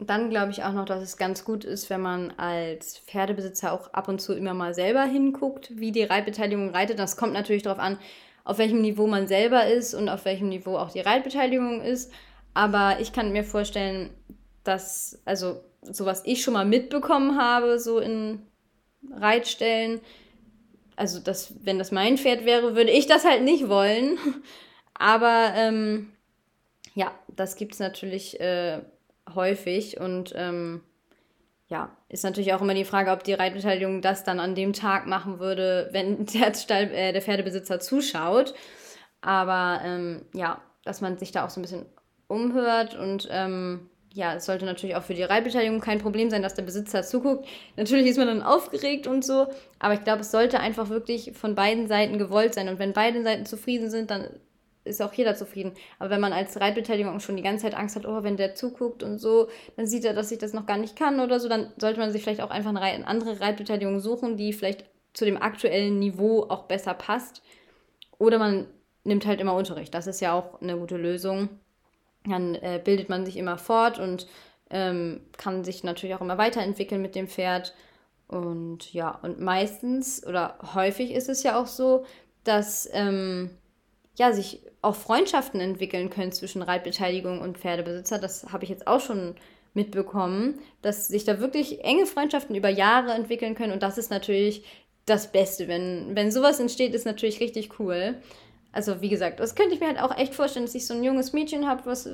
Dann 0.00 0.30
glaube 0.30 0.52
ich 0.52 0.62
auch 0.62 0.72
noch, 0.72 0.84
dass 0.84 1.02
es 1.02 1.16
ganz 1.16 1.44
gut 1.44 1.64
ist, 1.64 1.90
wenn 1.90 2.00
man 2.00 2.32
als 2.36 2.98
Pferdebesitzer 2.98 3.72
auch 3.72 3.92
ab 3.92 4.06
und 4.06 4.20
zu 4.20 4.32
immer 4.32 4.54
mal 4.54 4.72
selber 4.72 5.02
hinguckt, 5.02 5.72
wie 5.74 5.90
die 5.90 6.04
Reitbeteiligung 6.04 6.70
reitet. 6.70 7.00
Das 7.00 7.16
kommt 7.16 7.32
natürlich 7.32 7.64
darauf 7.64 7.80
an, 7.80 7.98
auf 8.44 8.58
welchem 8.58 8.80
Niveau 8.80 9.08
man 9.08 9.26
selber 9.26 9.66
ist 9.66 9.94
und 9.94 10.08
auf 10.08 10.24
welchem 10.24 10.48
Niveau 10.48 10.76
auch 10.76 10.92
die 10.92 11.00
Reitbeteiligung 11.00 11.82
ist. 11.82 12.12
Aber 12.58 12.98
ich 12.98 13.12
kann 13.12 13.30
mir 13.30 13.44
vorstellen, 13.44 14.10
dass, 14.64 15.22
also 15.24 15.60
so 15.82 16.06
was 16.06 16.26
ich 16.26 16.42
schon 16.42 16.54
mal 16.54 16.64
mitbekommen 16.64 17.40
habe, 17.40 17.78
so 17.78 18.00
in 18.00 18.42
Reitstellen, 19.12 20.00
also 20.96 21.20
das, 21.20 21.54
wenn 21.62 21.78
das 21.78 21.92
mein 21.92 22.18
Pferd 22.18 22.44
wäre, 22.44 22.74
würde 22.74 22.90
ich 22.90 23.06
das 23.06 23.24
halt 23.24 23.44
nicht 23.44 23.68
wollen. 23.68 24.18
Aber 24.94 25.52
ähm, 25.54 26.10
ja, 26.94 27.12
das 27.28 27.54
gibt 27.54 27.74
es 27.74 27.78
natürlich 27.78 28.40
äh, 28.40 28.80
häufig 29.36 30.00
und 30.00 30.32
ähm, 30.34 30.80
ja, 31.68 31.96
ist 32.08 32.24
natürlich 32.24 32.54
auch 32.54 32.60
immer 32.60 32.74
die 32.74 32.84
Frage, 32.84 33.12
ob 33.12 33.22
die 33.22 33.34
Reitbeteiligung 33.34 34.02
das 34.02 34.24
dann 34.24 34.40
an 34.40 34.56
dem 34.56 34.72
Tag 34.72 35.06
machen 35.06 35.38
würde, 35.38 35.90
wenn 35.92 36.26
der, 36.34 36.52
Stall, 36.54 36.90
äh, 36.92 37.12
der 37.12 37.22
Pferdebesitzer 37.22 37.78
zuschaut. 37.78 38.52
Aber 39.20 39.80
ähm, 39.84 40.22
ja, 40.34 40.60
dass 40.82 41.00
man 41.00 41.18
sich 41.18 41.30
da 41.30 41.44
auch 41.44 41.50
so 41.50 41.60
ein 41.60 41.62
bisschen 41.62 41.86
umhört 42.28 42.94
und 42.94 43.28
ähm, 43.30 43.88
ja, 44.14 44.34
es 44.34 44.46
sollte 44.46 44.64
natürlich 44.64 44.96
auch 44.96 45.02
für 45.02 45.14
die 45.14 45.22
Reitbeteiligung 45.22 45.80
kein 45.80 45.98
Problem 45.98 46.30
sein, 46.30 46.42
dass 46.42 46.54
der 46.54 46.62
Besitzer 46.62 47.02
zuguckt. 47.02 47.46
Natürlich 47.76 48.06
ist 48.06 48.16
man 48.16 48.26
dann 48.26 48.42
aufgeregt 48.42 49.06
und 49.06 49.24
so, 49.24 49.46
aber 49.78 49.94
ich 49.94 50.04
glaube, 50.04 50.20
es 50.20 50.30
sollte 50.30 50.60
einfach 50.60 50.88
wirklich 50.88 51.32
von 51.32 51.54
beiden 51.54 51.88
Seiten 51.88 52.18
gewollt 52.18 52.54
sein. 52.54 52.68
Und 52.68 52.78
wenn 52.78 52.92
beide 52.92 53.22
Seiten 53.22 53.46
zufrieden 53.46 53.90
sind, 53.90 54.10
dann 54.10 54.28
ist 54.84 55.02
auch 55.02 55.12
jeder 55.12 55.34
zufrieden. 55.34 55.72
Aber 55.98 56.10
wenn 56.10 56.20
man 56.20 56.32
als 56.32 56.60
Reitbeteiligung 56.60 57.20
schon 57.20 57.36
die 57.36 57.42
ganze 57.42 57.64
Zeit 57.64 57.74
Angst 57.74 57.96
hat, 57.96 58.06
oh, 58.06 58.22
wenn 58.22 58.36
der 58.36 58.54
zuguckt 58.54 59.02
und 59.02 59.18
so, 59.18 59.48
dann 59.76 59.86
sieht 59.86 60.04
er, 60.04 60.14
dass 60.14 60.32
ich 60.32 60.38
das 60.38 60.52
noch 60.52 60.66
gar 60.66 60.78
nicht 60.78 60.96
kann 60.96 61.20
oder 61.20 61.38
so, 61.38 61.48
dann 61.48 61.72
sollte 61.76 62.00
man 62.00 62.10
sich 62.10 62.22
vielleicht 62.22 62.40
auch 62.40 62.50
einfach 62.50 62.74
eine 62.74 63.06
andere 63.06 63.40
Reitbeteiligung 63.40 64.00
suchen, 64.00 64.36
die 64.36 64.52
vielleicht 64.52 64.84
zu 65.12 65.24
dem 65.24 65.40
aktuellen 65.40 65.98
Niveau 65.98 66.44
auch 66.48 66.64
besser 66.64 66.94
passt. 66.94 67.42
Oder 68.18 68.38
man 68.38 68.66
nimmt 69.04 69.26
halt 69.26 69.40
immer 69.40 69.54
Unterricht. 69.54 69.94
Das 69.94 70.06
ist 70.06 70.20
ja 70.20 70.32
auch 70.32 70.60
eine 70.60 70.76
gute 70.76 70.96
Lösung. 70.96 71.50
Dann 72.28 72.54
äh, 72.54 72.80
bildet 72.82 73.08
man 73.08 73.24
sich 73.24 73.36
immer 73.36 73.58
fort 73.58 73.98
und 73.98 74.26
ähm, 74.70 75.20
kann 75.36 75.64
sich 75.64 75.84
natürlich 75.84 76.14
auch 76.14 76.20
immer 76.20 76.38
weiterentwickeln 76.38 77.02
mit 77.02 77.14
dem 77.14 77.28
Pferd. 77.28 77.74
Und 78.26 78.92
ja, 78.92 79.18
und 79.22 79.40
meistens 79.40 80.26
oder 80.26 80.58
häufig 80.74 81.12
ist 81.12 81.28
es 81.28 81.42
ja 81.42 81.60
auch 81.60 81.66
so, 81.66 82.04
dass 82.44 82.88
ähm, 82.92 83.50
ja, 84.16 84.32
sich 84.32 84.60
auch 84.82 84.94
Freundschaften 84.94 85.60
entwickeln 85.60 86.10
können 86.10 86.32
zwischen 86.32 86.62
Reitbeteiligung 86.62 87.40
und 87.40 87.58
Pferdebesitzer. 87.58 88.18
Das 88.18 88.52
habe 88.52 88.64
ich 88.64 88.70
jetzt 88.70 88.86
auch 88.86 89.00
schon 89.00 89.34
mitbekommen, 89.74 90.58
dass 90.82 91.08
sich 91.08 91.24
da 91.24 91.40
wirklich 91.40 91.84
enge 91.84 92.06
Freundschaften 92.06 92.56
über 92.56 92.68
Jahre 92.68 93.12
entwickeln 93.12 93.54
können. 93.54 93.72
Und 93.72 93.82
das 93.82 93.96
ist 93.96 94.10
natürlich 94.10 94.64
das 95.06 95.32
Beste. 95.32 95.68
Wenn, 95.68 96.14
wenn 96.14 96.30
sowas 96.30 96.60
entsteht, 96.60 96.94
ist 96.94 97.06
natürlich 97.06 97.40
richtig 97.40 97.78
cool. 97.78 98.16
Also 98.72 99.00
wie 99.00 99.08
gesagt, 99.08 99.40
das 99.40 99.54
könnte 99.54 99.74
ich 99.74 99.80
mir 99.80 99.88
halt 99.88 100.00
auch 100.00 100.16
echt 100.16 100.34
vorstellen, 100.34 100.66
dass 100.66 100.74
ich 100.74 100.86
so 100.86 100.94
ein 100.94 101.02
junges 101.02 101.32
Mädchen 101.32 101.66
habe, 101.66 101.86
was 101.86 102.08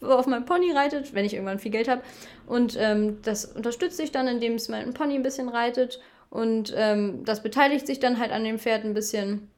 auf 0.00 0.26
meinem 0.26 0.44
Pony 0.44 0.72
reitet, 0.72 1.14
wenn 1.14 1.24
ich 1.24 1.34
irgendwann 1.34 1.58
viel 1.58 1.70
Geld 1.70 1.88
habe. 1.88 2.02
Und 2.46 2.76
ähm, 2.78 3.20
das 3.22 3.44
unterstütze 3.44 4.02
ich 4.02 4.12
dann, 4.12 4.28
indem 4.28 4.54
es 4.54 4.68
mein 4.68 4.94
Pony 4.94 5.14
ein 5.14 5.22
bisschen 5.22 5.48
reitet. 5.48 6.00
Und 6.30 6.72
ähm, 6.76 7.24
das 7.24 7.42
beteiligt 7.42 7.86
sich 7.86 8.00
dann 8.00 8.18
halt 8.18 8.32
an 8.32 8.44
dem 8.44 8.58
Pferd 8.58 8.84
ein 8.84 8.94
bisschen. 8.94 9.50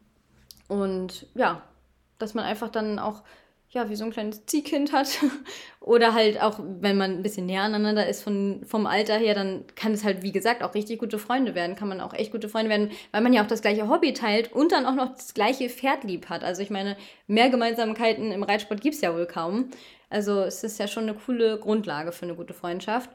Und 0.68 1.26
ja, 1.34 1.62
dass 2.18 2.34
man 2.34 2.44
einfach 2.44 2.70
dann 2.70 2.98
auch, 2.98 3.22
ja, 3.72 3.88
wie 3.88 3.96
so 3.96 4.04
ein 4.04 4.10
kleines 4.10 4.44
Ziehkind 4.44 4.92
hat. 4.92 5.08
Oder 5.80 6.12
halt 6.12 6.40
auch, 6.42 6.60
wenn 6.60 6.98
man 6.98 7.12
ein 7.12 7.22
bisschen 7.22 7.46
näher 7.46 7.62
aneinander 7.62 8.06
ist 8.06 8.22
von, 8.22 8.62
vom 8.66 8.86
Alter 8.86 9.16
her, 9.16 9.34
dann 9.34 9.64
kann 9.74 9.92
es 9.92 10.04
halt, 10.04 10.22
wie 10.22 10.30
gesagt, 10.30 10.62
auch 10.62 10.74
richtig 10.74 10.98
gute 10.98 11.18
Freunde 11.18 11.54
werden. 11.54 11.74
Kann 11.74 11.88
man 11.88 12.02
auch 12.02 12.12
echt 12.12 12.32
gute 12.32 12.50
Freunde 12.50 12.68
werden, 12.68 12.90
weil 13.12 13.22
man 13.22 13.32
ja 13.32 13.42
auch 13.42 13.46
das 13.46 13.62
gleiche 13.62 13.88
Hobby 13.88 14.12
teilt 14.12 14.52
und 14.52 14.72
dann 14.72 14.84
auch 14.84 14.94
noch 14.94 15.14
das 15.14 15.32
gleiche 15.32 15.70
Pferd 15.70 16.04
lieb 16.04 16.28
hat. 16.28 16.44
Also 16.44 16.60
ich 16.60 16.68
meine, 16.68 16.98
mehr 17.26 17.48
Gemeinsamkeiten 17.48 18.30
im 18.30 18.42
Reitsport 18.42 18.82
gibt 18.82 18.94
es 18.94 19.00
ja 19.00 19.14
wohl 19.14 19.26
kaum. 19.26 19.70
Also 20.10 20.40
es 20.42 20.62
ist 20.62 20.78
ja 20.78 20.86
schon 20.86 21.04
eine 21.04 21.14
coole 21.14 21.58
Grundlage 21.58 22.12
für 22.12 22.26
eine 22.26 22.34
gute 22.34 22.52
Freundschaft. 22.52 23.08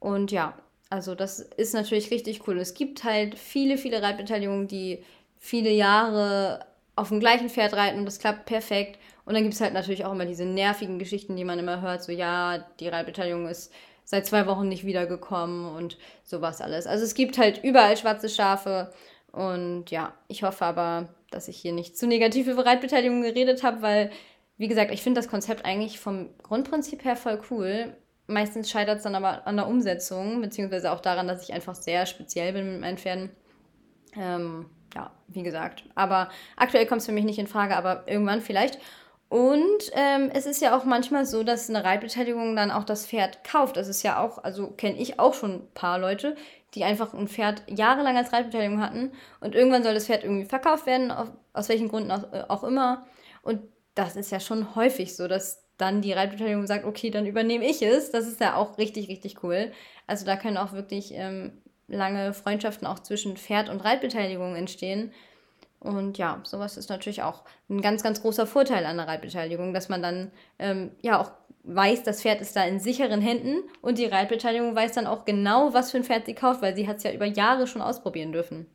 Und 0.00 0.32
ja, 0.32 0.54
also 0.88 1.14
das 1.14 1.40
ist 1.40 1.74
natürlich 1.74 2.10
richtig 2.10 2.48
cool. 2.48 2.58
Es 2.58 2.72
gibt 2.72 3.04
halt 3.04 3.38
viele, 3.38 3.76
viele 3.76 4.00
Reitbeteiligungen, 4.00 4.68
die 4.68 5.04
viele 5.36 5.70
Jahre 5.70 6.64
auf 6.96 7.08
dem 7.10 7.20
gleichen 7.20 7.50
Pferd 7.50 7.74
reiten 7.74 7.98
und 7.98 8.06
das 8.06 8.18
klappt 8.18 8.46
perfekt. 8.46 8.98
Und 9.28 9.34
dann 9.34 9.42
gibt 9.42 9.52
es 9.52 9.60
halt 9.60 9.74
natürlich 9.74 10.06
auch 10.06 10.12
immer 10.12 10.24
diese 10.24 10.46
nervigen 10.46 10.98
Geschichten, 10.98 11.36
die 11.36 11.44
man 11.44 11.58
immer 11.58 11.82
hört, 11.82 12.02
so 12.02 12.12
ja, 12.12 12.64
die 12.80 12.88
Reitbeteiligung 12.88 13.46
ist 13.46 13.70
seit 14.02 14.24
zwei 14.24 14.46
Wochen 14.46 14.68
nicht 14.68 14.86
wiedergekommen 14.86 15.70
und 15.76 15.98
sowas 16.24 16.62
alles. 16.62 16.86
Also 16.86 17.04
es 17.04 17.12
gibt 17.12 17.36
halt 17.36 17.62
überall 17.62 17.98
schwarze 17.98 18.30
Schafe 18.30 18.90
und 19.30 19.90
ja, 19.90 20.14
ich 20.28 20.44
hoffe 20.44 20.64
aber, 20.64 21.10
dass 21.30 21.48
ich 21.48 21.58
hier 21.58 21.74
nicht 21.74 21.98
zu 21.98 22.06
negativ 22.06 22.46
über 22.46 22.64
Reitbeteiligung 22.64 23.20
geredet 23.20 23.62
habe, 23.64 23.82
weil, 23.82 24.10
wie 24.56 24.66
gesagt, 24.66 24.92
ich 24.92 25.02
finde 25.02 25.18
das 25.18 25.28
Konzept 25.28 25.66
eigentlich 25.66 26.00
vom 26.00 26.30
Grundprinzip 26.42 27.04
her 27.04 27.14
voll 27.14 27.38
cool. 27.50 27.94
Meistens 28.28 28.70
scheitert 28.70 28.96
es 28.96 29.02
dann 29.02 29.14
aber 29.14 29.46
an 29.46 29.56
der 29.56 29.68
Umsetzung, 29.68 30.40
beziehungsweise 30.40 30.90
auch 30.90 31.00
daran, 31.00 31.28
dass 31.28 31.42
ich 31.42 31.52
einfach 31.52 31.74
sehr 31.74 32.06
speziell 32.06 32.54
bin 32.54 32.72
mit 32.72 32.80
meinen 32.80 32.96
Pferden. 32.96 33.28
Ähm, 34.16 34.70
ja, 34.94 35.10
wie 35.26 35.42
gesagt. 35.42 35.84
Aber 35.94 36.30
aktuell 36.56 36.86
kommt 36.86 37.02
es 37.02 37.06
für 37.06 37.12
mich 37.12 37.24
nicht 37.24 37.38
in 37.38 37.46
Frage, 37.46 37.76
aber 37.76 38.04
irgendwann 38.06 38.40
vielleicht. 38.40 38.78
Und 39.28 39.90
ähm, 39.92 40.30
es 40.32 40.46
ist 40.46 40.62
ja 40.62 40.76
auch 40.76 40.84
manchmal 40.84 41.26
so, 41.26 41.42
dass 41.42 41.68
eine 41.68 41.84
Reitbeteiligung 41.84 42.56
dann 42.56 42.70
auch 42.70 42.84
das 42.84 43.06
Pferd 43.06 43.44
kauft. 43.44 43.76
Das 43.76 43.86
ist 43.86 44.02
ja 44.02 44.20
auch, 44.20 44.42
also 44.42 44.68
kenne 44.68 44.98
ich 44.98 45.20
auch 45.20 45.34
schon 45.34 45.54
ein 45.54 45.70
paar 45.74 45.98
Leute, 45.98 46.34
die 46.74 46.84
einfach 46.84 47.12
ein 47.12 47.28
Pferd 47.28 47.62
jahrelang 47.66 48.16
als 48.16 48.32
Reitbeteiligung 48.32 48.80
hatten 48.80 49.12
und 49.40 49.54
irgendwann 49.54 49.82
soll 49.82 49.94
das 49.94 50.06
Pferd 50.06 50.24
irgendwie 50.24 50.46
verkauft 50.46 50.86
werden, 50.86 51.10
auf, 51.10 51.30
aus 51.52 51.68
welchen 51.68 51.88
Gründen 51.88 52.10
auch, 52.10 52.32
äh, 52.32 52.44
auch 52.48 52.64
immer. 52.64 53.06
Und 53.42 53.60
das 53.94 54.16
ist 54.16 54.30
ja 54.30 54.40
schon 54.40 54.74
häufig 54.74 55.14
so, 55.14 55.28
dass 55.28 55.62
dann 55.76 56.02
die 56.02 56.12
Reitbeteiligung 56.12 56.66
sagt, 56.66 56.84
okay, 56.84 57.10
dann 57.10 57.26
übernehme 57.26 57.66
ich 57.66 57.82
es. 57.82 58.10
Das 58.10 58.26
ist 58.26 58.40
ja 58.40 58.56
auch 58.56 58.78
richtig, 58.78 59.08
richtig 59.08 59.42
cool. 59.42 59.72
Also 60.06 60.24
da 60.24 60.36
können 60.36 60.56
auch 60.56 60.72
wirklich 60.72 61.12
ähm, 61.14 61.62
lange 61.86 62.34
Freundschaften 62.34 62.86
auch 62.86 62.98
zwischen 62.98 63.36
Pferd 63.36 63.68
und 63.68 63.80
Reitbeteiligung 63.80 64.56
entstehen. 64.56 65.12
Und 65.80 66.18
ja, 66.18 66.40
sowas 66.44 66.76
ist 66.76 66.90
natürlich 66.90 67.22
auch 67.22 67.44
ein 67.68 67.80
ganz, 67.80 68.02
ganz 68.02 68.22
großer 68.22 68.46
Vorteil 68.46 68.84
an 68.84 68.96
der 68.96 69.06
Reitbeteiligung, 69.06 69.72
dass 69.72 69.88
man 69.88 70.02
dann 70.02 70.32
ähm, 70.58 70.90
ja 71.02 71.20
auch 71.20 71.30
weiß, 71.64 72.02
das 72.02 72.22
Pferd 72.22 72.40
ist 72.40 72.56
da 72.56 72.64
in 72.64 72.80
sicheren 72.80 73.20
Händen 73.20 73.58
und 73.80 73.98
die 73.98 74.06
Reitbeteiligung 74.06 74.74
weiß 74.74 74.92
dann 74.92 75.06
auch 75.06 75.24
genau, 75.24 75.74
was 75.74 75.90
für 75.90 75.98
ein 75.98 76.04
Pferd 76.04 76.26
sie 76.26 76.34
kauft, 76.34 76.62
weil 76.62 76.74
sie 76.74 76.88
hat 76.88 76.96
es 76.96 77.02
ja 77.04 77.12
über 77.12 77.26
Jahre 77.26 77.66
schon 77.66 77.82
ausprobieren 77.82 78.32
dürfen. 78.32 78.66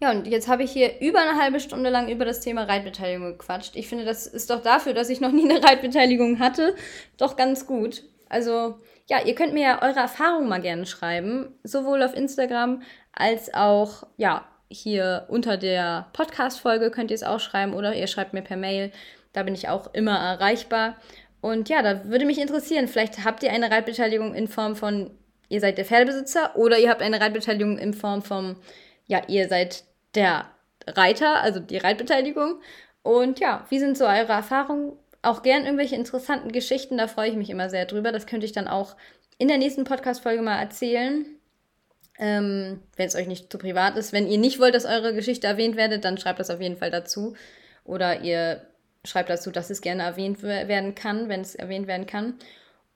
Ja, 0.00 0.10
und 0.10 0.26
jetzt 0.26 0.48
habe 0.48 0.64
ich 0.64 0.72
hier 0.72 1.00
über 1.00 1.20
eine 1.20 1.40
halbe 1.40 1.60
Stunde 1.60 1.88
lang 1.88 2.08
über 2.08 2.24
das 2.24 2.40
Thema 2.40 2.64
Reitbeteiligung 2.64 3.38
gequatscht. 3.38 3.76
Ich 3.76 3.88
finde, 3.88 4.04
das 4.04 4.26
ist 4.26 4.50
doch 4.50 4.60
dafür, 4.60 4.94
dass 4.94 5.10
ich 5.10 5.20
noch 5.20 5.32
nie 5.32 5.48
eine 5.48 5.62
Reitbeteiligung 5.68 6.38
hatte, 6.38 6.74
doch 7.16 7.36
ganz 7.36 7.66
gut. 7.66 8.02
Also 8.28 8.80
ja, 9.08 9.24
ihr 9.24 9.34
könnt 9.34 9.54
mir 9.54 9.62
ja 9.62 9.82
eure 9.82 10.00
Erfahrungen 10.00 10.48
mal 10.48 10.60
gerne 10.60 10.86
schreiben, 10.86 11.54
sowohl 11.62 12.02
auf 12.02 12.14
Instagram 12.14 12.82
als 13.12 13.54
auch, 13.54 14.04
ja, 14.16 14.46
hier 14.72 15.26
unter 15.28 15.56
der 15.56 16.08
Podcast-Folge 16.12 16.90
könnt 16.90 17.10
ihr 17.10 17.14
es 17.14 17.22
auch 17.22 17.40
schreiben 17.40 17.74
oder 17.74 17.94
ihr 17.94 18.06
schreibt 18.06 18.32
mir 18.32 18.42
per 18.42 18.56
Mail. 18.56 18.90
Da 19.32 19.42
bin 19.42 19.54
ich 19.54 19.68
auch 19.68 19.92
immer 19.94 20.16
erreichbar. 20.16 20.96
Und 21.40 21.68
ja, 21.68 21.82
da 21.82 22.04
würde 22.04 22.24
mich 22.24 22.40
interessieren, 22.40 22.88
vielleicht 22.88 23.24
habt 23.24 23.42
ihr 23.42 23.52
eine 23.52 23.70
Reitbeteiligung 23.70 24.34
in 24.34 24.48
Form 24.48 24.76
von, 24.76 25.10
ihr 25.48 25.60
seid 25.60 25.78
der 25.78 25.84
Pferdebesitzer 25.84 26.56
oder 26.56 26.78
ihr 26.78 26.90
habt 26.90 27.02
eine 27.02 27.20
Reitbeteiligung 27.20 27.78
in 27.78 27.94
Form 27.94 28.22
von, 28.22 28.56
ja, 29.06 29.22
ihr 29.28 29.48
seid 29.48 29.84
der 30.14 30.46
Reiter, 30.86 31.42
also 31.42 31.60
die 31.60 31.78
Reitbeteiligung. 31.78 32.60
Und 33.02 33.40
ja, 33.40 33.66
wie 33.68 33.78
sind 33.78 33.98
so 33.98 34.04
eure 34.04 34.32
Erfahrungen? 34.32 34.92
auch 35.22 35.42
gern 35.42 35.64
irgendwelche 35.64 35.94
interessanten 35.94 36.50
Geschichten, 36.50 36.98
da 36.98 37.06
freue 37.06 37.30
ich 37.30 37.36
mich 37.36 37.48
immer 37.48 37.70
sehr 37.70 37.86
drüber. 37.86 38.12
Das 38.12 38.26
könnte 38.26 38.44
ich 38.44 38.52
dann 38.52 38.68
auch 38.68 38.96
in 39.38 39.48
der 39.48 39.58
nächsten 39.58 39.84
Podcast-Folge 39.84 40.42
mal 40.42 40.58
erzählen. 40.58 41.24
Ähm, 42.18 42.80
wenn 42.96 43.08
es 43.08 43.14
euch 43.14 43.26
nicht 43.26 43.50
zu 43.50 43.58
privat 43.58 43.96
ist. 43.96 44.12
Wenn 44.12 44.26
ihr 44.26 44.38
nicht 44.38 44.60
wollt, 44.60 44.74
dass 44.74 44.84
eure 44.84 45.14
Geschichte 45.14 45.46
erwähnt 45.46 45.76
werdet, 45.76 46.04
dann 46.04 46.18
schreibt 46.18 46.40
das 46.40 46.50
auf 46.50 46.60
jeden 46.60 46.76
Fall 46.76 46.90
dazu. 46.90 47.34
Oder 47.84 48.20
ihr 48.20 48.66
schreibt 49.04 49.30
dazu, 49.30 49.50
dass 49.50 49.70
es 49.70 49.80
gerne 49.80 50.02
erwähnt 50.02 50.42
werden 50.42 50.94
kann, 50.94 51.28
wenn 51.28 51.40
es 51.40 51.54
erwähnt 51.54 51.86
werden 51.86 52.06
kann. 52.06 52.34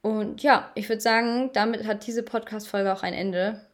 Und 0.02 0.42
ja, 0.42 0.70
ich 0.74 0.88
würde 0.88 1.00
sagen, 1.00 1.50
damit 1.52 1.84
hat 1.86 2.06
diese 2.06 2.22
Podcast-Folge 2.22 2.92
auch 2.92 3.02
ein 3.02 3.14
Ende. 3.14 3.66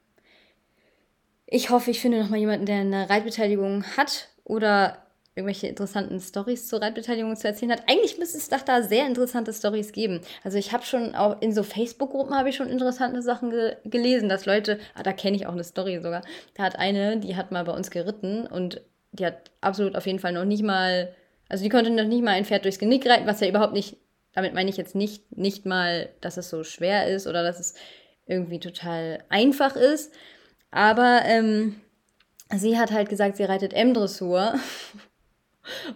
Ich 1.46 1.68
hoffe, 1.68 1.90
ich 1.90 2.00
finde 2.00 2.22
nochmal 2.22 2.38
jemanden, 2.38 2.64
der 2.64 2.76
eine 2.76 3.10
Reitbeteiligung 3.10 3.84
hat 3.96 4.28
oder 4.44 5.01
irgendwelche 5.34 5.66
interessanten 5.66 6.20
Stories 6.20 6.68
zur 6.68 6.82
Reitbeteiligung 6.82 7.34
zu 7.36 7.48
erzählen 7.48 7.72
hat. 7.72 7.88
Eigentlich 7.88 8.18
müsste 8.18 8.36
es 8.36 8.50
doch 8.50 8.60
da 8.60 8.82
sehr 8.82 9.06
interessante 9.06 9.52
Stories 9.52 9.92
geben. 9.92 10.20
Also 10.44 10.58
ich 10.58 10.72
habe 10.72 10.84
schon 10.84 11.14
auch 11.14 11.40
in 11.40 11.54
so 11.54 11.62
Facebook-Gruppen 11.62 12.36
habe 12.36 12.50
ich 12.50 12.56
schon 12.56 12.68
interessante 12.68 13.22
Sachen 13.22 13.50
ge 13.50 13.76
gelesen, 13.84 14.28
dass 14.28 14.44
Leute, 14.44 14.78
ah, 14.94 15.02
da 15.02 15.12
kenne 15.12 15.36
ich 15.36 15.46
auch 15.46 15.52
eine 15.52 15.64
Story 15.64 16.00
sogar. 16.02 16.22
Da 16.54 16.64
hat 16.64 16.78
eine, 16.78 17.18
die 17.18 17.34
hat 17.34 17.50
mal 17.50 17.64
bei 17.64 17.72
uns 17.72 17.90
geritten 17.90 18.46
und 18.46 18.82
die 19.12 19.24
hat 19.24 19.50
absolut 19.62 19.96
auf 19.96 20.06
jeden 20.06 20.18
Fall 20.18 20.32
noch 20.32 20.44
nicht 20.44 20.62
mal, 20.62 21.14
also 21.48 21.64
die 21.64 21.70
konnte 21.70 21.90
noch 21.90 22.04
nicht 22.04 22.22
mal 22.22 22.32
ein 22.32 22.44
Pferd 22.44 22.64
durchs 22.64 22.78
Genick 22.78 23.06
reiten, 23.06 23.26
was 23.26 23.40
ja 23.40 23.48
überhaupt 23.48 23.72
nicht, 23.72 23.96
damit 24.34 24.52
meine 24.52 24.68
ich 24.68 24.76
jetzt 24.76 24.94
nicht, 24.94 25.34
nicht 25.36 25.64
mal, 25.64 26.10
dass 26.20 26.36
es 26.36 26.50
so 26.50 26.62
schwer 26.62 27.06
ist 27.06 27.26
oder 27.26 27.42
dass 27.42 27.58
es 27.58 27.74
irgendwie 28.26 28.60
total 28.60 29.24
einfach 29.30 29.76
ist. 29.76 30.12
Aber 30.70 31.22
ähm, 31.24 31.80
sie 32.54 32.78
hat 32.78 32.90
halt 32.90 33.08
gesagt, 33.08 33.36
sie 33.36 33.44
reitet 33.44 33.72
M-Dressur 33.72 34.54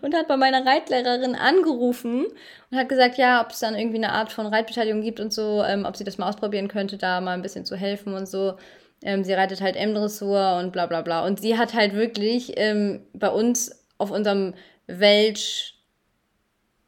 und 0.01 0.15
hat 0.15 0.29
bei 0.29 0.37
meiner 0.37 0.65
Reitlehrerin 0.65 1.35
angerufen 1.35 2.27
und 2.71 2.79
hat 2.79 2.89
gesagt, 2.89 3.19
ja, 3.19 3.43
ob 3.43 3.51
es 3.51 3.61
dann 3.61 3.75
irgendwie 3.75 3.97
eine 3.97 4.13
Art 4.13 4.33
von 4.33 4.47
Reitbeteiligung 4.47 5.03
gibt 5.03 5.21
und 5.21 5.33
so, 5.33 5.63
ähm, 5.65 5.85
ob 5.85 5.97
sie 5.97 6.05
das 6.05 6.19
mal 6.19 6.29
ausprobieren 6.29 6.69
könnte, 6.69 6.97
da 6.97 7.21
mal 7.21 7.33
ein 7.33 7.43
bisschen 7.43 7.65
zu 7.65 7.77
helfen 7.77 8.15
und 8.15 8.27
so. 8.27 8.57
Ähm, 9.03 9.25
sie 9.25 9.33
reitet 9.33 9.61
halt 9.61 9.77
M-Dressur 9.77 10.59
und 10.59 10.73
bla 10.73 10.87
bla 10.87 11.03
bla. 11.03 11.25
Und 11.25 11.41
sie 11.41 11.59
hat 11.59 11.75
halt 11.75 11.95
wirklich 11.95 12.55
ähm, 12.57 13.07
bei 13.13 13.29
uns 13.29 13.85
auf 13.99 14.11
unserem 14.11 14.55
Welch. 14.87 15.75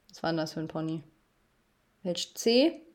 Was 0.09 0.23
war 0.23 0.31
denn 0.31 0.39
das 0.39 0.55
für 0.55 0.61
ein 0.61 0.69
Pony? 0.69 1.03
Welch 2.03 2.35
C? 2.35 2.88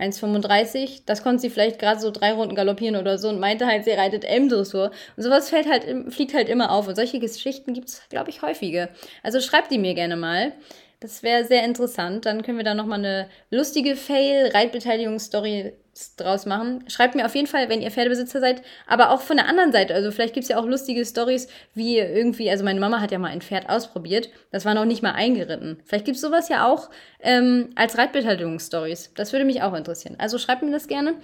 1,35. 0.00 1.02
Das 1.06 1.22
konnte 1.22 1.40
sie 1.40 1.50
vielleicht 1.50 1.78
gerade 1.78 2.00
so 2.00 2.10
drei 2.10 2.32
Runden 2.32 2.54
galoppieren 2.54 2.96
oder 2.96 3.18
so 3.18 3.28
und 3.28 3.38
meinte 3.38 3.66
halt, 3.66 3.84
sie 3.84 3.90
reitet 3.90 4.24
M-Dressur. 4.24 4.90
Und 5.16 5.22
sowas 5.22 5.50
fällt 5.50 5.68
halt, 5.68 6.12
fliegt 6.12 6.34
halt 6.34 6.48
immer 6.48 6.72
auf. 6.72 6.88
Und 6.88 6.96
solche 6.96 7.18
Geschichten 7.18 7.74
gibt 7.74 7.88
es, 7.88 8.02
glaube 8.08 8.30
ich, 8.30 8.42
häufige. 8.42 8.88
Also 9.22 9.40
schreibt 9.40 9.70
die 9.70 9.78
mir 9.78 9.94
gerne 9.94 10.16
mal. 10.16 10.52
Das 11.00 11.22
wäre 11.22 11.44
sehr 11.44 11.64
interessant. 11.64 12.26
Dann 12.26 12.42
können 12.42 12.58
wir 12.58 12.64
da 12.64 12.74
nochmal 12.74 12.98
eine 12.98 13.28
lustige 13.50 13.96
Fail-Reitbeteiligungsstory 13.96 15.72
draus 16.16 16.46
machen. 16.46 16.84
Schreibt 16.88 17.14
mir 17.14 17.26
auf 17.26 17.34
jeden 17.34 17.46
Fall, 17.46 17.68
wenn 17.68 17.82
ihr 17.82 17.90
Pferdebesitzer 17.90 18.40
seid, 18.40 18.62
aber 18.86 19.10
auch 19.10 19.20
von 19.20 19.36
der 19.36 19.48
anderen 19.48 19.72
Seite. 19.72 19.94
Also 19.94 20.10
vielleicht 20.10 20.34
gibt 20.34 20.44
es 20.44 20.48
ja 20.48 20.58
auch 20.58 20.66
lustige 20.66 21.04
Stories, 21.04 21.48
wie 21.74 21.98
irgendwie, 21.98 22.50
also 22.50 22.64
meine 22.64 22.80
Mama 22.80 23.00
hat 23.00 23.12
ja 23.12 23.18
mal 23.18 23.30
ein 23.30 23.42
Pferd 23.42 23.68
ausprobiert, 23.68 24.30
das 24.50 24.64
war 24.64 24.74
noch 24.74 24.84
nicht 24.84 25.02
mal 25.02 25.12
eingeritten. 25.12 25.80
Vielleicht 25.84 26.04
gibt 26.04 26.16
es 26.16 26.22
sowas 26.22 26.48
ja 26.48 26.66
auch 26.66 26.90
ähm, 27.20 27.70
als 27.74 27.98
Reitbeteiligungsstories. 27.98 29.12
Das 29.14 29.32
würde 29.32 29.44
mich 29.44 29.62
auch 29.62 29.74
interessieren. 29.74 30.16
Also 30.18 30.38
schreibt 30.38 30.62
mir 30.62 30.72
das 30.72 30.88
gerne. 30.88 31.14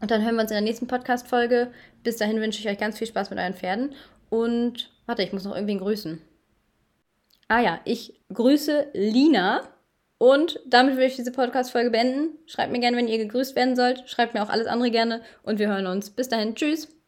Und 0.00 0.10
dann 0.10 0.22
hören 0.22 0.34
wir 0.34 0.42
uns 0.42 0.50
in 0.50 0.56
der 0.56 0.60
nächsten 0.60 0.86
Podcast-Folge. 0.86 1.70
Bis 2.02 2.16
dahin 2.16 2.40
wünsche 2.40 2.60
ich 2.60 2.68
euch 2.68 2.78
ganz 2.78 2.98
viel 2.98 3.06
Spaß 3.06 3.30
mit 3.30 3.38
euren 3.38 3.54
Pferden. 3.54 3.94
Und 4.28 4.90
warte, 5.06 5.22
ich 5.22 5.32
muss 5.32 5.44
noch 5.44 5.54
irgendwen 5.54 5.78
grüßen. 5.78 6.20
Ah 7.48 7.60
ja, 7.60 7.80
ich 7.84 8.20
grüße 8.32 8.88
Lina. 8.92 9.62
Und 10.18 10.60
damit 10.66 10.96
will 10.96 11.04
ich 11.04 11.16
diese 11.16 11.32
Podcast-Folge 11.32 11.90
beenden. 11.90 12.38
Schreibt 12.46 12.72
mir 12.72 12.80
gerne, 12.80 12.96
wenn 12.96 13.08
ihr 13.08 13.18
gegrüßt 13.18 13.56
werden 13.56 13.76
sollt. 13.76 14.08
Schreibt 14.08 14.34
mir 14.34 14.42
auch 14.42 14.48
alles 14.48 14.66
andere 14.66 14.90
gerne. 14.90 15.22
Und 15.42 15.58
wir 15.58 15.68
hören 15.68 15.86
uns. 15.86 16.10
Bis 16.10 16.28
dahin. 16.28 16.54
Tschüss. 16.54 17.03